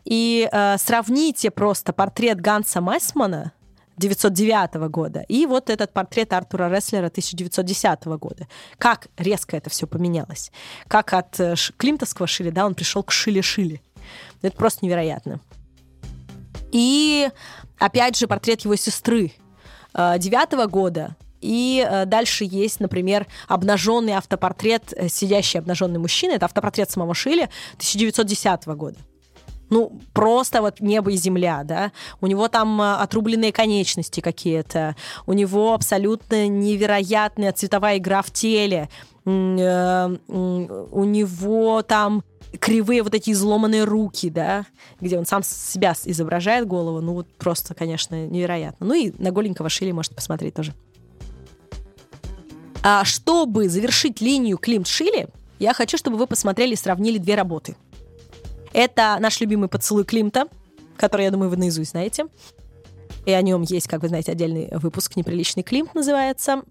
И 0.04 0.50
э, 0.52 0.78
сравните 0.78 1.52
просто 1.52 1.94
портрет 1.94 2.42
Ганса 2.42 2.82
Майсмана 2.82 3.54
1909 3.98 4.89
года 4.89 5.26
и 5.28 5.46
вот 5.46 5.70
этот 5.70 5.92
портрет 5.92 6.32
Артура 6.32 6.74
Реслера 6.74 7.08
1910 7.08 8.06
года. 8.06 8.48
Как 8.78 9.08
резко 9.18 9.58
это 9.58 9.70
все 9.70 9.88
поменялось. 9.88 10.52
Как 10.88 11.13
от 11.13 11.39
э, 11.39 11.56
Климтовского 11.78 12.28
Шили, 12.28 12.50
да, 12.50 12.65
он 12.65 12.76
пришел 12.76 13.04
к 13.04 13.12
Шиле-Шиле. 13.12 13.82
Это 14.42 14.56
просто 14.56 14.86
невероятно. 14.86 15.42
И 16.71 17.29
опять 17.77 18.17
же 18.17 18.27
портрет 18.27 18.62
его 18.62 18.75
сестры 18.75 19.32
э, 19.93 20.19
девятого 20.19 20.65
года. 20.65 21.15
И 21.41 21.86
э, 21.88 22.05
дальше 22.05 22.45
есть, 22.45 22.79
например, 22.79 23.25
обнаженный 23.47 24.13
автопортрет, 24.13 24.93
э, 24.95 25.08
сидящий 25.08 25.60
обнаженный 25.60 25.99
мужчина. 25.99 26.34
Это 26.34 26.45
автопортрет 26.45 26.91
самого 26.91 27.13
Шили 27.13 27.49
1910 27.73 28.65
года. 28.67 28.97
Ну, 29.69 29.99
просто 30.13 30.62
вот 30.62 30.79
небо 30.79 31.12
и 31.12 31.15
земля, 31.15 31.62
да. 31.63 31.91
У 32.21 32.27
него 32.27 32.47
там 32.47 32.82
отрубленные 32.82 33.53
конечности 33.53 34.19
какие-то. 34.19 34.95
У 35.27 35.34
него 35.34 35.73
абсолютно 35.73 36.47
невероятная 36.47 37.53
цветовая 37.53 37.97
игра 37.99 38.23
в 38.23 38.32
теле. 38.32 38.89
У 39.30 41.04
него 41.04 41.82
там 41.84 42.24
кривые 42.60 43.04
вот 43.04 43.13
эти 43.13 43.30
изломанные 43.32 43.84
руки, 43.84 44.30
да, 44.30 44.65
где 45.00 45.20
он 45.20 45.26
сам 45.26 45.44
себя 45.44 45.94
изображает 46.06 46.68
голову, 46.68 47.00
ну 47.00 47.13
вот 47.13 47.28
просто, 47.38 47.76
конечно, 47.76 48.26
невероятно. 48.26 48.88
Ну 48.88 48.94
и 48.96 49.13
на 49.20 49.32
голенького 49.32 49.70
Шили 49.70 49.92
можете 49.92 50.15
посмотреть 50.15 50.56
тоже. 50.56 50.74
А 52.82 53.06
чтобы 53.06 53.70
завершить 53.70 54.22
линию 54.22 54.58
Климт 54.58 54.88
Шили, 54.88 55.28
я 55.60 55.74
хочу, 55.74 55.98
чтобы 55.98 56.18
вы 56.18 56.26
посмотрели 56.28 56.74
и 56.74 56.78
сравнили 56.78 57.18
две 57.18 57.36
работы. 57.36 57.76
Это 58.74 59.18
наш 59.20 59.39
любимый 59.42 59.68
поцелуй 59.68 60.06
Климта, 60.06 60.48
который, 60.96 61.26
я 61.26 61.32
думаю, 61.32 61.50
вы 61.50 61.58
наизусть 61.58 61.92
знаете. 61.92 62.26
И 63.26 63.32
о 63.32 63.42
нем 63.42 63.63
есть, 63.63 63.88
как 63.88 64.02
вы 64.02 64.08
знаете, 64.08 64.32
отдельный 64.32 64.70
выпуск 64.72 65.15
«Неприличный 65.18 65.62
Климт» 65.63 65.94
называется. 65.94 66.63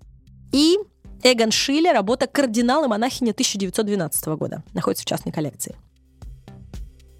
И 0.50 0.78
Эгон 1.22 1.50
Шиле, 1.50 1.92
работа 1.92 2.26
«Кардинал 2.26 2.84
и 2.84 2.88
монахиня» 2.88 3.32
1912 3.32 4.26
года. 4.36 4.62
Находится 4.72 5.02
в 5.02 5.06
частной 5.06 5.32
коллекции. 5.32 5.76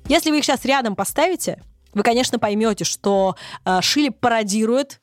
Если 0.08 0.30
вы 0.30 0.38
их 0.38 0.44
сейчас 0.44 0.64
рядом 0.64 0.96
поставите, 0.96 1.60
вы, 1.92 2.02
конечно, 2.02 2.38
поймете, 2.38 2.84
что 2.84 3.36
э, 3.64 3.80
Шиле 3.82 4.10
пародирует 4.10 5.00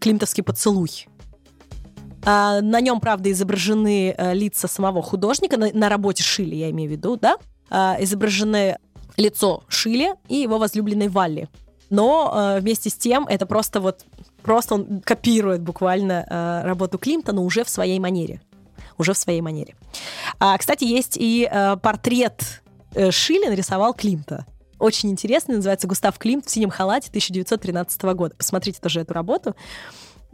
климтовский 0.00 0.42
поцелуй. 0.42 1.06
Э, 2.24 2.60
на 2.60 2.80
нем, 2.80 3.00
правда, 3.00 3.30
изображены 3.30 4.14
э, 4.16 4.34
лица 4.34 4.68
самого 4.68 5.02
художника, 5.02 5.56
на, 5.56 5.70
на 5.72 5.88
работе 5.88 6.22
Шиле, 6.22 6.58
я 6.58 6.70
имею 6.70 6.88
в 6.88 6.92
виду, 6.92 7.16
да? 7.16 7.36
Э, 7.70 7.96
изображены 8.00 8.78
лицо 9.16 9.62
Шиле 9.68 10.14
и 10.28 10.36
его 10.36 10.58
возлюбленной 10.58 11.08
Валли. 11.08 11.48
Но 11.90 12.32
э, 12.56 12.60
вместе 12.60 12.88
с 12.90 12.94
тем 12.94 13.26
это 13.26 13.46
просто 13.46 13.80
вот 13.80 14.04
просто 14.42 14.74
он 14.74 15.00
копирует 15.00 15.62
буквально 15.62 16.26
э, 16.28 16.66
работу 16.66 16.98
Климта, 16.98 17.32
но 17.32 17.44
уже 17.44 17.64
в 17.64 17.68
своей 17.68 17.98
манере. 17.98 18.40
Уже 18.98 19.12
в 19.12 19.18
своей 19.18 19.40
манере. 19.40 19.74
А, 20.38 20.56
кстати, 20.58 20.84
есть 20.84 21.16
и 21.18 21.48
э, 21.50 21.76
портрет 21.76 22.62
э, 22.94 23.10
Шилли 23.10 23.48
нарисовал 23.48 23.94
Климта. 23.94 24.46
Очень 24.78 25.10
интересный, 25.10 25.56
называется 25.56 25.86
«Густав 25.86 26.18
Климт 26.18 26.46
в 26.46 26.50
синем 26.50 26.70
халате» 26.70 27.08
1913 27.08 28.02
года. 28.14 28.34
Посмотрите 28.36 28.80
тоже 28.80 29.00
эту 29.00 29.14
работу. 29.14 29.54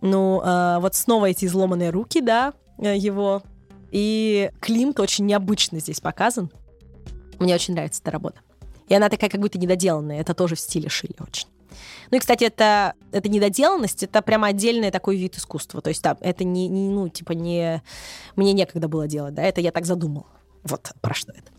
Ну, 0.01 0.41
э, 0.43 0.79
вот 0.81 0.95
снова 0.95 1.27
эти 1.27 1.45
изломанные 1.45 1.91
руки, 1.91 2.21
да, 2.21 2.55
его. 2.79 3.43
И 3.91 4.51
Климт 4.61 5.01
очень 5.01 5.27
необычно 5.27 5.81
здесь 5.81 6.01
показан. 6.01 6.51
Мне 7.39 7.55
очень 7.55 7.75
нравится 7.75 8.01
эта 8.03 8.11
работа. 8.11 8.41
И 8.89 8.95
она 8.95 9.09
такая 9.09 9.31
как 9.31 9.41
будто 9.41 9.59
недоделанная. 9.59 10.21
Это 10.21 10.35
тоже 10.35 10.55
в 10.55 10.61
стиле 10.61 10.89
Шилли 10.89 11.17
очень. 11.19 11.49
Ну 12.11 12.17
и, 12.17 12.21
кстати, 12.21 12.45
это, 12.45 12.95
это 13.13 13.29
недоделанность, 13.29 14.03
это 14.03 14.23
прямо 14.23 14.49
отдельный 14.49 14.91
такой 14.91 15.17
вид 15.17 15.37
искусства. 15.37 15.81
То 15.81 15.89
есть, 15.89 16.03
да, 16.03 16.17
это 16.21 16.45
не, 16.45 16.69
не, 16.69 16.89
ну, 16.89 17.09
типа, 17.09 17.33
не... 17.33 17.83
Мне 18.37 18.53
некогда 18.53 18.89
было 18.89 19.07
делать, 19.07 19.35
да, 19.35 19.43
это 19.43 19.61
я 19.61 19.73
так 19.73 19.87
задумал. 19.87 20.27
Вот 20.63 20.93
про 21.01 21.15
что 21.15 21.33
это. 21.33 21.53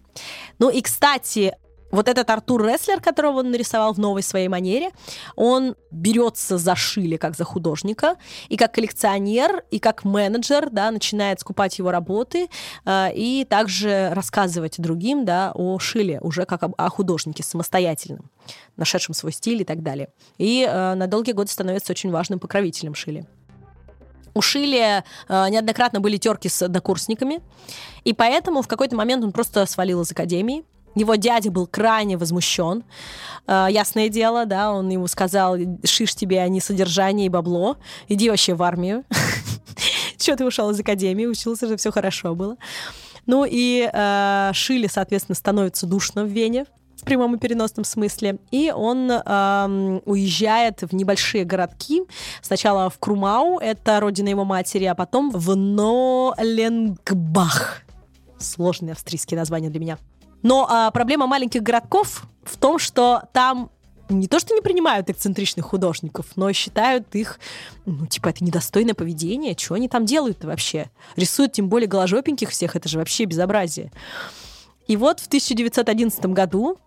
Ну 0.59 0.69
и, 0.69 0.81
кстати, 0.81 1.55
Вот 1.91 2.09
этот 2.09 2.29
Артур 2.29 2.65
Рестлер, 2.65 2.99
которого 2.99 3.39
он 3.39 3.51
нарисовал 3.51 3.93
в 3.93 3.99
новой 3.99 4.21
своей 4.21 4.49
манере, 4.49 4.89
он 5.35 5.75
берется 5.89 6.57
за 6.57 6.75
Шили 6.75 7.15
как 7.17 7.35
за 7.35 7.45
художника, 7.45 8.15
и 8.49 8.57
как 8.57 8.73
коллекционер, 8.73 9.63
и 9.71 9.79
как 9.79 10.03
менеджер, 10.03 10.69
да, 10.69 10.91
начинает 10.91 11.39
скупать 11.39 11.79
его 11.79 11.91
работы, 11.91 12.49
э, 12.85 13.13
и 13.15 13.45
также 13.49 14.09
рассказывать 14.13 14.75
другим, 14.79 15.23
да, 15.23 15.51
о 15.55 15.79
Шиле, 15.79 16.19
уже 16.21 16.45
как 16.45 16.63
об- 16.63 16.75
о 16.77 16.89
художнике 16.89 17.43
самостоятельном, 17.43 18.29
нашедшем 18.75 19.13
свой 19.13 19.31
стиль 19.31 19.61
и 19.61 19.65
так 19.65 19.81
далее. 19.81 20.09
И 20.37 20.67
э, 20.67 20.93
на 20.93 21.07
долгие 21.07 21.31
годы 21.31 21.51
становится 21.51 21.93
очень 21.93 22.11
важным 22.11 22.39
покровителем 22.39 22.95
Шили. 22.95 23.25
У 24.33 24.41
Шили 24.41 25.03
э, 25.29 25.49
неоднократно 25.49 25.99
были 25.99 26.17
терки 26.17 26.49
с 26.49 26.61
однокурсниками, 26.61 27.39
и 28.03 28.13
поэтому 28.13 28.61
в 28.61 28.67
какой-то 28.67 28.95
момент 28.95 29.23
он 29.23 29.31
просто 29.31 29.65
свалил 29.65 30.01
из 30.01 30.11
академии. 30.11 30.63
Его 30.97 31.15
дядя 31.15 31.51
был 31.51 31.67
крайне 31.67 32.17
возмущен. 32.17 32.83
Э, 33.45 33.67
ясное 33.69 34.09
дело, 34.09 34.45
да, 34.45 34.71
он 34.71 34.89
ему 34.89 35.07
сказал, 35.07 35.55
шиш 35.83 36.15
тебе, 36.15 36.41
а 36.41 36.47
не 36.47 36.59
содержание 36.59 37.27
и 37.27 37.29
бабло, 37.29 37.77
иди 38.07 38.29
вообще 38.29 38.55
в 38.55 38.63
армию. 38.63 39.03
Чего 40.17 40.35
ты 40.35 40.45
ушел 40.45 40.71
из 40.71 40.79
академии, 40.79 41.27
учился 41.27 41.67
же, 41.67 41.77
все 41.77 41.91
хорошо 41.91 42.33
было. 42.33 42.57
Ну 43.27 43.45
и 43.47 43.87
э, 43.91 44.51
соответственно, 44.89 45.35
становится 45.35 45.85
душно 45.85 46.23
в 46.23 46.29
Вене, 46.29 46.65
в 46.95 47.03
прямом 47.03 47.35
и 47.35 47.37
переносном 47.37 47.85
смысле. 47.85 48.39
И 48.49 48.71
он 48.75 49.11
эм, 49.11 50.01
уезжает 50.05 50.81
в 50.81 50.95
небольшие 50.95 51.43
городки. 51.43 52.01
Сначала 52.41 52.89
в 52.89 52.97
Крумау, 52.97 53.59
это 53.59 53.99
родина 53.99 54.29
его 54.29 54.45
матери, 54.45 54.85
а 54.85 54.95
потом 54.95 55.29
в 55.29 55.55
Ноленгбах. 55.55 57.03
Сложное 58.39 58.93
австрийское 58.93 59.37
название 59.37 59.69
для 59.69 59.79
меня. 59.79 59.99
Но 60.43 60.67
а, 60.69 60.91
проблема 60.91 61.27
маленьких 61.27 61.63
городков 61.63 62.23
в 62.43 62.57
том, 62.57 62.79
что 62.79 63.23
там 63.33 63.69
не 64.09 64.27
то, 64.27 64.39
что 64.39 64.53
не 64.53 64.61
принимают 64.61 65.09
эксцентричных 65.09 65.65
художников, 65.65 66.27
но 66.35 66.51
считают 66.53 67.13
их, 67.15 67.39
ну, 67.85 68.05
типа, 68.05 68.29
это 68.29 68.43
недостойное 68.43 68.93
поведение. 68.93 69.55
Что 69.57 69.75
они 69.75 69.89
там 69.89 70.05
делают-то 70.05 70.47
вообще? 70.47 70.89
Рисуют 71.15 71.53
тем 71.53 71.67
более 71.69 71.87
голожопеньких 71.87 72.49
всех, 72.49 72.75
это 72.75 72.87
же 72.87 72.99
вообще 72.99 73.25
безобразие. 73.25 73.91
И 74.87 74.95
вот 74.95 75.19
в 75.19 75.27
1911 75.27 76.25
году 76.27 76.77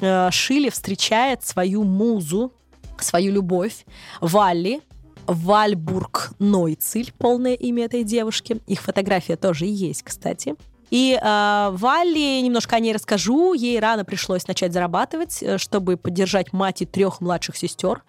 э, 0.00 0.30
Шиле 0.30 0.70
встречает 0.70 1.44
свою 1.44 1.82
музу, 1.82 2.52
свою 2.98 3.32
любовь, 3.32 3.84
Валли, 4.20 4.80
Вальбург 5.26 6.30
Нойцель, 6.38 7.12
полное 7.18 7.54
имя 7.54 7.84
этой 7.84 8.04
девушки. 8.04 8.60
Их 8.66 8.80
фотография 8.80 9.36
тоже 9.36 9.66
есть, 9.66 10.02
кстати. 10.02 10.54
И 10.90 11.18
э, 11.20 11.68
Валли, 11.72 12.40
немножко 12.40 12.76
о 12.76 12.80
ней 12.80 12.92
расскажу. 12.92 13.54
Ей 13.54 13.78
рано 13.78 14.04
пришлось 14.04 14.46
начать 14.46 14.72
зарабатывать, 14.72 15.42
э, 15.42 15.58
чтобы 15.58 15.96
поддержать 15.96 16.52
мать 16.52 16.82
и 16.82 16.86
трех 16.86 17.20
младших 17.20 17.56
сестер. 17.56 18.02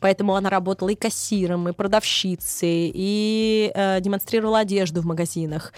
Поэтому 0.00 0.34
она 0.34 0.50
работала 0.50 0.88
и 0.88 0.94
кассиром, 0.94 1.68
и 1.68 1.72
продавщицей, 1.72 2.90
и 2.94 3.70
э, 3.74 4.00
демонстрировала 4.00 4.60
одежду 4.60 5.02
в 5.02 5.06
магазинах. 5.06 5.72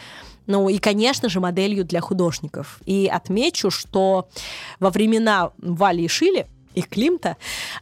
Ну 0.47 0.69
и, 0.69 0.79
конечно 0.79 1.29
же, 1.29 1.41
моделью 1.41 1.85
для 1.85 2.01
художников. 2.01 2.81
И 2.85 3.11
отмечу, 3.13 3.71
что 3.71 4.29
во 4.79 4.91
времена 4.91 5.53
Вали 5.59 6.05
и 6.05 6.09
Шили 6.09 6.47
и 6.75 6.83
Климта, 6.83 7.37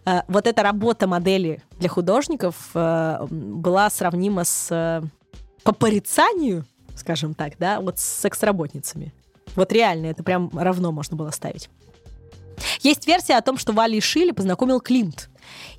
э, 0.05 0.21
вот 0.29 0.47
эта 0.47 0.63
работа 0.63 1.07
модели 1.07 1.63
для 1.79 1.89
художников 1.89 2.71
э, 2.75 3.27
была 3.31 3.91
сравнима 3.91 4.45
с 4.45 4.69
э, 4.71 5.03
по 5.63 5.73
порицанию, 5.73 6.65
скажем 6.97 7.35
так, 7.35 7.55
да, 7.59 7.81
вот 7.81 7.99
с 7.99 8.05
секс-работницами. 8.05 9.13
Вот 9.55 9.73
реально, 9.73 10.07
это 10.07 10.23
прям 10.23 10.51
равно 10.57 10.93
можно 10.93 11.17
было 11.17 11.31
ставить. 11.31 11.69
Есть 12.81 13.07
версия 13.07 13.37
о 13.37 13.43
том, 13.43 13.59
что 13.59 13.73
Вали 13.73 14.01
Шили 14.01 14.31
познакомил 14.33 14.81
Климт. 14.81 15.29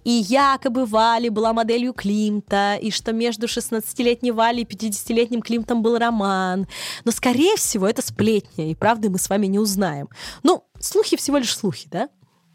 И 0.04 0.12
якобы 0.12 0.86
Вали 0.86 1.30
была 1.30 1.54
моделью 1.54 1.94
Климта, 1.94 2.76
и 2.76 2.92
что 2.92 3.14
между 3.14 3.48
16-летней 3.48 4.32
Вали 4.32 4.62
и 4.62 4.66
50-летним 4.66 5.42
Климтом 5.42 5.82
был 5.82 5.98
роман. 5.98 6.68
Но, 7.06 7.12
скорее 7.12 7.56
всего, 7.56 7.88
это 7.88 8.02
сплетня, 8.02 8.70
и 8.70 8.76
правды 8.76 9.10
мы 9.10 9.18
с 9.18 9.30
вами 9.30 9.48
не 9.48 9.60
узнаем. 9.60 10.10
Ну, 10.44 10.64
слухи 10.80 11.16
всего 11.16 11.38
лишь 11.38 11.56
слухи, 11.56 11.88
да? 11.90 12.10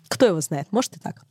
Кто 0.09 0.27
его 0.27 0.41
знает, 0.41 0.69
может 0.71 0.97
и 0.97 1.01
так. 1.01 1.25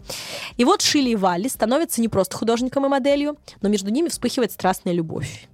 И 0.57 0.63
вот 0.63 0.81
Шили 0.81 1.09
и 1.09 1.15
Валли 1.15 1.47
становятся 1.47 2.01
не 2.01 2.09
просто 2.09 2.37
художником 2.37 2.85
и 2.85 2.89
моделью, 2.89 3.37
но 3.61 3.69
между 3.69 3.89
ними 3.89 4.09
вспыхивает 4.09 4.51
страстная 4.51 4.93
любовь. 4.93 5.47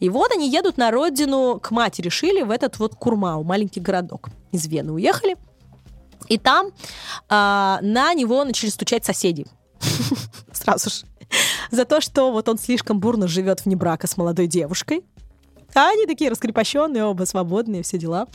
И 0.00 0.08
вот 0.08 0.32
они 0.32 0.48
едут 0.48 0.76
на 0.76 0.90
родину 0.90 1.58
к 1.60 1.70
матери 1.70 2.08
Шили 2.08 2.42
в 2.42 2.50
этот 2.50 2.78
вот 2.78 2.94
Курмау, 2.94 3.42
маленький 3.44 3.80
городок. 3.80 4.30
Из 4.52 4.66
Вены 4.66 4.92
уехали. 4.92 5.36
И 6.28 6.38
там 6.38 6.70
а, 7.28 7.78
на 7.82 8.14
него 8.14 8.44
начали 8.44 8.70
стучать 8.70 9.04
соседи. 9.04 9.46
Сразу 10.52 10.90
же. 10.90 10.96
За 11.70 11.84
то, 11.84 12.00
что 12.00 12.32
вот 12.32 12.48
он 12.48 12.58
слишком 12.58 13.00
бурно 13.00 13.26
живет 13.28 13.64
вне 13.64 13.76
брака 13.76 14.06
с 14.06 14.16
молодой 14.16 14.46
девушкой. 14.46 15.02
А 15.74 15.90
они 15.90 16.06
такие 16.06 16.30
раскрепощенные, 16.30 17.04
оба 17.04 17.24
свободные, 17.24 17.82
все 17.82 17.98
дела. 17.98 18.28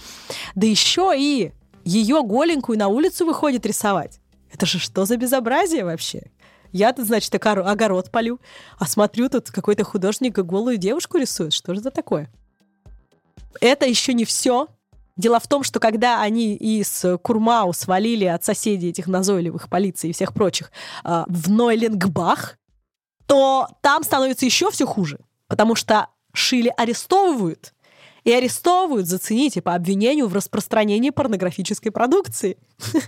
Да 0.56 0.68
еще 0.68 1.14
и 1.16 1.54
ее 1.86 2.22
голенькую 2.22 2.78
на 2.78 2.90
улицу 2.90 3.26
выходит 3.26 3.66
рисовать. 3.66 4.20
Это 4.52 4.66
же 4.66 4.80
что 4.80 5.06
за 5.06 5.16
безобразие 5.16 5.86
вообще? 5.86 6.24
Я-то, 6.72 7.04
значит, 7.04 7.34
окор- 7.34 7.68
огород 7.68 8.12
полю, 8.12 8.40
а 8.78 8.86
смотрю, 8.86 9.30
тут 9.30 9.52
какой-то 9.52 9.84
художник 9.84 10.38
голую 10.38 10.78
девушку 10.78 11.18
рисует. 11.18 11.54
Что 11.54 11.74
же 11.74 11.82
это 11.82 11.92
такое? 11.92 12.30
Это 13.62 13.86
еще 13.86 14.14
не 14.14 14.26
все. 14.26 14.68
Дело 15.18 15.40
в 15.40 15.48
том, 15.48 15.64
что 15.64 15.80
когда 15.80 16.22
они 16.22 16.56
из 16.56 17.06
Курмау 17.22 17.74
свалили 17.74 18.26
от 18.26 18.44
соседей 18.44 18.90
этих 18.90 19.08
назойливых 19.08 19.70
полиции 19.70 20.10
и 20.10 20.14
всех 20.14 20.34
прочих 20.34 20.72
а, 21.04 21.26
в 21.28 21.50
Нойленгбах, 21.50 22.58
то 23.26 23.68
там 23.82 24.04
становится 24.04 24.46
еще 24.46 24.72
все 24.72 24.86
хуже, 24.86 25.20
потому 25.48 25.76
что 25.76 26.08
Шили 26.34 26.74
арестовывают. 26.78 27.74
И 28.24 28.32
арестовывают, 28.32 29.08
зацените, 29.08 29.62
по 29.62 29.76
обвинению 29.76 30.28
в 30.28 30.34
распространении 30.34 31.10
порнографической 31.10 31.92
продукции. 31.92 32.58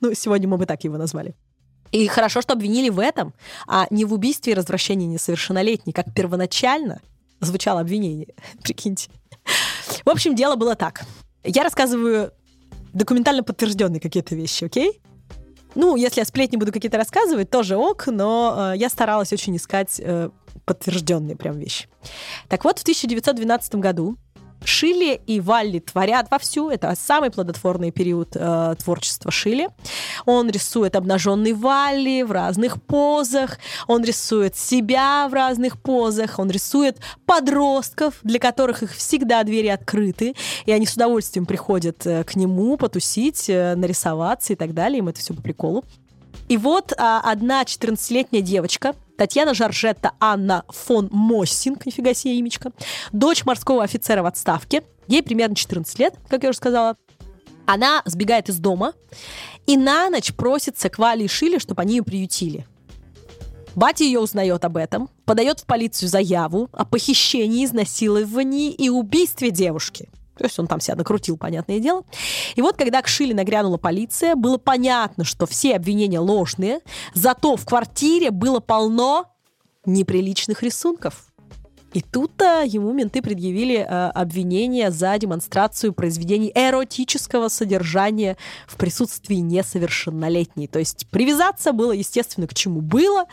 Ну, 0.00 0.12
сегодня 0.12 0.48
мы 0.48 0.58
бы 0.58 0.66
так 0.66 0.84
его 0.84 0.98
назвали. 0.98 1.34
И 1.94 2.08
хорошо, 2.08 2.42
что 2.42 2.54
обвинили 2.54 2.88
в 2.88 2.98
этом, 2.98 3.34
а 3.68 3.86
не 3.90 4.04
в 4.04 4.12
убийстве 4.12 4.52
и 4.52 4.56
развращении 4.56 5.06
несовершеннолетней, 5.06 5.92
как 5.92 6.12
первоначально 6.12 7.00
звучало 7.38 7.80
обвинение. 7.80 8.34
Прикиньте. 8.64 9.10
В 10.04 10.10
общем, 10.10 10.34
дело 10.34 10.56
было 10.56 10.74
так. 10.74 11.04
Я 11.44 11.62
рассказываю 11.62 12.32
документально 12.92 13.44
подтвержденные 13.44 14.00
какие-то 14.00 14.34
вещи, 14.34 14.64
окей? 14.64 15.00
Ну, 15.76 15.94
если 15.94 16.20
я 16.20 16.24
сплетни 16.24 16.56
буду 16.56 16.72
какие-то 16.72 16.96
рассказывать, 16.96 17.48
тоже 17.48 17.76
ок, 17.76 18.08
но 18.08 18.72
э, 18.74 18.76
я 18.76 18.88
старалась 18.88 19.32
очень 19.32 19.56
искать 19.56 20.00
э, 20.00 20.30
подтвержденные 20.64 21.36
прям 21.36 21.60
вещи. 21.60 21.86
Так 22.48 22.64
вот, 22.64 22.80
в 22.80 22.82
1912 22.82 23.76
году 23.76 24.16
Шилли 24.64 25.20
и 25.26 25.40
Валли 25.40 25.78
творят 25.78 26.30
вовсю. 26.30 26.70
Это 26.70 26.94
самый 26.96 27.30
плодотворный 27.30 27.90
период 27.90 28.30
э, 28.34 28.74
творчества 28.78 29.30
Шилли. 29.30 29.68
Он 30.26 30.50
рисует 30.50 30.96
обнаженный 30.96 31.52
Валли 31.52 32.22
в 32.22 32.32
разных 32.32 32.82
позах. 32.82 33.58
Он 33.86 34.02
рисует 34.04 34.56
себя 34.56 35.28
в 35.28 35.34
разных 35.34 35.80
позах. 35.80 36.38
Он 36.38 36.50
рисует 36.50 36.98
подростков, 37.26 38.14
для 38.22 38.38
которых 38.38 38.82
их 38.82 38.94
всегда 38.94 39.42
двери 39.44 39.68
открыты. 39.68 40.34
И 40.66 40.72
они 40.72 40.86
с 40.86 40.94
удовольствием 40.94 41.46
приходят 41.46 42.06
э, 42.06 42.24
к 42.24 42.36
нему 42.36 42.76
потусить, 42.76 43.48
э, 43.48 43.74
нарисоваться 43.74 44.52
и 44.52 44.56
так 44.56 44.74
далее. 44.74 44.98
Им 44.98 45.08
это 45.08 45.20
все 45.20 45.34
по 45.34 45.42
приколу. 45.42 45.84
И 46.48 46.56
вот 46.56 46.92
а, 46.98 47.20
одна 47.20 47.62
14-летняя 47.62 48.42
девочка, 48.42 48.94
Татьяна 49.16 49.54
Жоржетта 49.54 50.12
Анна 50.20 50.64
фон 50.68 51.08
Моссинг, 51.10 51.86
нифига 51.86 52.14
себе 52.14 52.38
имечко, 52.40 52.72
дочь 53.12 53.44
морского 53.44 53.84
офицера 53.84 54.22
в 54.22 54.26
отставке, 54.26 54.82
ей 55.06 55.22
примерно 55.22 55.54
14 55.54 55.98
лет, 55.98 56.14
как 56.28 56.42
я 56.42 56.50
уже 56.50 56.58
сказала, 56.58 56.96
она 57.66 58.02
сбегает 58.04 58.48
из 58.48 58.58
дома 58.58 58.92
и 59.66 59.76
на 59.76 60.10
ночь 60.10 60.34
просится 60.34 60.90
к 60.90 60.98
Вале 60.98 61.24
и 61.24 61.28
Шиле, 61.28 61.58
чтобы 61.58 61.82
они 61.82 61.96
ее 61.96 62.02
приютили. 62.02 62.66
Батя 63.74 64.04
ее 64.04 64.20
узнает 64.20 64.64
об 64.64 64.76
этом, 64.76 65.08
подает 65.24 65.60
в 65.60 65.66
полицию 65.66 66.08
заяву 66.08 66.68
о 66.72 66.84
похищении, 66.84 67.64
изнасиловании 67.64 68.70
и 68.70 68.88
убийстве 68.88 69.50
девушки. 69.50 70.08
То 70.36 70.44
есть 70.44 70.58
он 70.58 70.66
там 70.66 70.80
себя 70.80 70.96
накрутил, 70.96 71.36
понятное 71.36 71.78
дело. 71.78 72.04
И 72.56 72.62
вот, 72.62 72.76
когда 72.76 73.02
к 73.02 73.08
Шиле 73.08 73.34
нагрянула 73.34 73.76
полиция, 73.76 74.34
было 74.34 74.58
понятно, 74.58 75.24
что 75.24 75.46
все 75.46 75.76
обвинения 75.76 76.18
ложные, 76.18 76.80
зато 77.14 77.56
в 77.56 77.64
квартире 77.64 78.30
было 78.30 78.60
полно 78.60 79.26
неприличных 79.86 80.62
рисунков. 80.62 81.26
И 81.94 82.00
тут-то 82.00 82.64
ему 82.66 82.92
менты 82.92 83.22
предъявили 83.22 83.76
э, 83.76 83.84
обвинение 83.86 84.90
за 84.90 85.16
демонстрацию 85.16 85.92
произведений 85.92 86.50
эротического 86.52 87.46
содержания 87.46 88.36
в 88.66 88.76
присутствии 88.76 89.36
несовершеннолетней. 89.36 90.66
То 90.66 90.80
есть 90.80 91.06
привязаться 91.10 91.72
было, 91.72 91.92
естественно, 91.92 92.48
к 92.48 92.54
чему 92.54 92.80
было, 92.80 93.26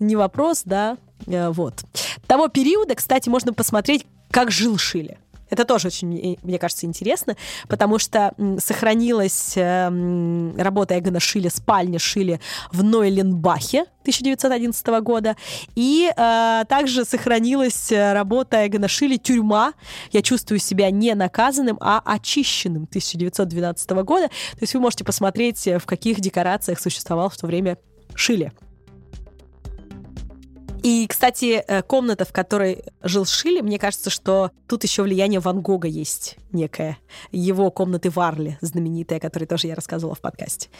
не 0.00 0.16
вопрос, 0.16 0.62
да, 0.64 0.98
э, 1.26 1.48
вот. 1.50 1.84
Того 2.26 2.48
периода, 2.48 2.96
кстати, 2.96 3.28
можно 3.28 3.52
посмотреть, 3.52 4.04
как 4.32 4.50
жил 4.50 4.78
Шиле. 4.78 5.18
Это 5.50 5.64
тоже 5.64 5.88
очень, 5.88 6.08
мне- 6.08 6.38
мне 6.42 6.58
кажется, 6.58 6.86
интересно, 6.86 7.36
потому 7.68 7.98
что 7.98 8.32
сохранилась 8.58 9.54
э, 9.56 9.88
работа 10.58 10.98
Эгона 10.98 11.20
Шиле, 11.20 11.50
спальня 11.50 11.98
Шиле 11.98 12.40
в 12.72 12.82
Нойленбахе 12.84 13.84
1911 14.02 14.86
года, 15.00 15.36
и 15.74 16.10
э, 16.14 16.64
также 16.68 17.04
сохранилась 17.04 17.90
э, 17.92 18.12
работа 18.12 18.66
Эгона 18.66 18.88
Шиле 18.88 19.18
«Тюрьма. 19.18 19.72
Я 20.12 20.22
чувствую 20.22 20.58
себя 20.58 20.90
не 20.90 21.14
наказанным, 21.14 21.78
а 21.80 22.00
очищенным» 22.04 22.84
1912 22.84 23.90
года. 24.04 24.28
То 24.28 24.58
есть 24.60 24.74
вы 24.74 24.80
можете 24.80 25.04
посмотреть, 25.04 25.66
э, 25.66 25.78
в 25.78 25.86
каких 25.86 26.20
декорациях 26.20 26.80
существовал 26.80 27.28
в 27.30 27.36
то 27.36 27.46
время 27.46 27.78
Шиле. 28.14 28.52
И, 30.88 31.06
кстати, 31.06 31.62
э, 31.66 31.82
комната, 31.82 32.24
в 32.24 32.32
которой 32.32 32.82
жил 33.02 33.26
Шилли, 33.26 33.60
мне 33.60 33.78
кажется, 33.78 34.08
что 34.08 34.52
тут 34.66 34.84
еще 34.84 35.02
влияние 35.02 35.38
Ван 35.38 35.60
Гога 35.60 35.86
есть 35.86 36.38
некое. 36.50 36.96
Его 37.30 37.70
комнаты 37.70 38.08
Варли, 38.08 38.56
знаменитая, 38.62 39.18
о 39.18 39.20
которой 39.20 39.44
тоже 39.44 39.66
я 39.66 39.74
рассказывала 39.74 40.14
в 40.14 40.22
подкасте. 40.22 40.70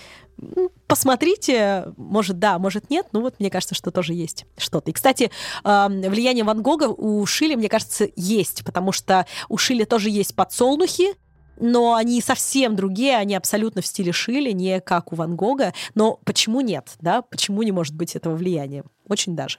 М, 0.40 0.70
Посмотрите, 0.86 1.92
может, 1.98 2.38
да, 2.38 2.58
может, 2.58 2.88
нет, 2.88 3.08
ну 3.12 3.20
вот 3.20 3.38
мне 3.38 3.50
кажется, 3.50 3.74
что 3.74 3.90
тоже 3.90 4.14
есть 4.14 4.46
что-то. 4.56 4.90
И, 4.90 4.94
кстати, 4.94 5.30
влияние 5.62 6.44
Ван 6.44 6.62
Гога 6.62 6.84
у 6.84 7.26
Шилли, 7.26 7.54
мне 7.54 7.68
кажется, 7.68 8.08
есть, 8.16 8.64
потому 8.64 8.92
что 8.92 9.26
у 9.50 9.58
Шилли 9.58 9.84
тоже 9.84 10.08
есть 10.08 10.34
подсолнухи, 10.34 11.16
но 11.60 11.94
они 11.94 12.20
совсем 12.22 12.76
другие, 12.76 13.16
они 13.16 13.34
абсолютно 13.34 13.82
в 13.82 13.86
стиле 13.86 14.12
Шилли, 14.12 14.52
не 14.52 14.80
как 14.80 15.12
у 15.12 15.16
Ван 15.16 15.36
Гога. 15.36 15.74
Но 15.94 16.18
почему 16.24 16.62
нет, 16.62 16.92
да? 17.00 17.20
Почему 17.22 17.62
не 17.62 17.72
может 17.72 17.94
быть 17.94 18.16
этого 18.16 18.36
влияния? 18.36 18.84
Очень 19.06 19.36
даже. 19.36 19.58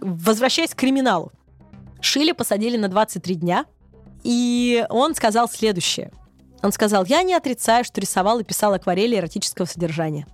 Возвращаясь 0.00 0.70
к 0.70 0.76
криминалу. 0.76 1.32
Шилли 2.00 2.32
посадили 2.32 2.76
на 2.76 2.88
23 2.88 3.34
дня, 3.36 3.66
и 4.22 4.84
он 4.88 5.14
сказал 5.14 5.48
следующее. 5.48 6.12
Он 6.62 6.72
сказал, 6.72 7.04
я 7.04 7.22
не 7.22 7.34
отрицаю, 7.34 7.84
что 7.84 8.00
рисовал 8.00 8.38
и 8.38 8.44
писал 8.44 8.74
акварели 8.74 9.16
эротического 9.16 9.66
содержания. 9.66 10.26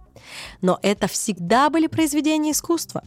Но 0.61 0.79
это 0.83 1.07
всегда 1.07 1.71
были 1.71 1.87
произведения 1.87 2.53
искусства. 2.53 3.05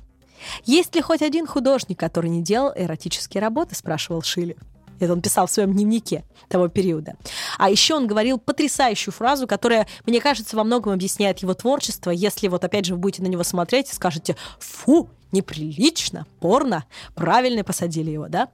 Есть 0.66 0.95
ли 0.95 1.01
хоть 1.01 1.22
один 1.22 1.45
художник, 1.47 1.99
который 1.99 2.30
не 2.30 2.41
делал 2.41 2.72
эротические 2.74 3.41
работы, 3.41 3.76
спрашивал 3.76 4.22
Шилли. 4.22 4.55
Это 4.99 5.14
он 5.14 5.22
писал 5.22 5.47
в 5.47 5.51
своем 5.51 5.74
дневнике 5.74 6.26
того 6.49 6.68
периода. 6.68 7.16
А 7.57 7.70
еще 7.70 7.95
он 7.95 8.07
говорил 8.07 8.38
потрясающую 8.38 9.14
фразу, 9.14 9.47
которая, 9.47 9.88
мне 10.05 10.20
кажется, 10.20 10.57
во 10.57 10.64
многом 10.64 10.93
объясняет 10.93 11.39
его 11.39 11.53
творчество. 11.53 12.12
Если 12.12 12.47
вот 12.49 12.64
опять 12.66 12.86
же 12.86 12.95
вы 12.95 12.99
будете 12.99 13.22
на 13.22 13.28
него 13.28 13.43
смотреть 13.43 13.91
и 13.91 13.95
скажете 13.95 14.36
«фу, 14.60 15.10
неприлично, 15.32 16.26
порно», 16.40 16.86
правильно 17.16 17.64
посадили 17.64 18.12
его, 18.12 18.28
да? 18.28 18.50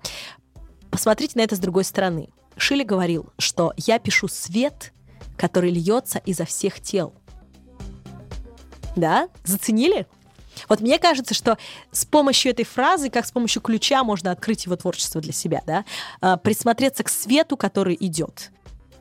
Посмотрите 0.91 1.33
на 1.35 1.41
это 1.41 1.55
с 1.55 1.59
другой 1.59 1.83
стороны. 1.83 2.29
Шилли 2.57 2.83
говорил, 2.83 3.29
что 3.37 3.73
я 3.77 3.99
пишу 3.99 4.27
свет, 4.27 4.93
который 5.37 5.71
льется 5.71 6.19
изо 6.25 6.45
всех 6.45 6.79
тел. 6.79 7.13
Да? 8.95 9.27
Заценили? 9.43 10.07
Вот 10.69 10.79
мне 10.79 10.97
кажется, 10.99 11.33
что 11.33 11.57
с 11.91 12.05
помощью 12.05 12.51
этой 12.51 12.63
фразы, 12.63 13.09
как 13.09 13.25
с 13.25 13.31
помощью 13.31 13.61
ключа, 13.61 14.03
можно 14.05 14.31
открыть 14.31 14.65
его 14.65 14.77
творчество 14.77 15.19
для 15.19 15.33
себя, 15.33 15.61
да? 15.65 15.83
А, 16.21 16.37
Присмотреться 16.37 17.03
к 17.03 17.09
свету, 17.09 17.57
который 17.57 17.97
идет 17.99 18.51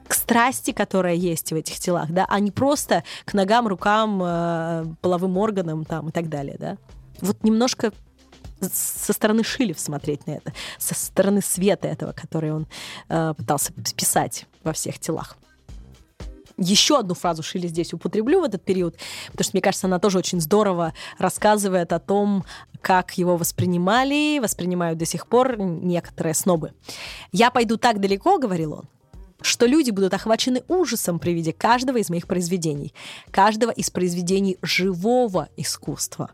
к 0.07 0.15
страсти, 0.15 0.73
которая 0.73 1.15
есть 1.15 1.53
в 1.53 1.55
этих 1.55 1.79
телах, 1.79 2.11
да, 2.11 2.27
а 2.29 2.39
не 2.39 2.51
просто 2.51 3.05
к 3.25 3.33
ногам, 3.33 3.67
рукам, 3.67 4.21
э, 4.23 4.85
половым 5.01 5.39
органам 5.39 5.87
там 5.87 6.11
и 6.11 6.13
так 6.13 6.29
далее, 6.29 6.57
да. 6.59 6.77
Вот 7.25 7.43
немножко 7.43 7.91
со 8.61 9.13
стороны 9.13 9.43
Шилев 9.45 9.81
смотреть 9.81 10.27
на 10.27 10.33
это, 10.33 10.53
со 10.79 10.95
стороны 10.95 11.41
света 11.41 11.89
этого, 11.89 12.13
который 12.13 12.53
он 12.53 12.67
э, 13.09 13.35
пытался 13.37 13.73
писать 13.73 14.47
во 14.63 14.73
всех 14.73 14.99
телах. 14.99 15.37
Еще 16.57 16.99
одну 16.99 17.15
фразу 17.15 17.43
Шили 17.43 17.67
здесь 17.67 17.95
употреблю 17.95 18.43
в 18.43 18.45
этот 18.45 18.63
период, 18.63 18.97
потому 19.33 19.45
что, 19.45 19.51
мне 19.55 19.63
кажется, 19.63 19.87
она 19.87 19.99
тоже 19.99 20.19
очень 20.19 20.41
здорово 20.41 20.93
рассказывает 21.19 21.93
о 21.93 21.99
том, 21.99 22.45
как 22.81 23.19
его 23.19 23.37
воспринимали, 23.37 24.39
воспринимают 24.39 24.99
до 24.99 25.07
сих 25.07 25.27
пор 25.27 25.59
некоторые 25.59 26.35
снобы. 26.35 26.73
«Я 27.33 27.51
пойду 27.51 27.77
так 27.79 28.01
далеко»,— 28.01 28.39
говорил 28.39 28.75
он, 28.75 28.89
что 29.41 29.67
люди 29.67 29.91
будут 29.91 30.13
охвачены 30.13 30.63
ужасом 30.69 31.19
при 31.19 31.33
виде 31.33 31.53
каждого 31.53 31.97
из 31.97 32.09
моих 32.11 32.27
произведений, 32.27 32.95
каждого 33.31 33.71
из 33.71 33.91
произведений 33.91 34.59
живого 34.63 35.49
искусства. 35.57 36.31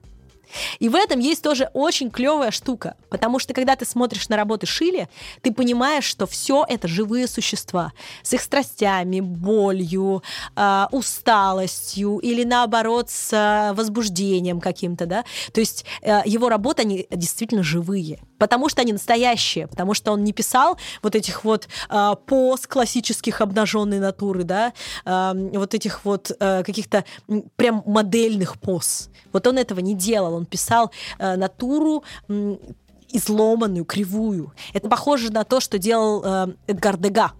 И 0.79 0.89
в 0.89 0.95
этом 0.95 1.21
есть 1.21 1.43
тоже 1.43 1.71
очень 1.75 2.11
клевая 2.11 2.51
штука, 2.51 2.97
потому 3.09 3.39
что 3.39 3.55
когда 3.55 3.77
ты 3.77 3.85
смотришь 3.85 4.29
на 4.29 4.37
работы 4.37 4.67
Шили, 4.67 5.09
ты 5.43 5.53
понимаешь, 5.53 6.05
что 6.05 6.27
все 6.27 6.65
это 6.69 6.89
живые 6.89 7.27
существа 7.27 7.93
с 8.23 8.33
их 8.33 8.43
страстями, 8.43 9.21
болью, 9.21 10.23
а, 10.57 10.89
усталостью 10.93 12.19
или 12.19 12.45
наоборот 12.45 13.11
с 13.11 13.31
а, 13.33 13.73
возбуждением 13.75 14.61
каким-то, 14.61 15.07
да. 15.07 15.25
То 15.53 15.61
есть 15.61 15.85
э, 16.03 16.21
его 16.25 16.49
работы 16.49 16.83
они 16.83 17.07
действительно 17.11 17.63
живые, 17.63 18.21
потому 18.39 18.69
что 18.69 18.81
они 18.83 18.93
настоящие, 18.93 19.67
потому 19.67 19.95
что 19.95 20.13
он 20.13 20.25
не 20.25 20.33
писал 20.33 20.79
вот 21.03 21.15
этих 21.15 21.45
вот 21.45 21.69
а, 21.89 22.15
поз 22.15 22.67
классических 22.67 23.41
обнаженной 23.41 24.01
натуры, 24.01 24.45
да, 24.45 24.73
а, 25.05 25.35
вот 25.35 25.75
этих 25.75 26.05
вот 26.05 26.33
а, 26.41 26.63
каких-то 26.63 27.05
прям 27.57 27.83
модельных 27.87 28.59
поз. 28.59 29.11
Вот 29.33 29.47
он 29.47 29.59
этого 29.59 29.81
не 29.81 29.95
делал, 29.95 30.40
он 30.41 30.47
писал 30.47 30.91
а, 31.19 31.37
натуру 31.37 32.03
м, 32.29 32.59
изломанную, 33.13 33.85
кривую. 33.85 34.53
Это 34.73 34.89
похоже 34.89 35.33
на 35.33 35.45
то, 35.45 35.61
что 35.61 35.79
делал 35.79 36.23
э, 36.25 36.55
Эдгар 36.67 36.97
Дега. 36.97 37.33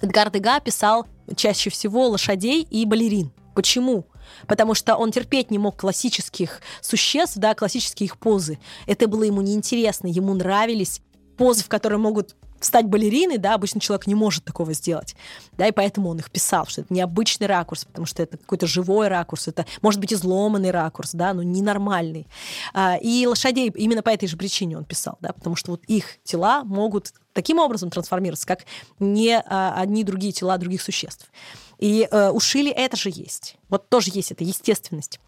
Эдгар 0.00 0.30
Дега 0.30 0.58
писал 0.60 1.06
чаще 1.36 1.70
всего 1.70 2.08
лошадей 2.08 2.62
и 2.62 2.84
балерин. 2.86 3.30
Почему? 3.54 4.06
Потому 4.46 4.74
что 4.74 4.96
он 4.96 5.12
терпеть 5.12 5.50
не 5.50 5.58
мог 5.58 5.76
классических 5.76 6.60
существ, 6.80 7.36
да, 7.36 7.54
классические 7.54 8.06
их 8.06 8.18
позы. 8.18 8.58
Это 8.86 9.06
было 9.06 9.24
ему 9.24 9.42
неинтересно. 9.42 10.06
Ему 10.06 10.34
нравились 10.34 11.02
позы, 11.40 11.64
в 11.64 11.68
которые 11.70 11.98
могут 11.98 12.36
встать 12.60 12.84
балерины, 12.84 13.38
да, 13.38 13.54
обычный 13.54 13.80
человек 13.80 14.06
не 14.06 14.14
может 14.14 14.44
такого 14.44 14.74
сделать, 14.74 15.16
да, 15.56 15.66
и 15.66 15.72
поэтому 15.72 16.10
он 16.10 16.18
их 16.18 16.30
писал, 16.30 16.66
что 16.66 16.82
это 16.82 16.92
необычный 16.92 17.46
ракурс, 17.46 17.86
потому 17.86 18.04
что 18.04 18.22
это 18.22 18.36
какой-то 18.36 18.66
живой 18.66 19.08
ракурс, 19.08 19.48
это 19.48 19.64
может 19.80 20.00
быть 20.00 20.12
изломанный 20.12 20.70
ракурс, 20.70 21.12
да, 21.14 21.32
но 21.32 21.42
ненормальный. 21.42 22.28
А, 22.74 22.98
И 23.00 23.26
лошадей 23.26 23.72
именно 23.74 24.02
по 24.02 24.10
этой 24.10 24.28
же 24.28 24.36
причине 24.36 24.76
он 24.76 24.84
писал, 24.84 25.16
да, 25.22 25.32
потому 25.32 25.56
что 25.56 25.70
вот 25.70 25.82
их 25.86 26.18
тела 26.24 26.62
могут 26.62 27.14
таким 27.32 27.58
образом 27.58 27.88
трансформироваться, 27.88 28.46
как 28.46 28.66
не 28.98 29.40
а, 29.40 29.72
одни 29.80 30.04
другие 30.04 30.34
тела 30.34 30.58
других 30.58 30.82
существ. 30.82 31.30
И 31.78 32.06
э, 32.10 32.30
у 32.30 32.38
Шили 32.38 32.70
это 32.70 32.98
же 32.98 33.08
есть. 33.08 33.56
Вот 33.70 33.88
тоже 33.88 34.10
есть 34.12 34.32
эта 34.32 34.44
естественность. 34.44 35.18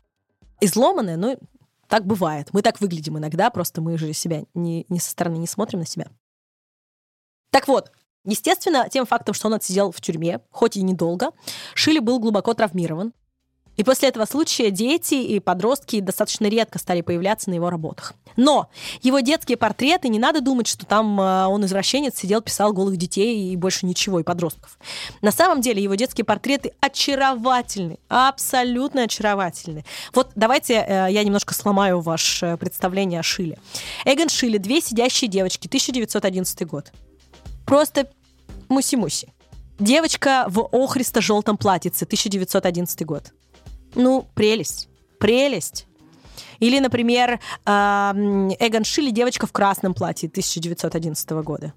Изломанная, 0.61 1.17
ну, 1.17 1.39
так 1.93 2.07
бывает. 2.07 2.49
Мы 2.55 2.63
так 2.63 2.81
выглядим 2.81 3.19
иногда, 3.19 3.51
просто 3.51 3.83
мы 3.83 3.99
же 3.99 4.15
себя 4.15 4.45
не, 4.55 4.87
не 4.89 4.99
со 4.99 5.11
стороны 5.11 5.37
не 5.37 5.47
смотрим 5.47 5.81
на 5.81 5.85
себя. 5.85 6.07
Так 7.51 7.69
вот, 7.69 7.93
естественно, 8.25 8.89
тем 8.89 9.05
фактом, 9.05 9.35
что 9.35 9.49
он 9.49 9.55
отсидел 9.55 9.93
в 9.93 10.01
тюрьме, 10.01 10.41
хоть 10.51 10.79
и 10.79 10.83
недолго, 10.83 11.33
Шили 11.75 11.99
был 11.99 12.19
глубоко 12.19 12.55
травмирован. 12.55 13.13
И 13.77 13.85
после 13.85 14.09
этого 14.09 14.25
случая 14.27 14.71
дети 14.71 15.15
и 15.15 15.41
подростки 15.41 16.01
достаточно 16.01 16.47
редко 16.47 16.79
стали 16.79 17.01
появляться 17.01 17.51
на 17.51 17.55
его 17.55 17.71
работах. 17.71 18.15
Но 18.37 18.69
его 19.03 19.21
детские 19.21 19.57
портреты, 19.57 20.09
не 20.09 20.19
надо 20.19 20.41
думать, 20.41 20.67
что 20.67 20.87
там 20.87 21.21
э, 21.21 21.47
он 21.47 21.65
извращенец, 21.65 22.17
сидел, 22.17 22.41
писал 22.41 22.73
голых 22.73 22.97
детей 22.97 23.53
и 23.53 23.57
больше 23.57 23.87
ничего, 23.87 24.21
и 24.21 24.23
подростков. 24.23 24.79
На 25.21 25.33
самом 25.33 25.61
деле 25.61 25.83
его 25.83 25.95
детские 25.95 26.25
портреты 26.25 26.73
очаровательны, 26.81 27.99
абсолютно 28.09 29.05
очаровательны. 29.05 29.85
Вот 30.15 30.31
давайте 30.35 30.75
э, 30.75 31.09
я 31.11 31.25
немножко 31.25 31.55
сломаю 31.55 32.01
ваше 32.01 32.57
представление 32.59 33.21
о 33.21 33.23
Шиле. 33.23 33.59
Эгон 34.05 34.29
Шиле 34.29 34.59
«Две 34.59 34.81
сидящие 34.81 35.29
девочки», 35.29 35.67
1911 35.67 36.67
год. 36.67 36.93
Просто 37.67 38.11
муси-муси. 38.69 39.29
Девочка 39.79 40.45
в 40.49 40.61
охристо-желтом 40.71 41.57
платьице, 41.57 42.05
1911 42.05 43.05
год. 43.05 43.33
Ну, 43.95 44.27
прелесть. 44.35 44.89
Прелесть. 45.19 45.87
Или, 46.59 46.79
например, 46.79 47.41
Эгон 47.67 48.85
Шилли 48.85 49.11
«Девочка 49.11 49.47
в 49.47 49.53
красном 49.53 49.95
платье» 49.95 50.29
1911 50.29 51.31
года. 51.43 51.73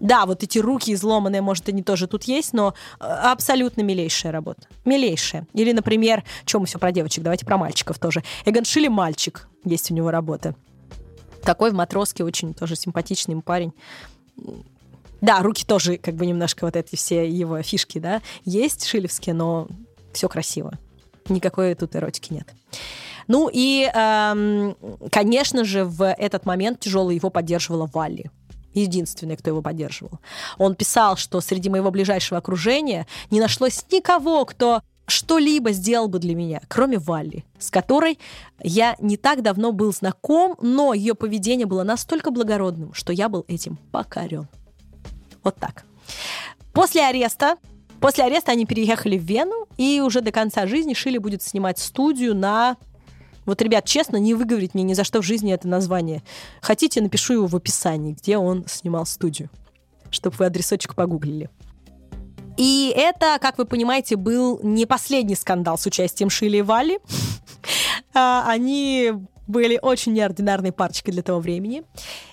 Да, 0.00 0.24
вот 0.24 0.42
эти 0.42 0.58
руки 0.58 0.92
изломанные, 0.94 1.42
может, 1.42 1.68
они 1.68 1.82
тоже 1.82 2.06
тут 2.06 2.24
есть, 2.24 2.54
но 2.54 2.74
э, 2.98 3.04
абсолютно 3.04 3.82
милейшая 3.82 4.32
работа. 4.32 4.62
Милейшая. 4.86 5.46
Или, 5.52 5.72
например, 5.72 6.24
что 6.46 6.58
мы 6.58 6.64
все 6.64 6.78
про 6.78 6.90
девочек, 6.90 7.22
давайте 7.22 7.44
про 7.44 7.58
мальчиков 7.58 7.98
тоже. 7.98 8.24
Эгон 8.46 8.64
Шилли 8.64 8.88
«Мальчик» 8.88 9.46
есть 9.62 9.90
у 9.90 9.94
него 9.94 10.10
работа. 10.10 10.54
Такой 11.42 11.70
в 11.70 11.74
матроске 11.74 12.24
очень 12.24 12.54
тоже 12.54 12.76
симпатичный 12.76 13.40
парень. 13.42 13.72
Да, 15.20 15.42
руки 15.42 15.66
тоже 15.66 15.98
как 15.98 16.14
бы 16.14 16.24
немножко 16.24 16.64
вот 16.64 16.76
эти 16.76 16.96
все 16.96 17.28
его 17.28 17.60
фишки, 17.62 17.98
да, 17.98 18.22
есть 18.46 18.86
шилевские, 18.86 19.34
но 19.34 19.68
все 20.14 20.28
красиво. 20.30 20.72
Никакой 21.30 21.74
тут 21.74 21.96
эротики 21.96 22.32
нет. 22.32 22.46
Ну 23.28 23.48
и, 23.52 23.88
эм, 23.94 24.76
конечно 25.10 25.64
же, 25.64 25.84
в 25.84 26.04
этот 26.04 26.46
момент 26.46 26.80
тяжелый 26.80 27.16
его 27.16 27.30
поддерживала 27.30 27.88
Валли. 27.92 28.30
единственный, 28.72 29.36
кто 29.36 29.50
его 29.50 29.62
поддерживал. 29.62 30.20
Он 30.56 30.76
писал, 30.76 31.16
что 31.16 31.40
среди 31.40 31.68
моего 31.68 31.90
ближайшего 31.90 32.38
окружения 32.38 33.08
не 33.30 33.40
нашлось 33.40 33.84
никого, 33.90 34.44
кто 34.44 34.82
что-либо 35.10 35.72
сделал 35.72 36.08
бы 36.08 36.18
для 36.18 36.34
меня, 36.34 36.60
кроме 36.68 36.98
Валли, 36.98 37.44
с 37.58 37.70
которой 37.70 38.18
я 38.62 38.96
не 39.00 39.16
так 39.16 39.42
давно 39.42 39.72
был 39.72 39.92
знаком, 39.92 40.56
но 40.60 40.94
ее 40.94 41.14
поведение 41.14 41.66
было 41.66 41.82
настолько 41.82 42.30
благородным, 42.30 42.94
что 42.94 43.12
я 43.12 43.28
был 43.28 43.44
этим 43.48 43.76
покорен. 43.90 44.46
Вот 45.42 45.56
так. 45.56 45.84
После 46.72 47.04
ареста 47.04 47.56
После 48.00 48.24
ареста 48.24 48.52
они 48.52 48.64
переехали 48.64 49.18
в 49.18 49.22
Вену, 49.22 49.66
и 49.76 50.00
уже 50.00 50.20
до 50.20 50.32
конца 50.32 50.66
жизни 50.66 50.94
Шили 50.94 51.18
будет 51.18 51.42
снимать 51.42 51.78
студию 51.78 52.34
на... 52.34 52.76
Вот, 53.46 53.60
ребят, 53.62 53.84
честно, 53.84 54.16
не 54.16 54.34
выговорить 54.34 54.74
мне 54.74 54.82
ни 54.82 54.94
за 54.94 55.04
что 55.04 55.20
в 55.20 55.24
жизни 55.24 55.52
это 55.52 55.68
название. 55.68 56.22
Хотите, 56.60 57.00
напишу 57.00 57.34
его 57.34 57.46
в 57.46 57.56
описании, 57.56 58.12
где 58.12 58.38
он 58.38 58.64
снимал 58.66 59.06
студию, 59.06 59.50
чтобы 60.10 60.36
вы 60.38 60.46
адресочек 60.46 60.94
погуглили. 60.94 61.50
И 62.56 62.92
это, 62.94 63.38
как 63.40 63.58
вы 63.58 63.64
понимаете, 63.64 64.16
был 64.16 64.60
не 64.62 64.86
последний 64.86 65.34
скандал 65.34 65.78
с 65.78 65.86
участием 65.86 66.30
Шили 66.30 66.58
и 66.58 66.62
Вали. 66.62 66.98
А, 68.12 68.44
Они 68.48 69.12
были 69.46 69.78
очень 69.80 70.14
неординарной 70.14 70.72
парочкой 70.72 71.12
для 71.12 71.22
того 71.22 71.40
времени. 71.40 71.84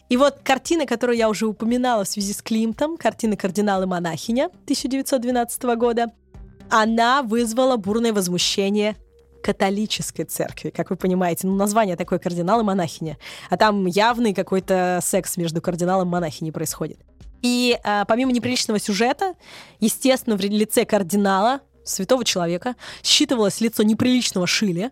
И 0.10 0.16
вот 0.16 0.40
картина, 0.44 0.86
которую 0.86 1.18
я 1.18 1.30
уже 1.30 1.48
упоминала 1.48 2.06
в 2.06 2.08
связи 2.08 2.34
с 2.34 2.42
Климтом, 2.42 2.98
картина 2.98 3.36
«Кардинал 3.36 3.84
и 3.84 3.86
монахиня» 3.86 4.46
1912 4.46 5.64
года, 5.76 6.08
она 6.70 7.24
вызвала 7.24 7.76
бурное 7.76 8.14
возмущение 8.14 8.96
католической 9.44 10.24
церкви, 10.24 10.70
как 10.70 10.90
вы 10.90 10.96
понимаете. 10.96 11.48
Ну, 11.48 11.56
название 11.56 11.96
такое 11.98 12.20
«Кардинал 12.20 12.62
и 12.62 12.64
монахиня». 12.64 13.18
А 13.50 13.58
там 13.58 13.86
явный 13.86 14.34
какой-то 14.34 15.00
секс 15.04 15.38
между 15.38 15.62
кардиналом 15.62 16.08
и 16.08 16.12
монахиней 16.12 16.52
происходит. 16.52 17.00
И 17.42 17.78
а, 17.84 18.06
помимо 18.06 18.32
неприличного 18.32 18.80
сюжета, 18.80 19.36
естественно, 19.80 20.38
в 20.38 20.42
лице 20.42 20.86
кардинала, 20.86 21.62
святого 21.84 22.26
человека, 22.26 22.76
считывалось 23.04 23.62
лицо 23.62 23.84
неприличного 23.84 24.48
Шили, 24.48 24.92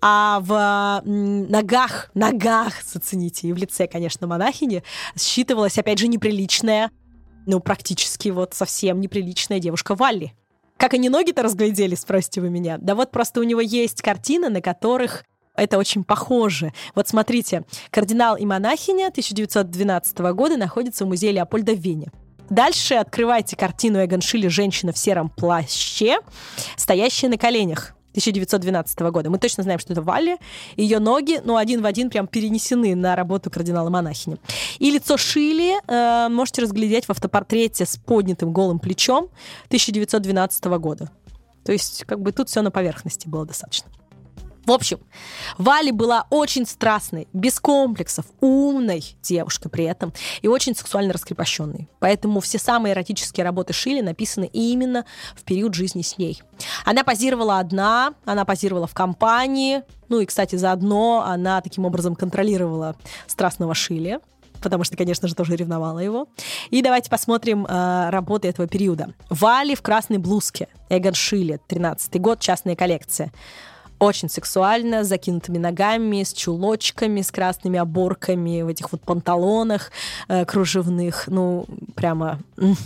а 0.00 0.40
в 0.40 1.02
ногах, 1.04 2.10
ногах, 2.14 2.74
зацените, 2.84 3.48
и 3.48 3.52
в 3.52 3.56
лице, 3.56 3.86
конечно, 3.86 4.26
монахини, 4.26 4.82
считывалась, 5.16 5.78
опять 5.78 5.98
же, 5.98 6.08
неприличная, 6.08 6.90
ну, 7.46 7.60
практически 7.60 8.28
вот 8.28 8.54
совсем 8.54 9.00
неприличная 9.00 9.58
девушка 9.58 9.94
Валли. 9.94 10.34
Как 10.76 10.94
они 10.94 11.08
ноги-то 11.08 11.42
разглядели, 11.42 11.94
спросите 11.94 12.40
вы 12.40 12.50
меня? 12.50 12.78
Да 12.78 12.94
вот 12.94 13.10
просто 13.10 13.40
у 13.40 13.42
него 13.42 13.60
есть 13.60 14.00
картины, 14.02 14.48
на 14.48 14.60
которых 14.60 15.24
это 15.56 15.76
очень 15.76 16.04
похоже. 16.04 16.72
Вот 16.94 17.08
смотрите, 17.08 17.64
«Кардинал 17.90 18.36
и 18.36 18.46
монахиня» 18.46 19.08
1912 19.08 20.18
года 20.18 20.56
находится 20.56 21.04
в 21.04 21.08
музее 21.08 21.32
Леопольда 21.32 21.72
в 21.72 21.80
Вене. 21.80 22.12
Дальше 22.48 22.94
открывайте 22.94 23.56
картину 23.56 24.02
Эгон 24.04 24.20
Шилли 24.20 24.46
«Женщина 24.46 24.92
в 24.92 24.98
сером 24.98 25.28
плаще», 25.28 26.20
стоящая 26.76 27.28
на 27.28 27.38
коленях. 27.38 27.94
1912 28.18 28.98
года. 29.00 29.30
Мы 29.30 29.38
точно 29.38 29.62
знаем, 29.62 29.78
что 29.78 29.92
это 29.92 30.02
Валли. 30.02 30.38
Ее 30.76 30.98
ноги, 30.98 31.40
ну, 31.44 31.56
один 31.56 31.82
в 31.82 31.86
один 31.86 32.10
прям 32.10 32.26
перенесены 32.26 32.94
на 32.94 33.16
работу 33.16 33.50
кардинала 33.50 33.90
монахини. 33.90 34.38
И 34.78 34.90
лицо 34.90 35.16
Шили 35.16 35.76
э, 35.86 36.28
можете 36.28 36.62
разглядеть 36.62 37.06
в 37.06 37.10
автопортрете 37.10 37.86
с 37.86 37.96
поднятым 37.96 38.52
голым 38.52 38.78
плечом 38.78 39.28
1912 39.66 40.64
года. 40.64 41.10
То 41.64 41.72
есть, 41.72 42.04
как 42.04 42.20
бы 42.20 42.32
тут 42.32 42.48
все 42.48 42.62
на 42.62 42.70
поверхности 42.70 43.28
было 43.28 43.46
достаточно. 43.46 43.90
В 44.68 44.70
общем, 44.70 45.00
Вали 45.56 45.92
была 45.92 46.26
очень 46.28 46.66
страстной, 46.66 47.26
без 47.32 47.58
комплексов, 47.58 48.26
умной 48.40 49.02
девушкой 49.22 49.70
при 49.70 49.84
этом 49.84 50.12
и 50.42 50.48
очень 50.48 50.76
сексуально 50.76 51.14
раскрепощенной. 51.14 51.88
Поэтому 52.00 52.40
все 52.40 52.58
самые 52.58 52.92
эротические 52.92 53.44
работы 53.44 53.72
Шили 53.72 54.02
написаны 54.02 54.44
именно 54.52 55.06
в 55.34 55.44
период 55.44 55.72
жизни 55.72 56.02
с 56.02 56.18
ней. 56.18 56.42
Она 56.84 57.02
позировала 57.02 57.60
одна, 57.60 58.12
она 58.26 58.44
позировала 58.44 58.86
в 58.86 58.92
компании, 58.92 59.84
ну 60.10 60.20
и, 60.20 60.26
кстати, 60.26 60.56
заодно 60.56 61.24
она 61.26 61.62
таким 61.62 61.86
образом 61.86 62.14
контролировала 62.14 62.94
страстного 63.26 63.74
Шили, 63.74 64.20
потому 64.60 64.84
что, 64.84 64.98
конечно 64.98 65.28
же, 65.28 65.34
тоже 65.34 65.56
ревновала 65.56 66.00
его. 66.00 66.28
И 66.68 66.82
давайте 66.82 67.08
посмотрим 67.08 67.64
э, 67.64 68.10
работы 68.10 68.48
этого 68.48 68.68
периода. 68.68 69.14
Вали 69.30 69.74
в 69.74 69.80
красной 69.80 70.18
блузке. 70.18 70.68
Эгон 70.90 71.14
Шиле, 71.14 71.58
13 71.68 72.20
год, 72.20 72.40
частная 72.40 72.76
коллекция. 72.76 73.32
Очень 73.98 74.28
сексуально, 74.28 75.02
с 75.02 75.08
закинутыми 75.08 75.58
ногами, 75.58 76.22
с 76.22 76.32
чулочками, 76.32 77.20
с 77.20 77.32
красными 77.32 77.78
оборками, 77.78 78.62
в 78.62 78.68
этих 78.68 78.92
вот 78.92 79.02
панталонах 79.02 79.90
э, 80.28 80.44
кружевных. 80.44 81.24
Ну, 81.26 81.66
прямо 81.96 82.38
м, 82.56 82.76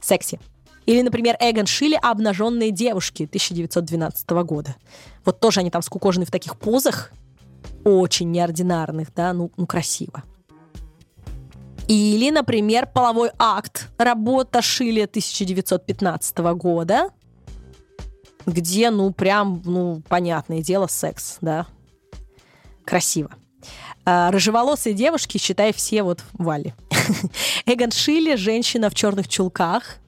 секси. 0.00 0.38
Или, 0.86 1.02
например, 1.02 1.36
Эгон 1.40 1.66
Шиле 1.66 1.98
«Обнаженные 1.98 2.70
девушки» 2.70 3.24
1912 3.24 4.30
года. 4.44 4.76
Вот 5.24 5.40
тоже 5.40 5.60
они 5.60 5.70
там 5.70 5.82
скукожены 5.82 6.24
в 6.24 6.30
таких 6.30 6.56
позах, 6.58 7.12
очень 7.84 8.30
неординарных, 8.30 9.14
да, 9.14 9.32
ну, 9.32 9.50
ну 9.56 9.66
красиво. 9.66 10.22
Или, 11.86 12.30
например, 12.30 12.86
«Половой 12.86 13.30
акт», 13.38 13.88
работа 13.98 14.62
Шиле 14.62 15.04
1915 15.04 16.38
года, 16.54 17.10
где, 18.50 18.90
ну, 18.90 19.12
прям, 19.12 19.62
ну, 19.64 20.02
понятное 20.08 20.60
дело, 20.62 20.86
секс, 20.86 21.38
да. 21.40 21.66
Красиво. 22.84 23.30
А, 24.04 24.30
рыжеволосые 24.30 24.94
девушки, 24.94 25.38
считай, 25.38 25.72
все 25.72 26.02
вот 26.02 26.24
Вали. 26.32 26.74
Эгон 27.66 27.90
Шилли, 27.90 28.36
женщина 28.36 28.90
в 28.90 28.94
черных 28.94 29.28
чулках. 29.28 29.98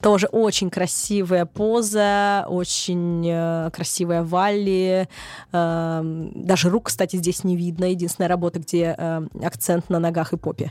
Тоже 0.00 0.28
очень 0.28 0.70
красивая 0.70 1.44
поза, 1.44 2.46
очень 2.48 3.26
э, 3.28 3.70
красивая 3.72 4.22
Валли. 4.22 5.08
Э, 5.52 6.00
даже 6.36 6.70
рук, 6.70 6.86
кстати, 6.86 7.16
здесь 7.16 7.42
не 7.42 7.56
видно. 7.56 7.86
Единственная 7.86 8.28
работа, 8.28 8.60
где 8.60 8.94
э, 8.96 9.26
акцент 9.42 9.90
на 9.90 9.98
ногах 9.98 10.32
и 10.32 10.36
попе. 10.36 10.70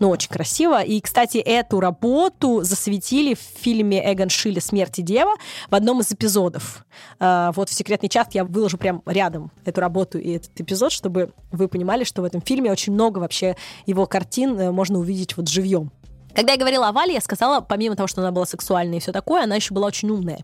Ну, 0.00 0.08
очень 0.08 0.30
красиво. 0.30 0.82
И, 0.82 0.98
кстати, 1.02 1.36
эту 1.36 1.78
работу 1.78 2.62
засветили 2.62 3.34
в 3.34 3.38
фильме 3.38 4.02
Эгон 4.12 4.30
Шилли 4.30 4.58
«Смерть 4.58 4.98
и 4.98 5.02
дева» 5.02 5.32
в 5.68 5.74
одном 5.74 6.00
из 6.00 6.10
эпизодов. 6.10 6.86
А, 7.18 7.52
Вот 7.52 7.68
в 7.68 7.74
секретный 7.74 8.08
чат 8.08 8.34
я 8.34 8.44
выложу 8.44 8.78
прям 8.78 9.02
рядом 9.04 9.52
эту 9.66 9.82
работу 9.82 10.18
и 10.18 10.30
этот 10.36 10.58
эпизод, 10.58 10.90
чтобы 10.90 11.34
вы 11.52 11.68
понимали, 11.68 12.04
что 12.04 12.22
в 12.22 12.24
этом 12.24 12.40
фильме 12.40 12.72
очень 12.72 12.94
много 12.94 13.18
вообще 13.18 13.56
его 13.84 14.06
картин 14.06 14.58
э, 14.58 14.70
можно 14.70 14.98
увидеть 14.98 15.36
вот 15.36 15.48
живьем. 15.48 15.92
Когда 16.34 16.52
я 16.52 16.58
говорила 16.58 16.88
о 16.88 16.92
Вале, 16.92 17.12
я 17.12 17.20
сказала, 17.20 17.60
помимо 17.60 17.94
того, 17.94 18.06
что 18.06 18.22
она 18.22 18.30
была 18.30 18.46
сексуальной 18.46 18.96
и 18.96 19.00
все 19.00 19.12
такое, 19.12 19.44
она 19.44 19.56
еще 19.56 19.74
была 19.74 19.88
очень 19.88 20.08
умная. 20.08 20.40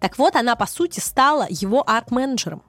Так 0.00 0.18
вот, 0.18 0.34
она, 0.34 0.56
по 0.56 0.66
сути, 0.66 0.98
стала 0.98 1.46
его 1.48 1.88
арт-менеджером. 1.88 2.62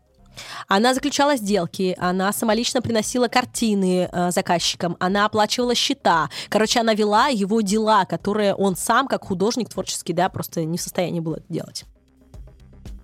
Она 0.68 0.94
заключала 0.94 1.36
сделки, 1.36 1.96
она 2.00 2.32
самолично 2.34 2.82
приносила 2.82 3.28
картины 3.28 4.10
э, 4.12 4.32
заказчикам, 4.32 4.98
она 5.00 5.26
оплачивала 5.26 5.76
счета. 5.76 6.30
Короче, 6.50 6.80
она 6.80 6.94
вела 6.94 7.28
его 7.28 7.62
дела, 7.62 8.06
которые 8.06 8.54
он 8.56 8.76
сам, 8.76 9.08
как 9.08 9.26
художник 9.26 9.70
творческий, 9.70 10.14
да, 10.14 10.30
просто 10.30 10.64
не 10.64 10.78
в 10.78 10.82
состоянии 10.82 11.20
был 11.20 11.34
это 11.34 11.46
делать. 11.50 11.86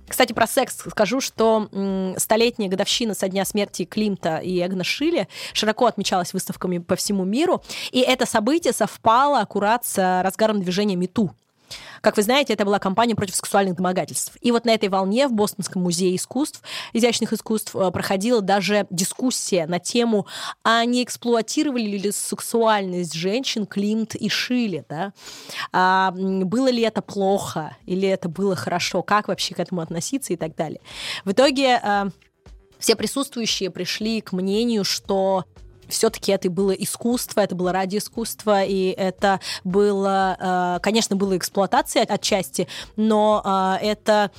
Кстати, 0.09 0.33
про 0.33 0.47
секс 0.47 0.75
скажу, 0.89 1.21
что 1.21 1.69
столетняя 2.17 2.67
годовщина 2.67 3.13
со 3.13 3.29
дня 3.29 3.45
смерти 3.45 3.85
Климта 3.85 4.37
и 4.37 4.65
Эгна 4.65 4.83
Шиле 4.83 5.27
широко 5.53 5.85
отмечалась 5.85 6.33
выставками 6.33 6.79
по 6.79 6.95
всему 6.95 7.23
миру, 7.25 7.61
и 7.91 7.99
это 7.99 8.25
событие 8.25 8.73
совпало 8.73 9.39
аккурат 9.39 9.85
с 9.85 10.21
разгаром 10.23 10.61
движения 10.61 10.95
МИТУ. 10.95 11.31
Как 12.01 12.17
вы 12.17 12.23
знаете, 12.23 12.53
это 12.53 12.65
была 12.65 12.79
кампания 12.79 13.15
против 13.15 13.35
сексуальных 13.35 13.75
домогательств. 13.75 14.37
И 14.41 14.51
вот 14.51 14.65
на 14.65 14.71
этой 14.71 14.89
волне 14.89 15.27
в 15.27 15.33
Бостонском 15.33 15.83
музее 15.83 16.15
искусств, 16.15 16.61
изящных 16.93 17.33
искусств, 17.33 17.75
э, 17.75 17.91
проходила 17.91 18.41
даже 18.41 18.87
дискуссия 18.89 19.65
на 19.67 19.79
тему, 19.79 20.27
а 20.63 20.85
не 20.85 21.03
эксплуатировали 21.03 21.97
ли 21.97 22.11
сексуальность 22.11 23.13
женщин 23.13 23.65
Климт 23.65 24.15
и 24.15 24.29
Шиле, 24.29 24.85
да? 24.89 25.13
А, 25.71 26.11
было 26.11 26.69
ли 26.69 26.81
это 26.83 27.01
плохо 27.01 27.75
или 27.85 28.07
это 28.07 28.29
было 28.29 28.55
хорошо, 28.55 29.03
как 29.03 29.27
вообще 29.27 29.53
к 29.53 29.59
этому 29.59 29.81
относиться 29.81 30.33
и 30.33 30.35
так 30.35 30.55
далее. 30.55 30.81
В 31.25 31.31
итоге 31.31 31.79
э, 31.81 32.09
все 32.79 32.95
присутствующие 32.95 33.69
пришли 33.69 34.21
к 34.21 34.31
мнению, 34.31 34.83
что 34.83 35.45
все-таки 35.89 36.31
это 36.31 36.49
было 36.49 36.71
искусство, 36.71 37.41
это 37.41 37.55
было 37.55 37.71
ради 37.71 37.97
искусства, 37.97 38.63
и 38.63 38.89
это 38.89 39.39
было, 39.63 40.37
э, 40.39 40.79
конечно, 40.81 41.15
было 41.15 41.37
эксплуатация 41.37 42.03
отчасти, 42.03 42.67
но 42.95 43.41
э, 43.81 43.85
это 43.85 44.31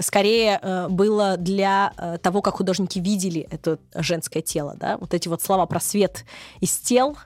скорее 0.00 0.58
э, 0.62 0.88
было 0.88 1.36
для 1.36 1.92
того, 2.22 2.42
как 2.42 2.56
художники 2.56 2.98
видели 2.98 3.46
это 3.50 3.78
женское 3.94 4.42
тело, 4.42 4.76
да, 4.78 4.96
вот 4.98 5.14
эти 5.14 5.28
вот 5.28 5.42
слова 5.42 5.66
про 5.66 5.80
свет 5.80 6.24
из 6.60 6.76
тел, 6.76 7.16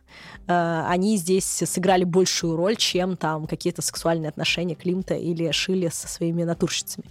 они 0.46 1.16
здесь 1.16 1.44
сыграли 1.44 2.04
большую 2.04 2.56
роль, 2.56 2.76
чем 2.76 3.16
там 3.16 3.46
какие-то 3.46 3.82
сексуальные 3.82 4.30
отношения 4.30 4.74
Климта 4.74 5.14
или 5.14 5.50
Шилли 5.52 5.88
со 5.88 6.08
своими 6.08 6.42
натурщицами. 6.42 7.06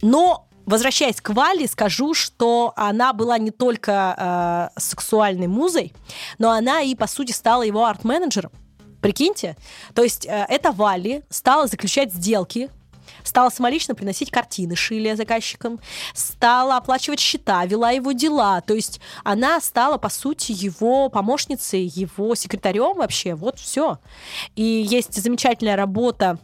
Но 0.00 0.48
возвращаясь 0.66 1.20
к 1.20 1.30
Вале, 1.30 1.66
скажу, 1.68 2.14
что 2.14 2.72
она 2.76 3.12
была 3.12 3.38
не 3.38 3.50
только 3.50 4.70
э, 4.76 4.80
сексуальной 4.80 5.46
музой, 5.46 5.92
но 6.38 6.50
она 6.50 6.80
и, 6.80 6.94
по 6.94 7.06
сути, 7.06 7.32
стала 7.32 7.62
его 7.62 7.84
арт-менеджером. 7.84 8.52
Прикиньте. 9.00 9.56
То 9.94 10.02
есть 10.02 10.26
э, 10.26 10.46
эта 10.48 10.72
Вали 10.72 11.22
стала 11.30 11.66
заключать 11.66 12.12
сделки 12.12 12.70
стала 13.22 13.50
самолично 13.50 13.94
приносить 13.94 14.30
картины 14.30 14.76
Шиле 14.76 15.16
заказчикам, 15.16 15.80
стала 16.14 16.76
оплачивать 16.76 17.20
счета, 17.20 17.64
вела 17.64 17.90
его 17.90 18.12
дела. 18.12 18.60
То 18.60 18.74
есть 18.74 19.00
она 19.24 19.60
стала, 19.60 19.98
по 19.98 20.08
сути, 20.08 20.52
его 20.52 21.08
помощницей, 21.08 21.82
его 21.82 22.34
секретарем 22.34 22.96
вообще. 22.96 23.34
Вот 23.34 23.58
все. 23.58 23.98
И 24.56 24.62
есть 24.62 25.14
замечательная 25.20 25.76
работа 25.76 26.38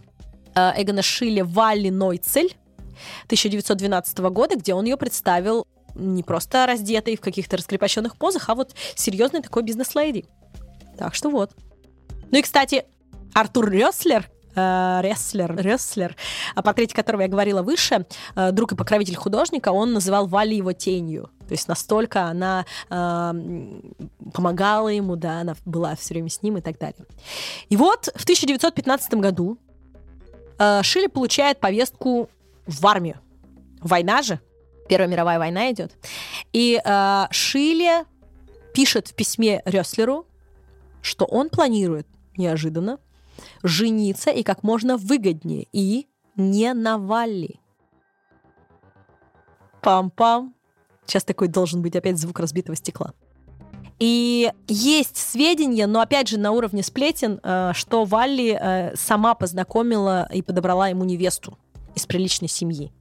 э, 0.54 0.72
Эгона 0.76 1.02
Шиле 1.02 1.44
«Валли 1.44 1.90
Нойцель», 1.90 2.56
1912 3.24 4.18
года, 4.18 4.57
где 4.57 4.74
он 4.74 4.84
ее 4.84 4.96
представил 4.96 5.66
не 5.94 6.22
просто 6.22 6.66
раздетой 6.66 7.16
в 7.16 7.20
каких-то 7.20 7.57
раскрепощенных 7.57 8.16
позах, 8.16 8.48
а 8.48 8.55
вот 8.55 8.74
серьезной 8.94 9.42
такой 9.42 9.62
бизнес-леди. 9.62 10.24
Так 10.98 11.14
что 11.14 11.30
вот. 11.30 11.53
Ну 12.30 12.38
и, 12.38 12.42
кстати, 12.42 12.84
Артур 13.34 13.70
Рёслер, 13.70 14.28
э, 14.55 15.01
Ресслер, 15.03 15.57
Ресслер, 15.57 16.16
о 16.55 16.62
портрете 16.62 16.94
которого 16.94 17.22
я 17.22 17.28
говорила 17.28 17.62
выше, 17.62 18.07
э, 18.36 18.53
друг 18.53 18.72
и 18.72 18.76
покровитель 18.76 19.16
художника, 19.16 19.70
он 19.70 19.92
называл 19.92 20.26
Вали 20.26 20.57
его 20.57 20.72
тенью. 20.72 21.30
То 21.48 21.53
есть 21.53 21.66
настолько 21.68 22.26
она 22.26 22.64
э, 22.90 23.32
помогала 24.32 24.88
ему, 24.88 25.16
да, 25.16 25.40
она 25.40 25.57
была 25.64 25.96
все 25.96 26.14
время 26.14 26.28
с 26.28 26.42
ним 26.42 26.59
и 26.59 26.61
так 26.61 26.78
далее. 26.78 27.07
И 27.68 27.76
вот 27.76 28.09
в 28.14 28.22
1915 28.22 29.14
году 29.14 29.59
э, 30.59 30.82
Шилли 30.82 31.09
получает 31.09 31.59
повестку 31.59 32.30
в 32.70 32.86
армию. 32.86 33.20
Война 33.80 34.22
же, 34.22 34.40
Первая 34.90 35.08
мировая 35.08 35.38
война 35.38 35.70
идет. 35.70 35.92
И 36.52 36.82
э, 36.84 37.26
Шиле 37.30 38.06
пишет 38.74 39.06
в 39.06 39.14
письме 39.14 39.62
Рёслеру, 39.64 40.26
что 41.00 41.26
он 41.26 41.48
планирует 41.48 42.08
неожиданно 42.36 42.98
жениться 43.62 44.32
и 44.32 44.42
как 44.42 44.64
можно 44.64 44.96
выгоднее, 44.96 45.68
и 45.70 46.08
не 46.34 46.74
на 46.74 46.98
Валли. 46.98 47.60
Пам-пам. 49.80 50.54
Сейчас 51.06 51.22
такой 51.22 51.46
должен 51.46 51.82
быть 51.82 51.94
опять 51.94 52.18
звук 52.18 52.40
разбитого 52.40 52.74
стекла. 52.74 53.12
И 54.00 54.52
есть 54.66 55.16
сведения, 55.16 55.86
но 55.86 56.00
опять 56.00 56.26
же 56.26 56.36
на 56.36 56.50
уровне 56.50 56.82
сплетен, 56.82 57.38
э, 57.44 57.70
что 57.74 58.04
Валли 58.04 58.58
э, 58.60 58.96
сама 58.96 59.36
познакомила 59.36 60.28
и 60.32 60.42
подобрала 60.42 60.88
ему 60.88 61.04
невесту 61.04 61.56
из 61.95 62.07
приличной 62.07 62.49
семьи 62.49 62.93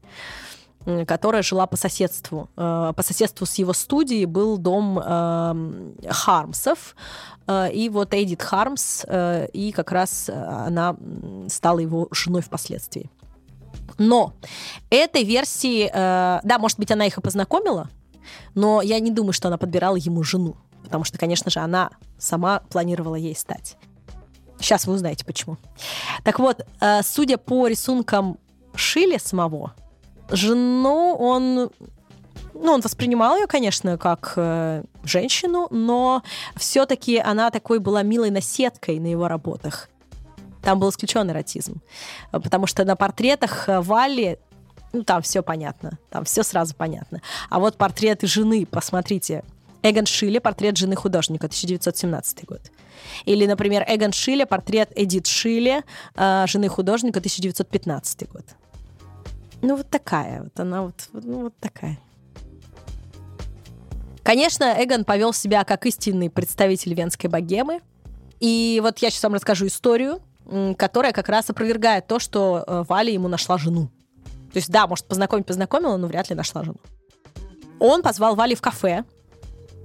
которая 1.06 1.44
жила 1.44 1.68
по 1.68 1.76
соседству. 1.76 2.50
Э, 2.56 2.94
По 2.96 3.04
соседству 3.04 3.46
с 3.46 3.56
его 3.56 3.74
студией 3.74 4.24
был 4.26 4.58
дом 4.58 4.98
эм, 4.98 5.94
Хармсов, 6.10 6.96
Э, 7.50 7.72
и 7.72 7.90
вот 7.90 8.14
Эдит 8.14 8.44
Хармс, 8.44 9.04
э, 9.08 9.48
и 9.54 9.72
как 9.72 9.92
раз 9.92 10.30
она 10.30 10.96
стала 11.48 11.80
его 11.80 12.08
женой 12.12 12.42
впоследствии. 12.42 13.10
Но 13.98 14.34
этой 14.90 15.24
версии, 15.24 15.90
да, 15.92 16.58
может 16.60 16.78
быть, 16.78 16.92
она 16.92 17.06
их 17.06 17.18
и 17.18 17.22
познакомила, 17.22 17.90
но 18.56 18.82
я 18.82 19.00
не 19.00 19.12
думаю, 19.12 19.34
что 19.34 19.48
она 19.48 19.58
подбирала 19.58 19.96
ему 19.96 20.24
жену, 20.24 20.56
потому 20.84 21.04
что, 21.04 21.18
конечно 21.18 21.52
же, 21.52 21.60
она 21.60 21.90
сама 22.18 22.62
планировала 22.70 23.16
ей 23.16 23.36
стать. 23.36 23.76
Сейчас 24.60 24.86
вы 24.86 24.94
узнаете, 24.94 25.26
почему. 25.26 25.58
Так 26.24 26.40
вот, 26.40 26.66
судя 27.04 27.38
по 27.38 27.68
рисункам 27.68 28.38
Шиле 28.76 29.20
самого, 29.20 29.74
жену 30.30 31.15
он 31.20 31.72
ну, 32.53 32.74
он 32.74 32.82
воспринимал 32.82 33.38
ее, 33.38 33.47
конечно, 33.47 33.97
как 33.97 34.34
э, 34.36 34.84
женщину, 35.03 35.67
но 35.70 36.24
все-таки 36.57 37.17
она 37.17 37.51
такой 37.51 37.80
была 37.80 38.03
милой 38.03 38.32
наседкой 38.32 38.99
на 38.99 39.07
его 39.07 39.28
работах. 39.28 39.89
Там 40.61 40.80
был 40.80 40.89
исключен 40.89 41.30
эротизм. 41.30 41.82
Потому 42.32 42.67
что 42.67 42.84
на 42.84 42.95
портретах 42.95 43.70
э, 43.70 43.80
Валли, 43.80 44.39
ну, 44.91 45.03
там 45.03 45.22
все 45.22 45.41
понятно. 45.41 45.97
Там 46.09 46.26
все 46.26 46.43
сразу 46.43 46.76
понятно. 46.76 47.22
А 47.49 47.59
вот 47.59 47.78
портреты 47.78 48.28
жены, 48.28 48.65
посмотрите. 48.65 49.43
Эгон 49.82 50.05
Шиле, 50.05 50.41
портрет 50.41 50.77
жены 50.77 50.95
художника, 50.95 51.47
1917 51.47 52.45
год. 52.45 52.61
Или, 53.25 53.45
например, 53.45 53.86
Эгон 53.88 54.11
Шиле, 54.11 54.45
портрет 54.45 54.91
Эдит 54.95 55.27
Шиле, 55.27 55.84
э, 56.15 56.45
жены 56.47 56.67
художника, 56.67 57.19
1915 57.19 58.27
год. 58.30 58.43
Ну, 59.61 59.75
вот 59.75 59.89
такая 59.89 60.43
вот 60.43 60.59
она, 60.59 60.84
вот, 60.84 60.95
ну, 61.13 61.43
вот 61.43 61.53
такая. 61.59 61.99
Конечно, 64.23 64.75
Эгон 64.77 65.05
повел 65.05 65.34
себя 65.34 65.63
как 65.63 65.86
истинный 65.86 66.30
представитель 66.30 66.93
венской 66.93 67.30
богемы. 67.30 67.82
И 68.39 68.80
вот 68.84 68.99
я 68.99 69.09
сейчас 69.09 69.23
вам 69.23 69.34
расскажу 69.34 69.67
историю, 69.67 70.21
которая 70.77 71.13
как 71.13 71.30
раз 71.30 71.49
опровергает 71.49 72.07
то, 72.07 72.19
что 72.19 72.63
э, 72.65 72.84
Валя 72.88 73.11
ему 73.11 73.27
нашла 73.27 73.57
жену. 73.57 73.89
То 74.51 74.57
есть, 74.57 74.69
да, 74.69 74.88
может, 74.88 75.05
познакомить 75.05 75.45
познакомила, 75.45 75.97
но 75.97 76.07
вряд 76.07 76.30
ли 76.30 76.36
нашла 76.36 76.63
жену. 76.63 76.80
Он 77.80 78.01
позвал 78.01 78.36
Вали 78.36 78.55
в 78.55 78.61
кафе, 78.61 79.03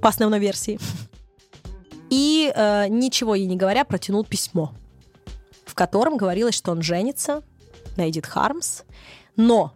по 0.04 0.10
основной 0.10 0.38
версии, 0.38 0.78
и, 2.10 2.52
э, 2.54 2.88
ничего 2.88 3.34
ей 3.34 3.46
не 3.46 3.56
говоря, 3.56 3.86
протянул 3.86 4.22
письмо, 4.22 4.74
в 5.64 5.74
котором 5.74 6.18
говорилось, 6.18 6.54
что 6.54 6.72
он 6.72 6.82
женится 6.82 7.42
на 7.96 8.10
Эдит 8.10 8.26
Хармс, 8.26 8.82
но 9.36 9.72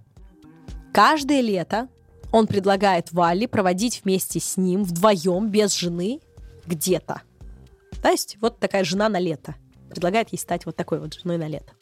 каждое 0.93 1.41
лето 1.41 1.89
он 2.31 2.47
предлагает 2.47 3.11
Валли 3.11 3.47
проводить 3.47 4.03
вместе 4.05 4.39
с 4.39 4.59
ним 4.59 4.85
вдвоем, 4.85 5.49
без 5.49 5.75
жены, 5.75 6.21
где-то. 6.67 7.23
То 8.03 8.11
есть 8.11 8.37
вот 8.43 8.59
такая 8.59 8.85
жена 8.85 9.09
на 9.09 9.19
лето. 9.19 9.55
Предлагает 9.89 10.29
ей 10.31 10.39
стать 10.39 10.67
вот 10.67 10.77
такой 10.77 11.01
вот 11.01 11.15
женой 11.15 11.39
на 11.39 11.49
лето. 11.49 11.73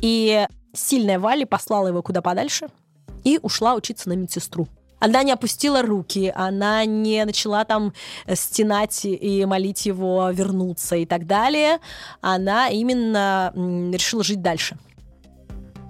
И 0.00 0.46
сильная 0.72 1.18
Валли 1.18 1.44
послала 1.44 1.88
его 1.88 2.00
куда 2.00 2.22
подальше 2.22 2.68
и 3.24 3.38
ушла 3.42 3.74
учиться 3.74 4.08
на 4.08 4.14
медсестру. 4.14 4.68
Она 5.00 5.22
не 5.22 5.32
опустила 5.32 5.82
руки, 5.82 6.32
она 6.34 6.84
не 6.84 7.24
начала 7.24 7.64
там 7.64 7.92
э, 8.26 8.34
стенать 8.34 9.04
и 9.04 9.44
молить 9.44 9.86
его 9.86 10.30
вернуться 10.30 10.96
и 10.96 11.06
так 11.06 11.26
далее. 11.26 11.78
Она 12.20 12.68
именно 12.68 13.52
решила 13.54 14.24
жить 14.24 14.42
дальше. 14.42 14.76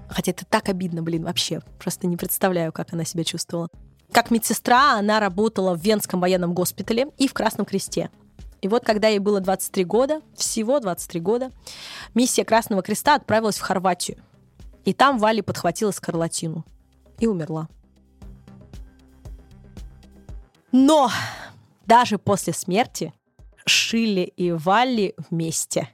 Хотя 0.08 0.32
это 0.32 0.44
так 0.44 0.68
обидно, 0.68 1.02
блин, 1.02 1.24
вообще. 1.24 1.60
Просто 1.78 2.06
не 2.06 2.16
представляю, 2.16 2.72
как 2.72 2.92
она 2.92 3.04
себя 3.04 3.24
чувствовала. 3.24 3.68
Как 4.12 4.30
медсестра 4.30 4.94
она 4.98 5.20
работала 5.20 5.74
в 5.74 5.82
Венском 5.82 6.20
военном 6.20 6.54
госпитале 6.54 7.08
и 7.18 7.28
в 7.28 7.34
Красном 7.34 7.66
Кресте. 7.66 8.10
И 8.60 8.68
вот 8.68 8.84
когда 8.84 9.08
ей 9.08 9.18
было 9.18 9.40
23 9.40 9.84
года, 9.84 10.20
всего 10.34 10.80
23 10.80 11.20
года, 11.20 11.52
миссия 12.14 12.44
Красного 12.44 12.82
Креста 12.82 13.14
отправилась 13.14 13.58
в 13.58 13.62
Хорватию. 13.62 14.18
И 14.84 14.92
там 14.92 15.18
Вали 15.18 15.42
подхватила 15.42 15.90
скарлатину 15.90 16.64
и 17.20 17.26
умерла. 17.26 17.68
Но 20.72 21.10
даже 21.86 22.18
после 22.18 22.52
смерти 22.52 23.12
Шилли 23.66 24.32
и 24.36 24.52
Валли 24.52 25.14
вместе. 25.30 25.88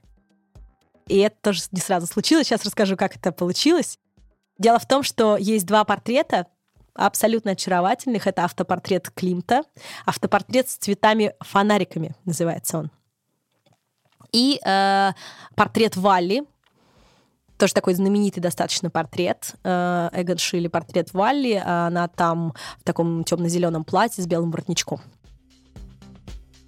И 1.07 1.19
это 1.19 1.37
тоже 1.41 1.63
не 1.73 1.81
сразу 1.81 2.07
случилось. 2.07 2.47
Сейчас 2.47 2.65
расскажу, 2.65 2.97
как 2.97 3.17
это 3.17 3.33
получилось. 3.33 3.99
Дело 4.59 4.79
в 4.79 4.87
том, 4.87 5.03
что 5.03 5.37
есть 5.37 5.67
два 5.67 5.85
портрета 5.85 6.47
абсолютно 6.95 7.53
очаровательных. 7.53 8.27
Это 8.27 8.45
автопортрет 8.45 9.11
Климта, 9.11 9.65
автопортрет 10.07 10.71
с 10.71 10.77
цветами-фонариками 10.77 12.15
называется 12.25 12.79
он. 12.79 12.91
И 14.33 14.61
э, 14.65 15.13
портрет 15.55 15.97
Валли, 15.97 16.45
тоже 17.59 17.75
такой 17.75 17.95
знаменитый 17.95 18.43
достаточно 18.43 18.91
портрет. 18.91 19.55
Э, 19.65 20.11
Эгон 20.13 20.39
Шилли 20.39 20.69
портрет 20.69 21.13
Валли. 21.13 21.63
Она 21.65 22.09
там 22.09 22.55
в 22.81 22.85
таком 22.85 23.25
темно-зеленом 23.25 23.85
платье 23.85 24.23
с 24.23 24.27
белым 24.27 24.51
воротничком. 24.51 25.01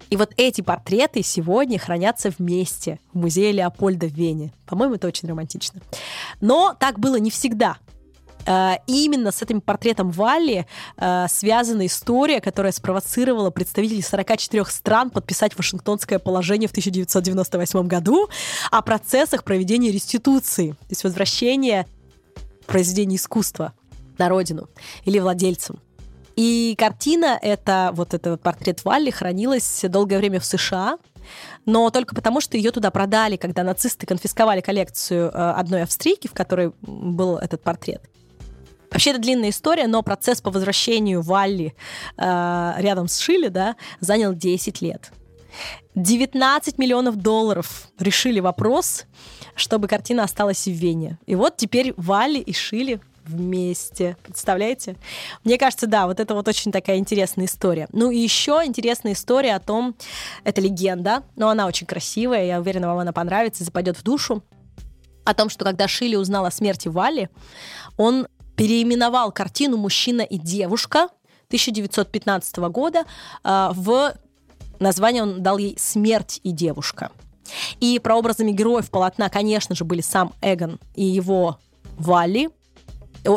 И 0.09 0.15
вот 0.15 0.31
эти 0.37 0.61
портреты 0.61 1.21
сегодня 1.21 1.77
хранятся 1.77 2.31
вместе 2.37 2.99
в 3.13 3.17
музее 3.17 3.51
Леопольда 3.51 4.07
в 4.07 4.13
Вене. 4.13 4.53
По-моему, 4.65 4.95
это 4.95 5.07
очень 5.07 5.27
романтично. 5.27 5.81
Но 6.39 6.75
так 6.79 6.99
было 6.99 7.17
не 7.17 7.29
всегда. 7.29 7.77
Э, 8.47 8.77
именно 8.87 9.31
с 9.31 9.41
этим 9.41 9.61
портретом 9.61 10.09
Валли 10.09 10.65
э, 10.97 11.25
связана 11.29 11.85
история, 11.85 12.39
которая 12.39 12.71
спровоцировала 12.71 13.51
представителей 13.51 14.01
44 14.01 14.65
стран 14.65 15.09
подписать 15.09 15.57
Вашингтонское 15.57 16.17
положение 16.17 16.67
в 16.67 16.71
1998 16.71 17.87
году 17.87 18.29
о 18.71 18.81
процессах 18.81 19.43
проведения 19.43 19.91
реституции, 19.91 20.71
то 20.71 20.87
есть 20.89 21.03
возвращения 21.03 21.85
произведений 22.65 23.17
искусства 23.17 23.73
на 24.17 24.29
родину 24.29 24.69
или 25.03 25.19
владельцам. 25.19 25.79
И 26.37 26.75
картина, 26.77 27.37
это 27.41 27.91
вот 27.93 28.13
этот 28.13 28.41
портрет 28.41 28.85
Валли, 28.85 29.09
хранилась 29.09 29.83
долгое 29.89 30.19
время 30.19 30.39
в 30.39 30.45
США, 30.45 30.99
но 31.65 31.89
только 31.89 32.15
потому, 32.15 32.39
что 32.39 32.55
ее 32.55 32.71
туда 32.71 32.91
продали, 32.91 33.35
когда 33.35 33.63
нацисты 33.63 34.05
конфисковали 34.05 34.61
коллекцию 34.61 35.29
э, 35.29 35.31
одной 35.31 35.83
австрийки, 35.83 36.27
в 36.27 36.33
которой 36.33 36.71
был 36.81 37.37
этот 37.37 37.61
портрет. 37.63 38.01
Вообще 38.91 39.11
это 39.11 39.19
длинная 39.19 39.49
история, 39.49 39.87
но 39.87 40.01
процесс 40.01 40.41
по 40.41 40.49
возвращению 40.49 41.21
Валли 41.21 41.75
э, 42.17 42.73
рядом 42.77 43.07
с 43.07 43.19
Шили, 43.19 43.49
да, 43.49 43.75
занял 43.99 44.33
10 44.33 44.81
лет. 44.81 45.11
19 45.95 46.77
миллионов 46.77 47.15
долларов 47.15 47.89
решили 47.99 48.39
вопрос, 48.39 49.05
чтобы 49.55 49.87
картина 49.87 50.23
осталась 50.23 50.65
в 50.65 50.71
Вене. 50.71 51.17
И 51.25 51.35
вот 51.35 51.57
теперь 51.57 51.93
Валли 51.97 52.39
и 52.39 52.53
Шили 52.53 53.01
вместе. 53.25 54.15
Представляете? 54.23 54.95
Мне 55.43 55.57
кажется, 55.57 55.87
да, 55.87 56.07
вот 56.07 56.19
это 56.19 56.33
вот 56.33 56.47
очень 56.47 56.71
такая 56.71 56.97
интересная 56.97 57.45
история. 57.45 57.87
Ну 57.91 58.09
и 58.11 58.17
еще 58.17 58.61
интересная 58.63 59.13
история 59.13 59.55
о 59.55 59.59
том, 59.59 59.95
это 60.43 60.61
легенда, 60.61 61.23
но 61.35 61.49
она 61.49 61.67
очень 61.67 61.87
красивая, 61.87 62.45
я 62.45 62.59
уверена, 62.59 62.87
вам 62.87 62.99
она 62.99 63.11
понравится, 63.11 63.63
западет 63.63 63.97
в 63.97 64.03
душу, 64.03 64.43
о 65.25 65.33
том, 65.33 65.49
что 65.49 65.65
когда 65.65 65.89
Шили 65.89 66.15
узнал 66.15 66.45
о 66.45 66.51
смерти 66.51 66.87
Валли, 66.87 67.29
он 67.97 68.27
переименовал 68.57 69.31
картину 69.31 69.77
«Мужчина 69.77 70.21
и 70.21 70.37
девушка» 70.37 71.07
1915 71.47 72.57
года 72.57 73.05
э, 73.43 73.69
в 73.73 74.15
название 74.79 75.23
он 75.23 75.41
дал 75.41 75.57
ей 75.57 75.77
«Смерть 75.79 76.41
и 76.43 76.51
девушка». 76.51 77.11
И 77.79 77.97
прообразами 77.99 78.51
героев 78.51 78.89
полотна, 78.89 79.29
конечно 79.29 79.73
же, 79.73 79.85
были 79.85 80.01
сам 80.01 80.33
Эгон 80.41 80.79
и 80.95 81.05
его 81.05 81.59
Валли. 81.97 82.49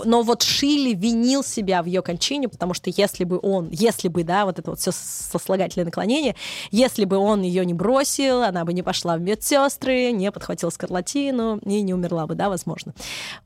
Но 0.05 0.23
вот 0.23 0.43
Шилли 0.43 0.95
винил 0.95 1.43
себя 1.43 1.83
в 1.83 1.87
ее 1.87 2.03
кончине, 2.03 2.49
потому 2.49 2.75
что 2.75 2.91
если 2.91 3.25
бы 3.25 3.39
он, 3.43 3.69
если 3.71 4.09
бы, 4.09 4.25
да, 4.25 4.45
вот 4.45 4.59
это 4.59 4.71
вот 4.71 4.81
все 4.81 4.93
сослагательное 4.93 5.87
наклонение, 5.87 6.37
если 6.71 7.05
бы 7.05 7.17
он 7.17 7.43
ее 7.43 7.65
не 7.67 7.75
бросил, 7.75 8.43
она 8.43 8.65
бы 8.65 8.73
не 8.73 8.83
пошла 8.83 9.17
в 9.17 9.21
медсестры, 9.21 10.13
не 10.13 10.31
подхватила 10.31 10.71
скарлатину 10.71 11.59
и 11.59 11.83
не 11.83 11.95
умерла 11.95 12.27
бы, 12.27 12.35
да, 12.35 12.49
возможно. 12.49 12.95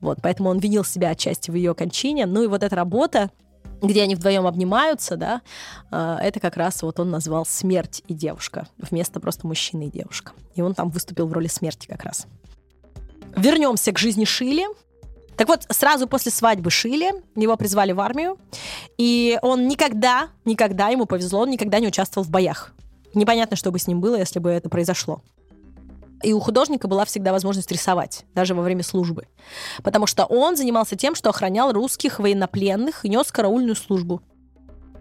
Вот, 0.01 0.19
поэтому 0.21 0.49
он 0.49 0.59
винил 0.59 0.83
себя 0.83 1.09
отчасти 1.09 1.51
в 1.51 1.55
ее 1.55 1.73
кончине. 1.73 2.25
Ну 2.25 2.43
и 2.43 2.47
вот 2.47 2.63
эта 2.63 2.75
работа, 2.75 3.31
где 3.81 4.03
они 4.03 4.15
вдвоем 4.15 4.45
обнимаются, 4.47 5.17
да, 5.17 5.41
э, 5.91 6.17
это 6.21 6.39
как 6.39 6.57
раз 6.57 6.81
вот 6.83 6.99
он 6.99 7.09
назвал 7.09 7.45
«Смерть 7.45 8.03
и 8.07 8.13
девушка» 8.13 8.67
вместо 8.77 9.19
просто 9.19 9.47
«Мужчина 9.47 9.83
и 9.83 9.91
девушка». 9.91 10.33
И 10.55 10.61
он 10.61 10.73
там 10.73 10.89
выступил 10.89 11.27
в 11.27 11.33
роли 11.33 11.47
смерти 11.47 11.87
как 11.87 12.03
раз. 12.03 12.27
Вернемся 13.35 13.91
к 13.91 13.99
жизни 13.99 14.25
Шили. 14.25 14.65
Так 15.37 15.47
вот, 15.47 15.65
сразу 15.69 16.07
после 16.07 16.31
свадьбы 16.31 16.71
Шили 16.71 17.11
его 17.35 17.57
призвали 17.57 17.91
в 17.91 17.99
армию, 17.99 18.37
и 18.97 19.37
он 19.41 19.67
никогда, 19.67 20.29
никогда, 20.45 20.89
ему 20.89 21.05
повезло, 21.05 21.41
он 21.41 21.49
никогда 21.49 21.79
не 21.79 21.87
участвовал 21.87 22.25
в 22.25 22.29
боях. 22.29 22.73
Непонятно, 23.13 23.55
что 23.55 23.71
бы 23.71 23.79
с 23.79 23.87
ним 23.87 24.01
было, 24.01 24.15
если 24.15 24.39
бы 24.39 24.49
это 24.49 24.69
произошло. 24.69 25.21
И 26.23 26.33
у 26.33 26.39
художника 26.39 26.87
была 26.87 27.05
всегда 27.05 27.31
возможность 27.31 27.71
рисовать, 27.71 28.25
даже 28.33 28.55
во 28.55 28.63
время 28.63 28.83
службы. 28.83 29.27
Потому 29.83 30.07
что 30.07 30.25
он 30.25 30.55
занимался 30.55 30.95
тем, 30.95 31.15
что 31.15 31.29
охранял 31.29 31.71
русских 31.71 32.19
военнопленных 32.19 33.05
и 33.05 33.09
нес 33.09 33.31
караульную 33.31 33.75
службу. 33.75 34.21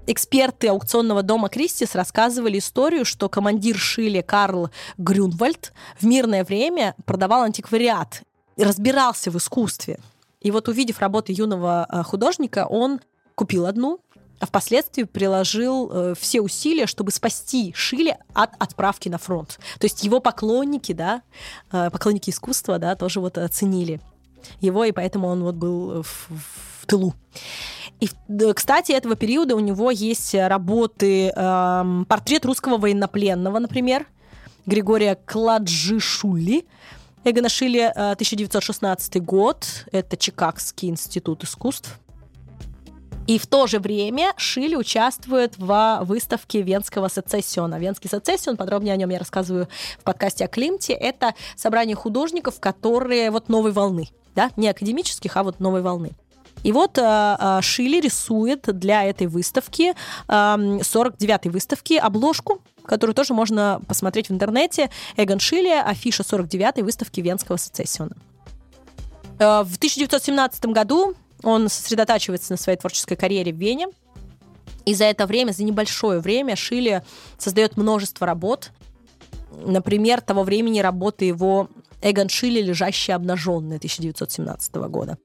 Эксперты 0.07 0.69
аукционного 0.69 1.23
дома 1.23 1.49
Кристис 1.49 1.95
рассказывали 1.95 2.59
историю, 2.59 3.07
что 3.07 3.29
командир 3.29 3.79
Шили 3.79 4.21
Карл 4.21 4.71
Грюнвальд 4.99 5.73
в 5.99 6.05
мирное 6.05 6.45
время 6.45 6.95
продавал 7.07 7.43
антиквариат, 7.45 8.23
разбирался 8.57 9.31
в 9.31 9.39
искусстве. 9.39 9.99
И 10.45 10.51
вот 10.51 10.69
увидев 10.69 11.01
работы 11.01 11.33
юного 11.33 11.87
э, 11.91 12.03
художника, 12.05 12.67
он 12.69 13.01
купил 13.35 13.67
одну, 13.67 14.01
а 14.41 14.47
впоследствии 14.47 15.05
приложил 15.05 15.91
э, 15.91 16.15
все 16.21 16.43
усилия, 16.43 16.87
чтобы 16.87 17.13
спасти 17.13 17.73
Шили 17.75 18.17
от 18.35 18.51
отправки 18.59 19.09
на 19.09 19.17
фронт. 19.17 19.59
То 19.79 19.87
есть 19.87 20.05
его 20.05 20.21
поклонники, 20.21 20.93
да, 20.93 21.23
э, 21.73 21.89
поклонники 21.91 22.29
искусства, 22.29 22.79
да, 22.79 22.95
тоже 22.95 23.21
вот 23.21 23.39
оценили 23.39 24.03
его, 24.61 24.85
и 24.85 24.93
поэтому 24.93 25.29
он 25.29 25.43
вот 25.43 25.55
был 25.55 26.03
в, 26.03 26.29
в 26.29 26.87
тылу. 26.87 27.15
И, 28.01 28.11
кстати, 28.55 28.93
этого 28.93 29.17
периода 29.17 29.57
у 29.57 29.61
него 29.61 29.91
есть 29.91 30.35
работы, 30.35 31.33
э, 31.35 32.05
портрет 32.07 32.45
русского 32.45 32.77
военнопленного, 32.77 33.61
например, 33.61 34.07
Григория 34.67 35.17
Кладжишули, 35.27 36.67
Эгона 37.27 37.49
Шили, 37.49 37.81
1916 37.81 39.25
год, 39.25 39.67
это 39.93 40.15
Чикагский 40.15 40.91
институт 40.91 41.43
искусств. 41.43 41.99
И 43.27 43.39
в 43.39 43.47
то 43.47 43.67
же 43.67 43.79
время 43.79 44.35
Шили 44.37 44.75
участвует 44.75 45.57
в 45.57 46.01
выставке 46.03 46.61
Венского 46.61 47.09
сецессиона. 47.09 47.79
Венский 47.79 48.11
сецессион, 48.11 48.59
подробнее 48.59 48.93
о 48.93 48.99
нем 48.99 49.09
я 49.09 49.19
рассказываю 49.19 49.69
в 49.99 50.05
подкасте 50.05 50.45
о 50.45 50.49
Климте, 50.49 50.93
это 50.93 51.35
собрание 51.57 51.97
художников, 51.97 52.61
которые 52.61 53.31
вот 53.31 53.49
новой 53.49 53.73
волны, 53.73 54.09
да, 54.35 54.51
не 54.57 54.69
академических, 54.69 55.35
а 55.39 55.45
вот 55.45 55.61
новой 55.61 55.81
волны. 55.81 56.11
И 56.63 56.73
вот 56.73 56.99
э, 56.99 57.59
Шили 57.63 58.01
рисует 58.01 58.65
для 58.67 59.05
этой 59.05 59.29
выставки, 59.29 59.93
э, 59.93 59.95
49-й 60.29 61.49
выставки, 61.49 61.95
обложку, 61.95 62.61
которую 62.87 63.15
тоже 63.15 63.35
можно 63.35 63.81
посмотреть 63.87 64.29
в 64.29 64.33
интернете. 64.33 64.91
Эгон 65.17 65.41
Шили, 65.41 65.71
афиша 65.71 66.23
49-й 66.23 66.83
выставки 66.83 67.21
Венского 67.21 67.59
сецессиона. 67.59 68.17
Э, 69.39 69.63
в 69.63 69.77
1917 69.77 70.67
году 70.67 71.15
он 71.43 71.69
сосредотачивается 71.69 72.53
на 72.53 72.57
своей 72.57 72.79
творческой 72.79 73.17
карьере 73.17 73.53
в 73.53 73.57
Вене. 73.57 73.89
И 74.85 74.95
за 74.95 75.05
это 75.05 75.27
время, 75.27 75.53
за 75.53 75.65
небольшое 75.65 76.21
время, 76.21 76.57
Шили 76.57 77.03
создает 77.39 77.77
множество 77.77 78.27
работ. 78.27 78.71
Например, 79.65 80.21
того 80.21 80.43
времени 80.43 80.81
работы 80.81 81.25
его 81.25 81.69
Эгон 82.03 82.29
Шили 82.29 82.61
«Лежащая 82.61 83.17
обнаженная» 83.17 83.79
1917 83.79 84.75
года. 84.75 85.17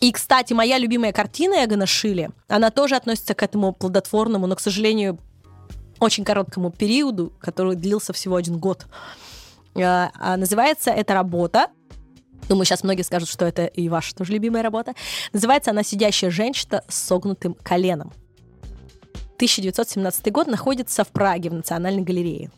И, 0.00 0.12
кстати, 0.12 0.52
моя 0.52 0.78
любимая 0.78 1.12
картина 1.12 1.64
Эгона 1.64 1.86
Шили, 1.86 2.30
она 2.46 2.70
тоже 2.70 2.96
относится 2.96 3.34
к 3.34 3.42
этому 3.42 3.72
плодотворному, 3.72 4.46
но, 4.46 4.54
к 4.54 4.60
сожалению, 4.60 5.18
очень 6.00 6.24
короткому 6.24 6.70
периоду, 6.70 7.32
который 7.40 7.76
длился 7.76 8.12
всего 8.12 8.36
один 8.36 8.58
год. 8.58 8.86
А, 9.76 10.10
а 10.14 10.36
называется 10.36 10.90
эта 10.90 11.14
работа 11.14 11.68
Думаю, 12.48 12.64
сейчас 12.64 12.82
многие 12.82 13.02
скажут, 13.02 13.28
что 13.28 13.44
это 13.44 13.66
и 13.66 13.88
ваша 13.90 14.14
тоже 14.14 14.32
любимая 14.32 14.62
работа. 14.62 14.94
Называется 15.34 15.70
она 15.70 15.82
«Сидящая 15.82 16.30
женщина 16.30 16.82
с 16.88 16.94
согнутым 16.94 17.54
коленом». 17.54 18.10
1917 19.36 20.32
год 20.32 20.46
находится 20.46 21.04
в 21.04 21.08
Праге, 21.08 21.50
в 21.50 21.54
Национальной 21.54 22.02
галерее. 22.02 22.50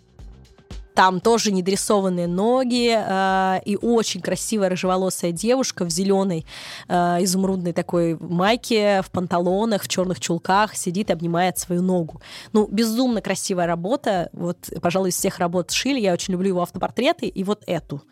Там 0.94 1.20
тоже 1.20 1.52
недорисованные 1.52 2.26
ноги 2.26 2.94
э, 2.96 3.60
и 3.64 3.76
очень 3.76 4.20
красивая 4.20 4.68
рыжеволосая 4.68 5.32
девушка 5.32 5.84
в 5.84 5.90
зеленой 5.90 6.44
э, 6.88 6.94
изумрудной 7.20 7.72
такой 7.72 8.16
майке, 8.18 9.02
в 9.02 9.10
панталонах, 9.10 9.82
в 9.82 9.88
черных 9.88 10.20
чулках 10.20 10.74
сидит 10.74 11.10
и 11.10 11.12
обнимает 11.12 11.58
свою 11.58 11.82
ногу. 11.82 12.20
Ну, 12.52 12.66
безумно 12.66 13.20
красивая 13.20 13.66
работа. 13.66 14.30
Вот, 14.32 14.56
пожалуй, 14.82 15.10
из 15.10 15.16
всех 15.16 15.38
работ 15.38 15.70
Шили 15.70 16.00
я 16.00 16.12
очень 16.12 16.32
люблю 16.32 16.48
его 16.48 16.62
автопортреты 16.62 17.26
и 17.26 17.44
вот 17.44 17.62
эту. 17.66 18.02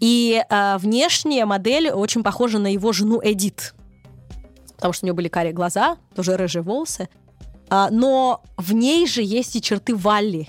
И 0.00 0.42
э, 0.48 0.76
внешняя 0.78 1.44
модель 1.44 1.90
очень 1.90 2.22
похожа 2.22 2.58
на 2.58 2.72
его 2.72 2.92
жену 2.92 3.20
Эдит, 3.22 3.74
потому 4.76 4.92
что 4.92 5.04
у 5.04 5.06
нее 5.06 5.14
были 5.14 5.28
карие 5.28 5.52
глаза, 5.52 5.96
тоже 6.14 6.36
рыжие 6.36 6.62
волосы. 6.62 7.08
А, 7.70 7.88
но 7.90 8.42
в 8.56 8.72
ней 8.72 9.06
же 9.06 9.22
есть 9.22 9.56
и 9.56 9.62
черты 9.62 9.94
Валли. 9.94 10.48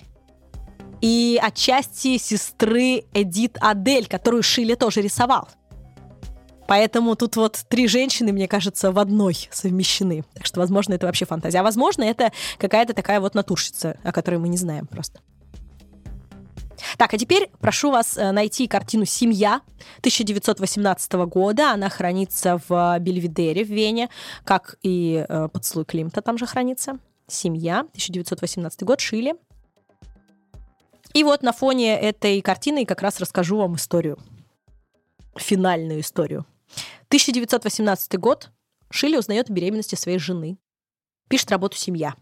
И 1.01 1.39
отчасти 1.41 2.17
сестры 2.17 3.03
Эдит 3.13 3.57
Адель, 3.61 4.07
которую 4.07 4.43
Шиле 4.43 4.75
тоже 4.75 5.01
рисовал. 5.01 5.47
Поэтому 6.67 7.15
тут 7.15 7.35
вот 7.35 7.63
три 7.69 7.87
женщины, 7.87 8.31
мне 8.31 8.47
кажется, 8.47 8.91
в 8.91 8.97
одной 8.97 9.35
совмещены. 9.51 10.23
Так 10.33 10.45
что, 10.45 10.59
возможно, 10.59 10.93
это 10.93 11.05
вообще 11.05 11.25
фантазия. 11.25 11.59
А 11.59 11.63
возможно, 11.63 12.03
это 12.03 12.31
какая-то 12.57 12.93
такая 12.93 13.19
вот 13.19 13.35
натурщица, 13.35 13.97
о 14.03 14.11
которой 14.11 14.37
мы 14.37 14.47
не 14.47 14.57
знаем 14.57 14.87
просто. 14.87 15.19
Так, 16.97 17.13
а 17.13 17.17
теперь 17.17 17.49
прошу 17.59 17.91
вас 17.91 18.17
э, 18.17 18.31
найти 18.31 18.67
картину 18.67 19.05
«Семья» 19.05 19.61
1918 19.99 21.13
года. 21.27 21.71
Она 21.71 21.89
хранится 21.89 22.59
в 22.67 22.97
Бельведере 22.99 23.63
в 23.63 23.69
Вене, 23.69 24.09
как 24.43 24.77
и 24.81 25.25
э, 25.27 25.49
«Поцелуй 25.51 25.85
Климта» 25.85 26.21
там 26.21 26.37
же 26.37 26.45
хранится. 26.45 26.99
«Семья», 27.27 27.79
1918 27.79 28.83
год, 28.83 28.99
Шили. 28.99 29.35
И 31.16 31.24
вот 31.24 31.43
на 31.43 31.53
фоне 31.53 31.97
этой 31.97 32.41
картины 32.41 32.86
как 32.86 33.01
раз 33.01 33.22
расскажу 33.22 33.55
вам 33.55 33.78
историю. 33.78 34.20
Финальную 35.38 36.01
историю. 36.01 36.45
1918 37.07 38.20
год. 38.20 38.49
Шили 38.91 39.16
узнает 39.16 39.49
о 39.49 39.53
беременности 39.53 39.95
своей 39.95 40.20
жены. 40.20 40.57
Пишет 41.30 41.51
работу 41.51 41.78
«Семья». 41.78 42.16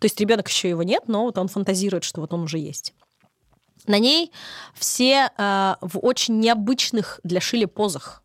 То 0.00 0.04
есть 0.04 0.18
ребенок 0.20 0.48
еще 0.48 0.68
его 0.68 0.84
нет, 0.84 1.08
но 1.08 1.24
вот 1.24 1.38
он 1.38 1.48
фантазирует, 1.48 2.04
что 2.04 2.20
вот 2.20 2.32
он 2.32 2.44
уже 2.44 2.58
есть. 2.58 2.94
На 3.86 3.98
ней 3.98 4.30
все 4.74 5.30
э, 5.36 5.74
в 5.80 5.98
очень 5.98 6.38
необычных 6.38 7.18
для 7.24 7.40
Шили 7.40 7.64
позах. 7.64 8.22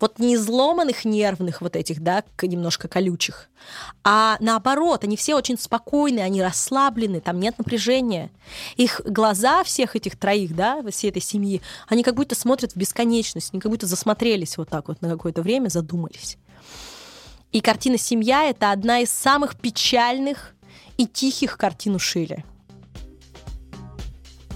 Вот 0.00 0.18
не 0.18 0.34
изломанных 0.34 1.04
нервных 1.04 1.60
вот 1.60 1.76
этих, 1.76 2.00
да, 2.00 2.24
немножко 2.42 2.88
колючих, 2.88 3.48
а 4.04 4.36
наоборот, 4.40 5.04
они 5.04 5.16
все 5.16 5.34
очень 5.34 5.58
спокойные, 5.58 6.24
они 6.24 6.42
расслаблены, 6.42 7.20
там 7.20 7.38
нет 7.38 7.58
напряжения. 7.58 8.30
Их 8.76 9.00
глаза 9.04 9.62
всех 9.64 9.96
этих 9.96 10.18
троих, 10.18 10.54
да, 10.54 10.82
всей 10.90 11.10
этой 11.10 11.22
семьи, 11.22 11.62
они 11.88 12.02
как 12.02 12.14
будто 12.14 12.34
смотрят 12.34 12.72
в 12.72 12.76
бесконечность, 12.76 13.50
они 13.52 13.60
как 13.60 13.70
будто 13.70 13.86
засмотрелись 13.86 14.56
вот 14.56 14.68
так 14.68 14.88
вот 14.88 15.00
на 15.02 15.08
какое-то 15.08 15.42
время, 15.42 15.68
задумались. 15.68 16.36
И 17.52 17.60
картина 17.60 17.98
«Семья»— 17.98 18.44
это 18.50 18.72
одна 18.72 19.00
из 19.00 19.10
самых 19.10 19.56
печальных 19.56 20.54
и 20.96 21.06
тихих 21.06 21.58
картин 21.58 21.94
у 21.94 21.98
Шиле. 21.98 22.44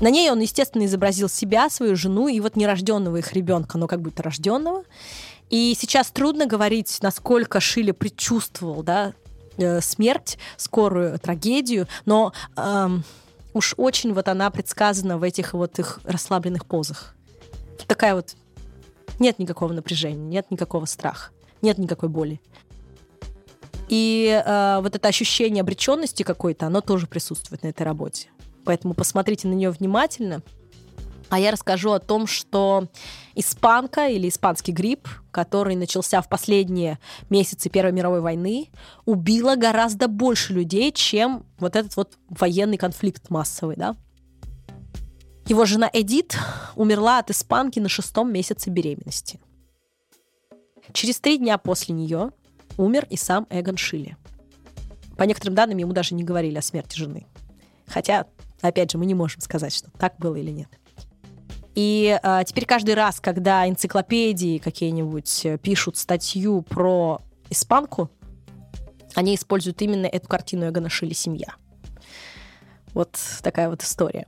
На 0.01 0.11
ней 0.11 0.31
он, 0.31 0.41
естественно, 0.41 0.85
изобразил 0.85 1.29
себя, 1.29 1.71
свою 1.71 1.97
жену 1.97 2.29
и 2.29 2.39
вот 2.41 2.55
нерожденного 2.55 3.17
их 3.17 3.33
ребенка, 3.33 3.79
но 3.79 3.87
как 3.87 4.03
будто 4.03 4.23
рожденного. 4.23 4.85
И 5.49 5.75
сейчас 5.79 6.11
трудно 6.11 6.47
говорить, 6.47 6.99
насколько 7.01 7.61
Шиле 7.61 7.95
предчувствовал 7.95 8.83
да, 8.83 9.15
э, 9.57 9.81
смерть, 9.81 10.39
скорую 10.57 11.19
трагедию, 11.19 11.87
но 12.05 12.33
эм, 12.57 13.05
уж 13.55 13.75
очень 13.79 14.13
вот 14.13 14.29
она 14.29 14.51
предсказана 14.51 15.19
в 15.19 15.23
этих 15.23 15.55
вот 15.55 15.79
их 15.79 16.01
расслабленных 16.05 16.67
позах. 16.67 17.15
Такая 17.87 18.15
вот 18.15 18.35
нет 19.19 19.39
никакого 19.39 19.73
напряжения, 19.73 20.17
нет 20.17 20.51
никакого 20.51 20.85
страха, 20.85 21.31
нет 21.63 21.79
никакой 21.79 22.09
боли. 22.09 22.41
И 23.89 24.43
э, 24.45 24.79
вот 24.83 24.95
это 24.95 25.09
ощущение 25.09 25.63
обреченности 25.63 26.23
какой-то, 26.23 26.67
оно 26.67 26.81
тоже 26.81 27.07
присутствует 27.07 27.63
на 27.63 27.69
этой 27.69 27.85
работе. 27.85 28.29
Поэтому 28.67 28.95
посмотрите 28.95 29.49
на 29.49 29.55
нее 29.55 29.71
внимательно. 29.71 30.43
А 31.29 31.41
я 31.41 31.51
расскажу 31.51 31.93
о 31.93 31.99
том, 31.99 32.27
что 32.27 32.89
испанка 33.35 34.09
или 34.09 34.29
испанский 34.29 34.73
грипп, 34.73 35.09
который 35.31 35.75
начался 35.75 36.21
в 36.21 36.29
последние 36.29 36.99
месяцы 37.31 37.69
Первой 37.69 37.93
мировой 37.93 38.21
войны, 38.21 38.69
убила 39.05 39.57
гораздо 39.57 40.09
больше 40.09 40.53
людей, 40.53 40.93
чем 40.93 41.47
вот 41.59 41.75
этот 41.75 41.97
вот 41.97 42.19
военный 42.29 42.77
конфликт 42.77 43.31
массовый, 43.31 43.77
да. 43.77 43.97
Его 45.47 45.65
жена 45.65 45.89
Эдит 45.93 46.37
умерла 46.75 47.19
от 47.19 47.31
испанки 47.31 47.79
на 47.79 47.89
шестом 47.89 48.33
месяце 48.33 48.71
беременности. 48.71 49.41
Через 50.93 51.21
три 51.21 51.39
дня 51.39 51.59
после 51.59 51.95
нее 51.95 52.31
умер 52.79 53.07
и 53.11 53.17
сам 53.17 53.47
Эгон 53.51 53.77
Шиле. 53.77 54.17
По 55.17 55.23
некоторым 55.23 55.55
данным, 55.55 55.79
ему 55.79 55.93
даже 55.93 56.15
не 56.15 56.25
говорили 56.25 56.59
о 56.59 56.63
смерти 56.63 56.99
жены. 56.99 57.27
Хотя, 57.87 58.27
опять 58.61 58.93
же, 58.93 58.99
мы 58.99 59.07
не 59.07 59.15
можем 59.15 59.41
сказать, 59.41 59.75
что 59.75 59.91
так 59.93 60.17
было 60.19 60.37
или 60.37 60.51
нет. 60.51 60.69
И 61.75 62.19
э, 62.23 62.43
теперь 62.47 62.65
каждый 62.65 62.95
раз, 62.95 63.21
когда 63.21 63.69
энциклопедии 63.69 64.59
какие-нибудь 64.59 65.45
э, 65.45 65.59
пишут 65.59 65.99
статью 65.99 66.63
про 66.63 67.21
испанку, 67.51 68.11
они 69.15 69.35
используют 69.35 69.81
именно 69.83 70.07
эту 70.07 70.27
картину 70.27 70.69
Эгона 70.69 70.89
Шиле 70.89 71.15
«Семья». 71.15 71.49
Вот 72.95 73.19
такая 73.43 73.69
вот 73.69 73.83
история. 73.83 74.27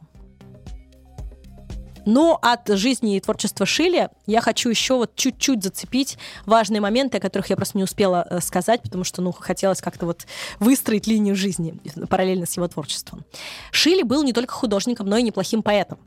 Но 2.09 2.39
от 2.41 2.67
жизни 2.69 3.17
и 3.17 3.21
творчества 3.21 3.67
Шиле 3.67 4.09
я 4.25 4.41
хочу 4.41 4.71
еще 4.71 4.95
вот 4.95 5.15
чуть-чуть 5.15 5.63
зацепить 5.63 6.17
важные 6.47 6.81
моменты, 6.81 7.19
о 7.19 7.21
которых 7.21 7.51
я 7.51 7.57
просто 7.57 7.77
не 7.77 7.85
успела 7.85 8.27
э, 8.31 8.41
сказать, 8.41 8.81
потому 8.81 9.05
что, 9.05 9.21
ну, 9.21 9.31
хотелось 9.31 9.83
как-то 9.83 10.07
вот 10.07 10.27
выстроить 10.59 11.07
линию 11.07 11.37
жизни 11.37 11.79
параллельно 12.09 12.47
с 12.47 12.57
его 12.57 12.67
творчеством. 12.67 13.27
Шиле 13.73 14.05
был 14.05 14.23
не 14.23 14.33
только 14.33 14.55
художником, 14.55 15.07
но 15.07 15.19
и 15.19 15.23
неплохим 15.23 15.63
поэтом. 15.63 15.99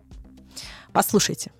Послушайте. 0.92 1.52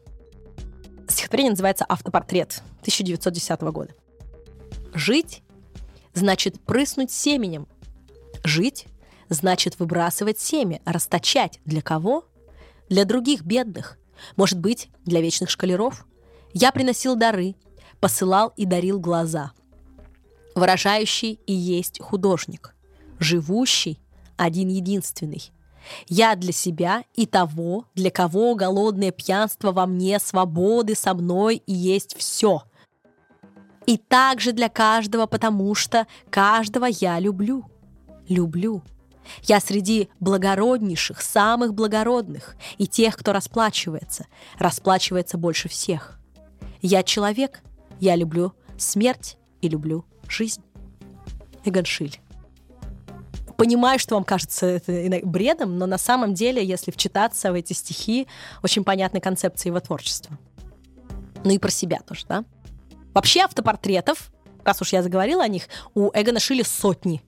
Стихотворение 1.08 1.52
называется 1.52 1.86
«Автопортрет» 1.88 2.64
1910 2.80 3.62
года. 3.62 3.94
«Жить 4.96 5.44
значит 6.16 6.60
прыснуть 6.62 7.12
семенем. 7.12 7.68
Жить 8.44 8.88
значит 9.30 9.78
выбрасывать 9.78 10.40
семя, 10.40 10.82
расточать. 10.84 11.60
Для 11.64 11.84
кого? 11.84 12.26
Для 12.90 13.06
других 13.06 13.44
бедных. 13.44 14.00
Может 14.36 14.60
быть, 14.60 14.90
для 15.06 15.22
вечных 15.22 15.50
шкалеров? 15.50 16.06
Я 16.54 16.72
приносил 16.72 17.16
дары, 17.16 17.56
посылал 18.00 18.54
и 18.58 18.66
дарил 18.66 19.00
глаза. 19.00 19.52
Выражающий 20.56 21.40
и 21.46 21.54
есть 21.54 22.02
художник. 22.02 22.76
Живущий 23.20 24.00
один-единственный. 24.38 25.52
Я 26.08 26.36
для 26.36 26.52
себя 26.52 27.04
и 27.16 27.26
того, 27.26 27.86
для 27.96 28.12
кого 28.12 28.56
голодное 28.56 29.12
пьянство 29.12 29.72
во 29.72 29.86
мне, 29.86 30.20
свободы 30.20 30.96
со 30.96 31.14
мной 31.14 31.58
и 31.66 31.74
есть 31.74 32.16
все. 32.18 32.64
И 33.86 33.98
также 33.98 34.52
для 34.52 34.70
каждого, 34.70 35.26
потому 35.26 35.74
что 35.76 36.08
каждого 36.30 36.86
я 36.86 37.20
люблю. 37.20 37.66
Люблю. 38.28 38.84
Я 39.44 39.60
среди 39.60 40.10
благороднейших, 40.20 41.22
самых 41.22 41.74
благородных 41.74 42.56
и 42.78 42.88
тех, 42.88 43.16
кто 43.16 43.34
расплачивается, 43.34 44.26
расплачивается 44.58 45.38
больше 45.38 45.70
всех. 45.70 46.20
Я 46.82 47.04
человек, 47.04 47.62
я 48.00 48.16
люблю 48.16 48.54
смерть 48.78 49.38
и 49.62 49.70
люблю 49.70 50.06
жизнь. 50.28 50.62
Эгон 51.64 51.86
Шиль. 51.86 52.20
Понимаю, 53.58 54.00
что 54.00 54.16
вам 54.16 54.24
кажется 54.24 54.66
это 54.66 55.20
бредом, 55.24 55.78
но 55.78 55.86
на 55.86 56.00
самом 56.00 56.34
деле, 56.34 56.66
если 56.66 56.90
вчитаться 56.90 57.52
в 57.52 57.56
эти 57.56 57.74
стихи, 57.74 58.28
очень 58.64 58.84
понятна 58.84 59.20
концепция 59.20 59.70
его 59.70 59.80
творчества. 59.80 60.36
Ну 61.44 61.52
и 61.52 61.60
про 61.60 61.70
себя 61.70 62.00
тоже, 62.00 62.26
да? 62.28 62.44
Вообще 63.14 63.42
автопортретов, 63.42 64.32
раз 64.64 64.82
уж 64.82 64.94
я 64.94 65.04
заговорила 65.04 65.44
о 65.44 65.48
них, 65.48 65.68
у 65.94 66.10
Эгона 66.14 66.40
Шиле 66.40 66.64
сотни 66.64 67.22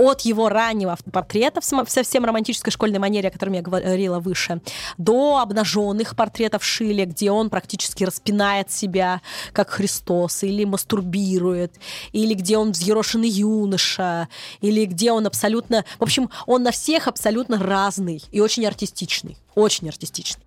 от 0.00 0.22
его 0.22 0.48
раннего 0.48 0.92
автопортрета 0.92 1.60
в 1.60 1.90
совсем 1.90 2.24
романтической 2.24 2.72
школьной 2.72 2.98
манере, 2.98 3.28
о 3.28 3.30
котором 3.30 3.52
я 3.52 3.60
говорила 3.60 4.18
выше, 4.18 4.62
до 4.96 5.38
обнаженных 5.38 6.16
портретов 6.16 6.64
Шиле, 6.64 7.04
где 7.04 7.30
он 7.30 7.50
практически 7.50 8.04
распинает 8.04 8.70
себя, 8.70 9.20
как 9.52 9.70
Христос, 9.70 10.42
или 10.42 10.64
мастурбирует, 10.64 11.74
или 12.12 12.34
где 12.34 12.56
он 12.56 12.72
взъерошенный 12.72 13.28
юноша, 13.28 14.28
или 14.60 14.86
где 14.86 15.12
он 15.12 15.26
абсолютно... 15.26 15.84
В 15.98 16.02
общем, 16.02 16.30
он 16.46 16.62
на 16.62 16.70
всех 16.70 17.06
абсолютно 17.06 17.58
разный 17.58 18.22
и 18.32 18.40
очень 18.40 18.66
артистичный. 18.66 19.36
Очень 19.54 19.88
артистичный. 19.88 20.44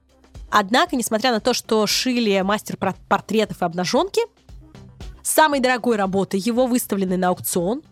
Однако, 0.49 0.95
несмотря 0.95 1.31
на 1.31 1.39
то, 1.39 1.53
что 1.53 1.85
Шиле 1.85 2.43
мастер 2.43 2.77
пор- 2.77 2.95
портретов 3.07 3.61
и 3.61 3.65
обнаженки, 3.65 4.21
самой 5.21 5.59
дорогой 5.59 5.95
работой 5.95 6.39
его 6.39 6.65
выставленной 6.65 7.17
на 7.17 7.29
аукцион 7.29 7.83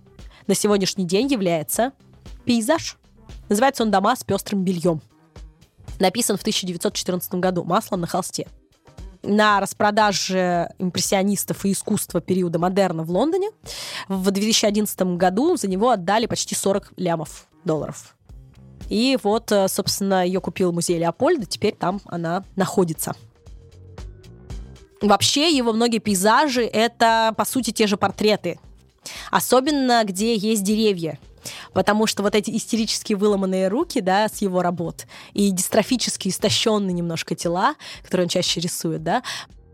на 0.47 0.55
сегодняшний 0.55 1.05
день 1.05 1.27
является 1.27 1.93
пейзаж. 2.45 2.97
Называется 3.49 3.83
он 3.83 3.91
«Дома 3.91 4.15
с 4.15 4.23
пестрым 4.23 4.63
бельем». 4.63 5.01
Написан 5.99 6.37
в 6.37 6.41
1914 6.41 7.33
году 7.35 7.63
маслом 7.63 8.01
на 8.01 8.07
холсте. 8.07 8.47
На 9.23 9.59
распродаже 9.59 10.71
импрессионистов 10.79 11.63
и 11.65 11.73
искусства 11.73 12.21
периода 12.21 12.57
модерна 12.57 13.03
в 13.03 13.11
Лондоне 13.11 13.51
в 14.07 14.31
2011 14.31 14.99
году 15.17 15.55
за 15.57 15.67
него 15.67 15.91
отдали 15.91 16.25
почти 16.25 16.55
40 16.55 16.93
лямов 16.97 17.47
долларов. 17.63 18.15
И 18.89 19.17
вот, 19.21 19.51
э, 19.51 19.67
собственно, 19.67 20.25
ее 20.25 20.41
купил 20.41 20.73
музей 20.73 20.97
Леопольда, 20.97 21.45
теперь 21.45 21.75
там 21.75 22.01
она 22.05 22.43
находится. 22.55 23.15
Вообще, 25.01 25.55
его 25.55 25.71
многие 25.71 25.99
пейзажи— 25.99 26.63
это, 26.73 27.33
по 27.37 27.45
сути, 27.45 27.71
те 27.71 27.87
же 27.87 27.97
портреты. 27.97 28.59
Особенно, 29.30 30.04
где 30.04 30.36
есть 30.36 30.64
деревья. 30.64 31.20
Потому 31.74 32.06
что 32.06 32.22
вот 32.22 32.36
эти 32.36 32.52
истерически 32.52 33.14
выломанные 33.14 33.68
руки, 33.68 33.99
да, 33.99 34.28
с 34.28 34.41
его 34.41 34.62
работ, 34.62 35.08
и 35.34 35.49
дистрофически 35.49 36.28
истощенные 36.28 36.93
немножко 36.93 37.36
тела, 37.36 37.76
которые 38.04 38.26
он 38.26 38.30
чаще 38.30 38.60
рисует, 38.60 39.04
да, 39.04 39.24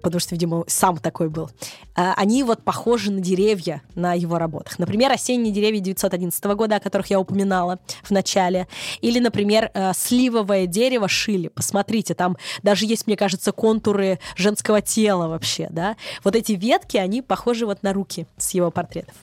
потому 0.01 0.19
что, 0.19 0.35
видимо, 0.35 0.63
сам 0.67 0.97
такой 0.97 1.29
был, 1.29 1.49
а, 1.95 2.13
они 2.15 2.43
вот 2.43 2.63
похожи 2.63 3.11
на 3.11 3.21
деревья 3.21 3.81
на 3.95 4.13
его 4.13 4.37
работах. 4.37 4.79
Например, 4.79 5.11
«Осенние 5.11 5.53
деревья» 5.53 5.79
911 5.79 6.43
года, 6.55 6.77
о 6.77 6.79
которых 6.79 7.09
я 7.09 7.19
упоминала 7.19 7.79
в 8.03 8.11
начале. 8.11 8.67
Или, 9.01 9.19
например, 9.19 9.71
э, 9.73 9.91
«Сливовое 9.93 10.65
дерево» 10.67 11.07
Шили. 11.07 11.47
Посмотрите, 11.47 12.13
там 12.13 12.37
даже 12.63 12.85
есть, 12.85 13.07
мне 13.07 13.17
кажется, 13.17 13.51
контуры 13.51 14.19
женского 14.35 14.81
тела 14.81 15.27
вообще, 15.27 15.67
да. 15.69 15.97
Вот 16.23 16.35
эти 16.35 16.53
ветки, 16.53 16.97
они 16.97 17.21
похожи 17.21 17.65
вот 17.65 17.83
на 17.83 17.93
руки 17.93 18.27
с 18.37 18.51
его 18.51 18.71
портретов. 18.71 19.15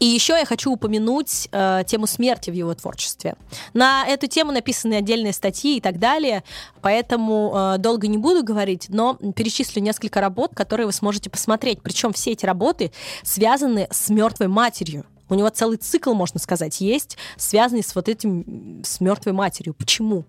И 0.00 0.06
еще 0.06 0.32
я 0.32 0.46
хочу 0.46 0.72
упомянуть 0.72 1.48
э, 1.52 1.82
тему 1.86 2.06
смерти 2.06 2.50
в 2.50 2.54
его 2.54 2.74
творчестве. 2.74 3.36
На 3.74 4.06
эту 4.06 4.26
тему 4.26 4.50
написаны 4.50 4.94
отдельные 4.94 5.34
статьи 5.34 5.76
и 5.76 5.80
так 5.80 5.98
далее, 5.98 6.42
поэтому 6.80 7.52
э, 7.54 7.78
долго 7.78 8.08
не 8.08 8.16
буду 8.16 8.42
говорить, 8.42 8.86
но 8.88 9.14
перечислю 9.14 9.82
несколько 9.82 10.22
работ, 10.22 10.54
которые 10.54 10.86
вы 10.86 10.92
сможете 10.92 11.28
посмотреть. 11.28 11.82
Причем 11.82 12.14
все 12.14 12.32
эти 12.32 12.46
работы 12.46 12.92
связаны 13.22 13.88
с 13.90 14.08
мертвой 14.08 14.48
матерью. 14.48 15.04
У 15.28 15.34
него 15.34 15.50
целый 15.50 15.76
цикл, 15.76 16.14
можно 16.14 16.40
сказать, 16.40 16.80
есть, 16.80 17.18
связанный 17.36 17.84
с 17.84 17.94
вот 17.94 18.08
этим, 18.08 18.82
с 18.82 19.00
мертвой 19.00 19.34
матерью. 19.34 19.74
Почему? 19.74 20.24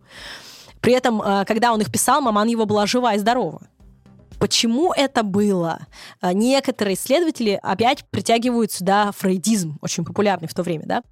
При 0.81 0.93
этом, 0.93 1.21
э, 1.21 1.45
когда 1.45 1.71
он 1.71 1.79
их 1.79 1.89
писал, 1.91 2.19
маман 2.21 2.49
его 2.49 2.65
была 2.65 2.85
жива 2.87 3.13
и 3.13 3.19
здорова. 3.19 3.61
Почему 4.41 4.91
это 4.91 5.21
было? 5.21 5.85
А, 6.19 6.33
Некоторые 6.33 6.95
исследователи 6.95 7.59
опять 7.61 8.03
притягивают 8.09 8.71
сюда 8.71 9.11
фрейдизм, 9.11 9.77
очень 9.81 10.03
популярный 10.03 10.47
в 10.47 10.53
то 10.55 10.63
время, 10.63 10.85
да? 10.87 11.03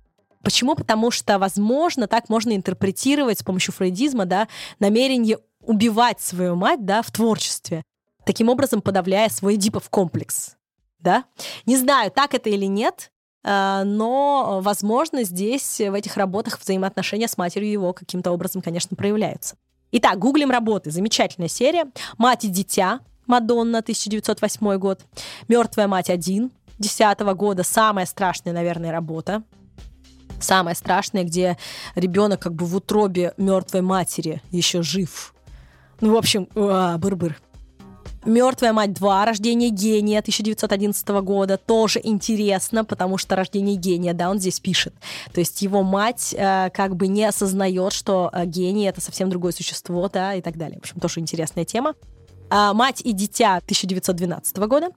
Почему? 0.42 0.74
Потому 0.74 1.12
что, 1.12 1.38
возможно, 1.38 2.08
так 2.08 2.28
можно 2.30 2.56
интерпретировать 2.56 3.38
с 3.38 3.44
помощью 3.44 3.72
фрейдизма, 3.72 4.26
да, 4.26 4.48
намерение 4.80 5.38
убивать 5.62 6.20
свою 6.20 6.56
мать, 6.56 6.84
да, 6.86 7.04
в 7.04 7.12
творчестве, 7.12 7.84
таким 8.26 8.50
образом 8.50 8.82
подавляя 8.82 9.30
свой 9.30 9.56
эдипов 9.56 9.92
комплекс, 9.92 10.56
да? 10.98 11.26
Не 11.68 11.78
знаю, 11.78 12.10
так 12.10 12.34
это 12.34 12.50
или 12.50 12.66
нет, 12.66 13.12
а, 13.44 13.84
но, 13.84 14.60
возможно, 14.64 15.24
здесь, 15.24 15.78
в 15.80 15.94
этих 15.94 16.18
работах, 16.18 16.60
взаимоотношения 16.60 17.28
с 17.28 17.38
матерью 17.38 17.72
его 17.72 17.94
каким-то 17.94 18.32
образом, 18.32 18.64
конечно, 18.64 18.98
проявляются. 18.98 19.56
Итак, 19.92 20.18
гуглим 20.20 20.52
работы. 20.52 20.92
Замечательная 20.92 21.50
серия. 21.50 21.86
«Мать 22.18 22.46
и 22.46 22.48
дитя», 22.48 23.00
Мадонна, 23.30 23.78
1908 23.78 24.78
год. 24.78 25.00
«Мертвая 25.48 25.88
мать 25.88 26.10
1», 26.10 26.52
10 26.80 27.20
года. 27.36 27.64
Самая 27.64 28.06
страшная, 28.06 28.54
наверное, 28.54 28.92
работа. 28.92 29.44
Самая 30.42 30.74
страшная, 30.74 31.24
где 31.24 31.58
ребенок 31.96 32.42
как 32.42 32.54
бы 32.54 32.66
в 32.66 32.76
утробе 32.76 33.34
мертвой 33.38 33.82
матери 33.82 34.42
еще 34.52 34.82
жив. 34.82 35.34
Ну, 36.02 36.14
в 36.14 36.18
общем, 36.18 36.48
а, 36.56 36.98
быр-быр. 36.98 37.38
Мертвая 38.26 38.74
мать 38.74 38.94
2, 38.94 39.26
рождение 39.26 39.70
гения 39.70 40.20
1911 40.20 41.22
года. 41.22 41.58
Тоже 41.58 42.02
интересно, 42.04 42.84
потому 42.84 43.18
что 43.18 43.36
рождение 43.36 43.76
гения, 43.76 44.14
да, 44.14 44.30
он 44.30 44.40
здесь 44.40 44.60
пишет. 44.60 44.94
То 45.34 45.40
есть 45.40 45.62
его 45.62 45.84
мать 45.84 46.36
э, 46.38 46.70
как 46.72 46.98
бы 46.98 47.08
не 47.08 47.24
осознает, 47.24 47.94
что 47.94 48.30
э, 48.34 48.46
гений 48.46 48.86
это 48.86 49.00
совсем 49.00 49.30
другое 49.30 49.54
существо, 49.54 50.10
да, 50.10 50.34
и 50.34 50.42
так 50.42 50.58
далее. 50.58 50.80
В 50.80 50.82
общем, 50.82 51.00
тоже 51.00 51.22
интересная 51.22 51.64
тема. 51.64 51.94
А, 52.50 52.74
мать 52.74 53.02
и 53.04 53.14
дитя 53.14 53.58
1912 53.58 54.58
года. 54.58 54.90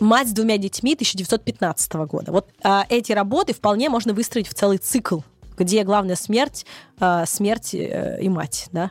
Мать 0.00 0.28
с 0.28 0.32
двумя 0.32 0.58
детьми 0.58 0.94
1915 0.94 1.92
года. 2.06 2.32
Вот 2.32 2.48
а, 2.62 2.86
эти 2.88 3.12
работы 3.12 3.52
вполне 3.52 3.88
можно 3.88 4.12
выстроить 4.12 4.48
в 4.48 4.54
целый 4.54 4.78
цикл, 4.78 5.20
где 5.56 5.84
главная 5.84 6.16
смерть, 6.16 6.66
а, 7.00 7.26
смерть 7.26 7.74
э, 7.74 8.18
и 8.20 8.28
мать, 8.28 8.68
да. 8.72 8.90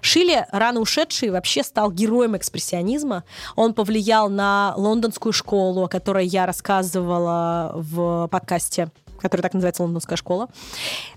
Шиле, 0.00 0.46
рано 0.52 0.80
ушедший, 0.80 1.30
вообще 1.30 1.64
стал 1.64 1.90
героем 1.90 2.36
экспрессионизма. 2.36 3.24
Он 3.56 3.74
повлиял 3.74 4.28
на 4.28 4.74
лондонскую 4.76 5.32
школу, 5.32 5.84
о 5.84 5.88
которой 5.88 6.26
я 6.26 6.46
рассказывала 6.46 7.72
в 7.74 8.28
подкасте 8.28 8.90
который 9.18 9.42
так 9.42 9.54
называется 9.54 9.82
«Лондонская 9.82 10.16
школа». 10.16 10.48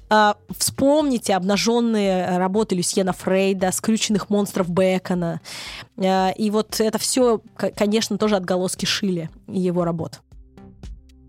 А, 0.09 0.35
Вспомните 0.57 1.35
обнаженные 1.35 2.37
работы 2.37 2.75
Люсьена 2.75 3.13
Фрейда, 3.13 3.71
скрюченных 3.71 4.29
монстров 4.29 4.69
Бекона. 4.69 5.41
А, 5.97 6.31
И 6.31 6.49
вот 6.49 6.79
это 6.79 6.97
все, 6.97 7.41
конечно, 7.75 8.17
тоже 8.17 8.35
отголоски 8.35 8.85
Шиле 8.85 9.29
и 9.47 9.59
его 9.59 9.85
работ. 9.85 10.19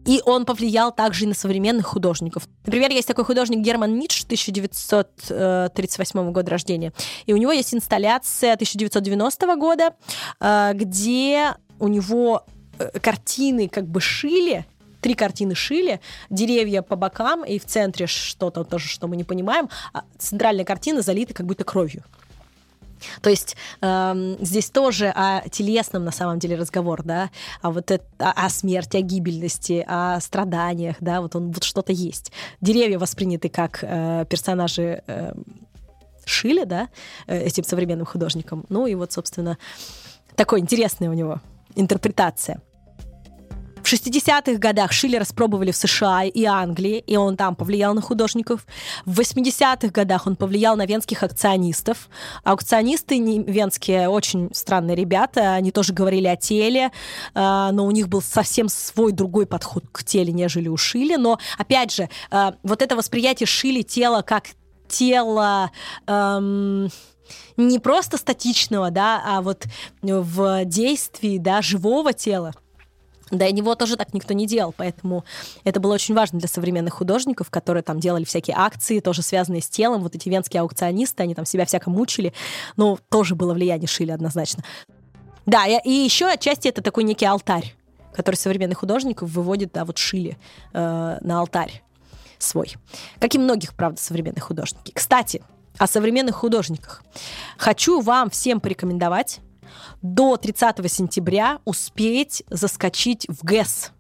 И 0.05 0.21
он 0.25 0.45
повлиял 0.45 0.93
также 0.93 1.25
и 1.25 1.29
на 1.29 1.35
современных 1.35 1.87
художников. 1.87 2.49
Например, 2.67 2.91
есть 2.91 3.07
такой 3.07 3.25
художник 3.25 3.61
Герман 3.61 3.97
Ницше, 3.99 4.25
1938 4.25 6.33
года 6.33 6.51
рождения. 6.51 6.93
И 7.27 7.33
у 7.33 7.37
него 7.37 7.53
есть 7.53 7.73
инсталляция 7.73 8.55
1990 8.55 9.57
года, 9.57 9.95
э, 10.41 10.73
где 10.75 11.55
у 11.79 11.87
него 11.89 12.45
э, 12.79 12.91
картины 13.01 13.69
как 13.69 13.87
бы 13.87 14.01
шили, 14.01 14.67
три 15.03 15.15
картины 15.15 15.55
шили, 15.55 16.01
деревья 16.31 16.81
по 16.81 16.97
бокам, 16.97 17.45
и 17.45 17.59
в 17.59 17.67
центре 17.67 18.07
что-то 18.07 18.65
тоже, 18.65 18.89
что 18.89 19.09
мы 19.09 19.17
не 19.17 19.25
понимаем, 19.25 19.69
а 19.93 20.05
центральная 20.17 20.65
картина 20.65 21.03
залита 21.03 21.35
как 21.35 21.45
будто 21.45 21.65
кровью. 21.65 22.03
То 23.21 23.31
есть 23.31 23.57
эм, 23.81 24.37
здесь 24.41 24.71
тоже 24.71 25.09
о 25.09 25.43
телесном 25.49 26.05
на 26.05 26.13
самом 26.13 26.39
деле 26.39 26.55
разговор, 26.55 27.03
да, 27.03 27.31
а 27.61 27.73
вот 27.73 27.91
это, 27.91 28.05
о, 28.19 28.47
о 28.47 28.49
смерти, 28.49 28.97
о 28.97 29.01
гибельности, 29.01 29.85
о 29.89 30.21
страданиях, 30.21 30.97
да, 31.01 31.21
вот 31.21 31.35
он 31.35 31.51
вот 31.51 31.65
что-то 31.65 31.93
есть. 31.93 32.31
Деревья 32.61 33.01
восприняты 33.01 33.49
как 33.49 33.81
э, 33.83 34.25
персонажи 34.31 35.03
э, 35.09 35.33
Шиля, 36.25 36.65
да, 36.65 36.89
э, 37.27 37.47
этим 37.47 37.65
современным 37.65 38.07
художником. 38.07 38.65
Ну 38.69 38.87
и 38.87 38.95
вот, 38.95 39.11
собственно, 39.11 39.59
такой 40.37 40.61
интересная 40.61 41.11
у 41.11 41.15
него 41.15 41.41
интерпретация. 41.75 42.61
В 43.93 43.95
60-х 43.95 44.55
годах 44.55 44.91
Шиллер 44.91 45.21
распробовали 45.21 45.71
в 45.71 45.77
США 45.77 46.25
и 46.25 46.45
Англии, 46.45 47.05
и 47.07 47.19
он 47.19 47.37
там 47.37 47.55
повлиял 47.55 47.93
на 47.93 48.01
художников. 48.01 48.67
В 49.05 49.21
80-х 49.21 49.89
годах 49.89 50.27
он 50.27 50.35
повлиял 50.35 50.77
на 50.77 50.87
венских 50.87 51.23
акционистов. 51.23 52.09
Аукционисты 52.43 53.19
венские 53.21 54.09
очень 54.09 54.49
странные 54.55 54.97
ребята, 54.97 55.53
они 55.53 55.73
тоже 55.73 55.93
говорили 55.93 56.27
о 56.27 56.37
теле, 56.37 56.91
э, 57.35 57.69
но 57.71 57.85
у 57.85 57.91
них 57.91 58.09
был 58.09 58.23
совсем 58.23 58.71
свой 58.71 59.13
другой 59.13 59.45
подход 59.45 59.85
к 59.93 60.05
теле, 60.05 60.33
нежели 60.33 60.69
у 60.69 60.79
Шили. 60.79 61.17
Но, 61.17 61.39
опять 61.59 61.93
же, 61.93 62.09
э, 62.31 62.53
вот 62.63 62.81
это 62.81 62.97
восприятие 62.97 63.47
Шили 63.47 63.83
тела 63.83 64.23
как 64.23 64.47
тело... 64.89 65.71
эм, 66.07 66.89
не 67.57 67.79
просто 67.79 68.17
статичного, 68.17 68.91
да, 68.91 69.23
а 69.25 69.43
вот 69.43 69.65
в 70.03 70.65
действии, 70.65 71.39
да, 71.39 71.63
живого 71.63 72.13
тела. 72.13 72.53
До 73.33 73.51
него 73.51 73.75
тоже 73.75 73.97
так 73.97 74.13
никто 74.13 74.35
не 74.35 74.47
делал, 74.47 74.75
поэтому 74.77 75.25
это 75.65 75.81
было 75.81 75.95
очень 75.95 76.15
важно 76.15 76.39
для 76.39 76.49
современных 76.49 76.93
художников, 76.93 77.49
которые 77.49 77.83
там 77.83 77.99
делали 77.99 78.25
всякие 78.25 78.55
акции, 78.57 79.01
тоже 79.01 79.23
связанные 79.23 79.63
с 79.63 79.69
телом. 79.69 80.03
Вот 80.03 80.15
эти 80.15 80.29
венские 80.29 80.61
аукционисты, 80.61 81.23
они 81.23 81.35
там 81.35 81.47
себя 81.47 81.65
всяко 81.65 81.89
мучили. 81.89 82.35
Ну, 82.77 82.99
тоже 83.09 83.35
было 83.35 83.55
влияние 83.55 83.89
Шили 83.89 84.11
однозначно. 84.11 84.63
Да, 85.47 85.67
и 85.67 85.91
еще 85.91 86.27
отчасти 86.27 86.69
это 86.69 86.83
такой 86.83 87.05
некий 87.05 87.25
алтарь, 87.25 87.75
который 88.15 88.37
современных 88.37 88.79
художников 88.79 89.31
выводит, 89.31 89.73
да, 89.73 89.87
вот 89.87 89.97
Шили 89.97 90.37
э, 90.75 91.19
на 91.21 91.41
алтарь 91.41 91.83
свой. 92.39 92.75
Как 93.19 93.35
и 93.35 93.39
многих, 93.39 93.73
правда, 93.75 93.99
современных 93.99 94.45
художников. 94.45 94.93
Кстати, 94.95 95.43
о 95.79 95.87
современных 95.87 96.37
художниках. 96.37 97.03
Хочу 97.57 98.03
вам 98.03 98.29
всем 98.29 98.61
порекомендовать 98.61 99.41
до 100.03 100.37
30 100.37 100.91
сентября 100.91 101.59
успеть 101.65 102.43
заскочить 102.49 103.27
в 103.29 103.45
ГЭС. 103.45 103.93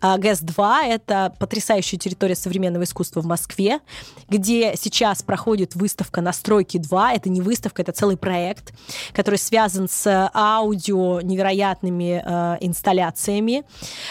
А 0.00 0.18
ГЭС-2— 0.18 0.84
это 0.88 1.34
потрясающая 1.38 1.98
территория 1.98 2.34
современного 2.34 2.84
искусства 2.84 3.20
в 3.20 3.26
Москве, 3.26 3.80
где 4.28 4.74
сейчас 4.76 5.22
проходит 5.22 5.74
выставка 5.74 6.20
«Настройки 6.20 6.76
2». 6.76 7.12
Это 7.14 7.28
не 7.28 7.40
выставка, 7.40 7.82
это 7.82 7.92
целый 7.92 8.16
проект, 8.16 8.72
который 9.12 9.38
связан 9.38 9.88
с 9.88 10.30
аудио 10.34 11.20
невероятными 11.20 12.22
э, 12.24 12.56
инсталляциями. 12.60 13.64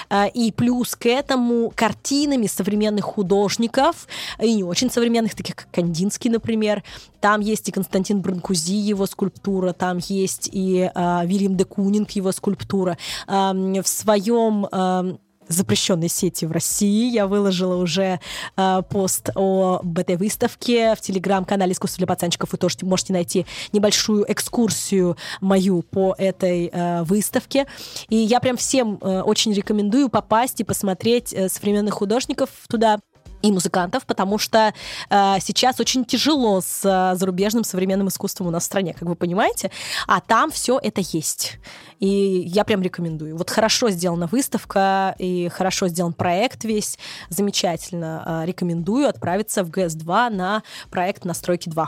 Э, 0.10 0.30
и 0.30 0.52
плюс 0.52 0.96
к 0.96 1.06
этому 1.06 1.72
картинами 1.76 2.48
современных 2.48 3.06
художников, 3.06 4.08
и 4.40 4.56
не 4.56 4.64
очень 4.64 4.90
современных, 4.90 5.36
таких 5.36 5.56
как 5.56 5.72
Кандинский, 5.72 6.30
например. 6.30 6.84
Там 7.20 7.42
есть 7.42 7.70
и 7.70 7.72
Константин 7.72 8.22
Бранкузи, 8.22 8.76
его 8.76 9.06
скульптура, 9.06 9.74
там 9.74 9.98
есть 9.98 10.50
и 10.52 10.92
э, 10.94 11.26
Вильям 11.26 11.58
де 11.58 11.66
Кунинг, 11.66 12.12
его 12.12 12.32
скульптура. 12.32 12.98
Э, 13.28 13.54
в 13.54 13.88
своем 13.88 14.68
э, 14.72 15.18
запрещенной 15.48 16.10
сети 16.10 16.46
в 16.46 16.52
России. 16.52 17.12
Я 17.12 17.28
выложила 17.28 17.76
уже 17.76 18.20
э, 18.58 18.82
пост 18.90 19.30
о 19.36 19.82
этой 19.98 20.18
выставке 20.18 20.96
в 20.96 21.02
телеграм-канале 21.02 21.74
«Искусство 21.74 22.00
для 22.00 22.08
пацанчиков». 22.08 22.52
Вы 22.52 22.58
тоже 22.58 22.78
можете 22.82 23.14
найти 23.14 23.46
небольшую 23.72 24.32
экскурсию 24.32 25.18
мою 25.42 25.82
по 25.82 26.16
этой 26.18 26.70
э, 26.72 27.04
выставке. 27.04 27.68
И 28.10 28.16
я 28.16 28.40
прям 28.40 28.58
всем 28.58 28.98
э, 29.02 29.22
очень 29.22 29.54
рекомендую 29.54 30.10
попасть 30.10 30.60
и 30.62 30.64
посмотреть 30.64 31.34
э, 31.34 31.50
современных 31.50 31.96
художников 31.96 32.50
туда 32.68 33.00
и 33.46 33.52
музыкантов, 33.52 34.06
потому 34.06 34.38
что 34.38 34.74
э, 35.10 35.36
сейчас 35.40 35.80
очень 35.80 36.04
тяжело 36.04 36.62
с 36.62 36.82
э, 36.84 37.16
зарубежным 37.16 37.64
современным 37.64 38.08
искусством 38.08 38.48
у 38.48 38.52
нас 38.52 38.64
в 38.64 38.66
стране, 38.66 38.94
как 38.94 39.08
вы 39.08 39.16
понимаете, 39.16 39.72
а 40.08 40.20
там 40.20 40.52
все 40.52 40.80
это 40.82 41.02
есть. 41.02 41.60
И 42.00 42.08
я 42.08 42.64
прям 42.66 42.82
рекомендую. 42.82 43.38
Вот 43.38 43.50
хорошо 43.50 43.90
сделана 43.92 44.28
выставка 44.28 45.16
и 45.20 45.50
хорошо 45.50 45.88
сделан 45.88 46.14
проект 46.14 46.64
весь, 46.64 46.98
замечательно. 47.30 48.24
Э, 48.26 48.46
рекомендую 48.46 49.08
отправиться 49.08 49.64
в 49.64 49.70
ГС-2 49.70 50.30
на 50.30 50.64
проект 50.90 51.24
«Настройки 51.26 51.70
2». 51.70 51.88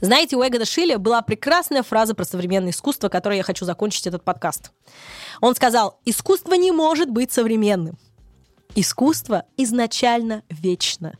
Знаете, 0.00 0.36
у 0.36 0.46
Эгода 0.46 0.64
Шилля 0.64 0.98
была 0.98 1.22
прекрасная 1.22 1.82
фраза 1.82 2.14
про 2.14 2.24
современное 2.24 2.70
искусство, 2.70 3.08
которой 3.08 3.38
я 3.38 3.42
хочу 3.42 3.64
закончить 3.64 4.06
этот 4.06 4.24
подкаст. 4.24 4.72
Он 5.40 5.54
сказал, 5.54 6.00
искусство 6.04 6.54
не 6.54 6.72
может 6.72 7.10
быть 7.10 7.32
современным. 7.32 7.96
Искусство 8.76 9.44
изначально 9.56 10.42
вечно. 10.50 11.16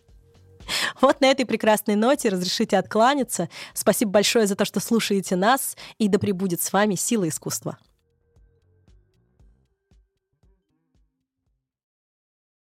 Вот 1.00 1.20
на 1.20 1.26
этой 1.26 1.46
прекрасной 1.46 1.94
ноте 1.94 2.28
разрешите 2.28 2.76
откланяться. 2.76 3.48
Спасибо 3.74 4.10
большое 4.10 4.48
за 4.48 4.56
то, 4.56 4.64
что 4.64 4.80
слушаете 4.80 5.36
нас, 5.36 5.76
и 5.98 6.08
да 6.08 6.18
пребудет 6.18 6.60
с 6.62 6.72
вами 6.72 6.96
сила 6.96 7.28
искусства. 7.28 7.78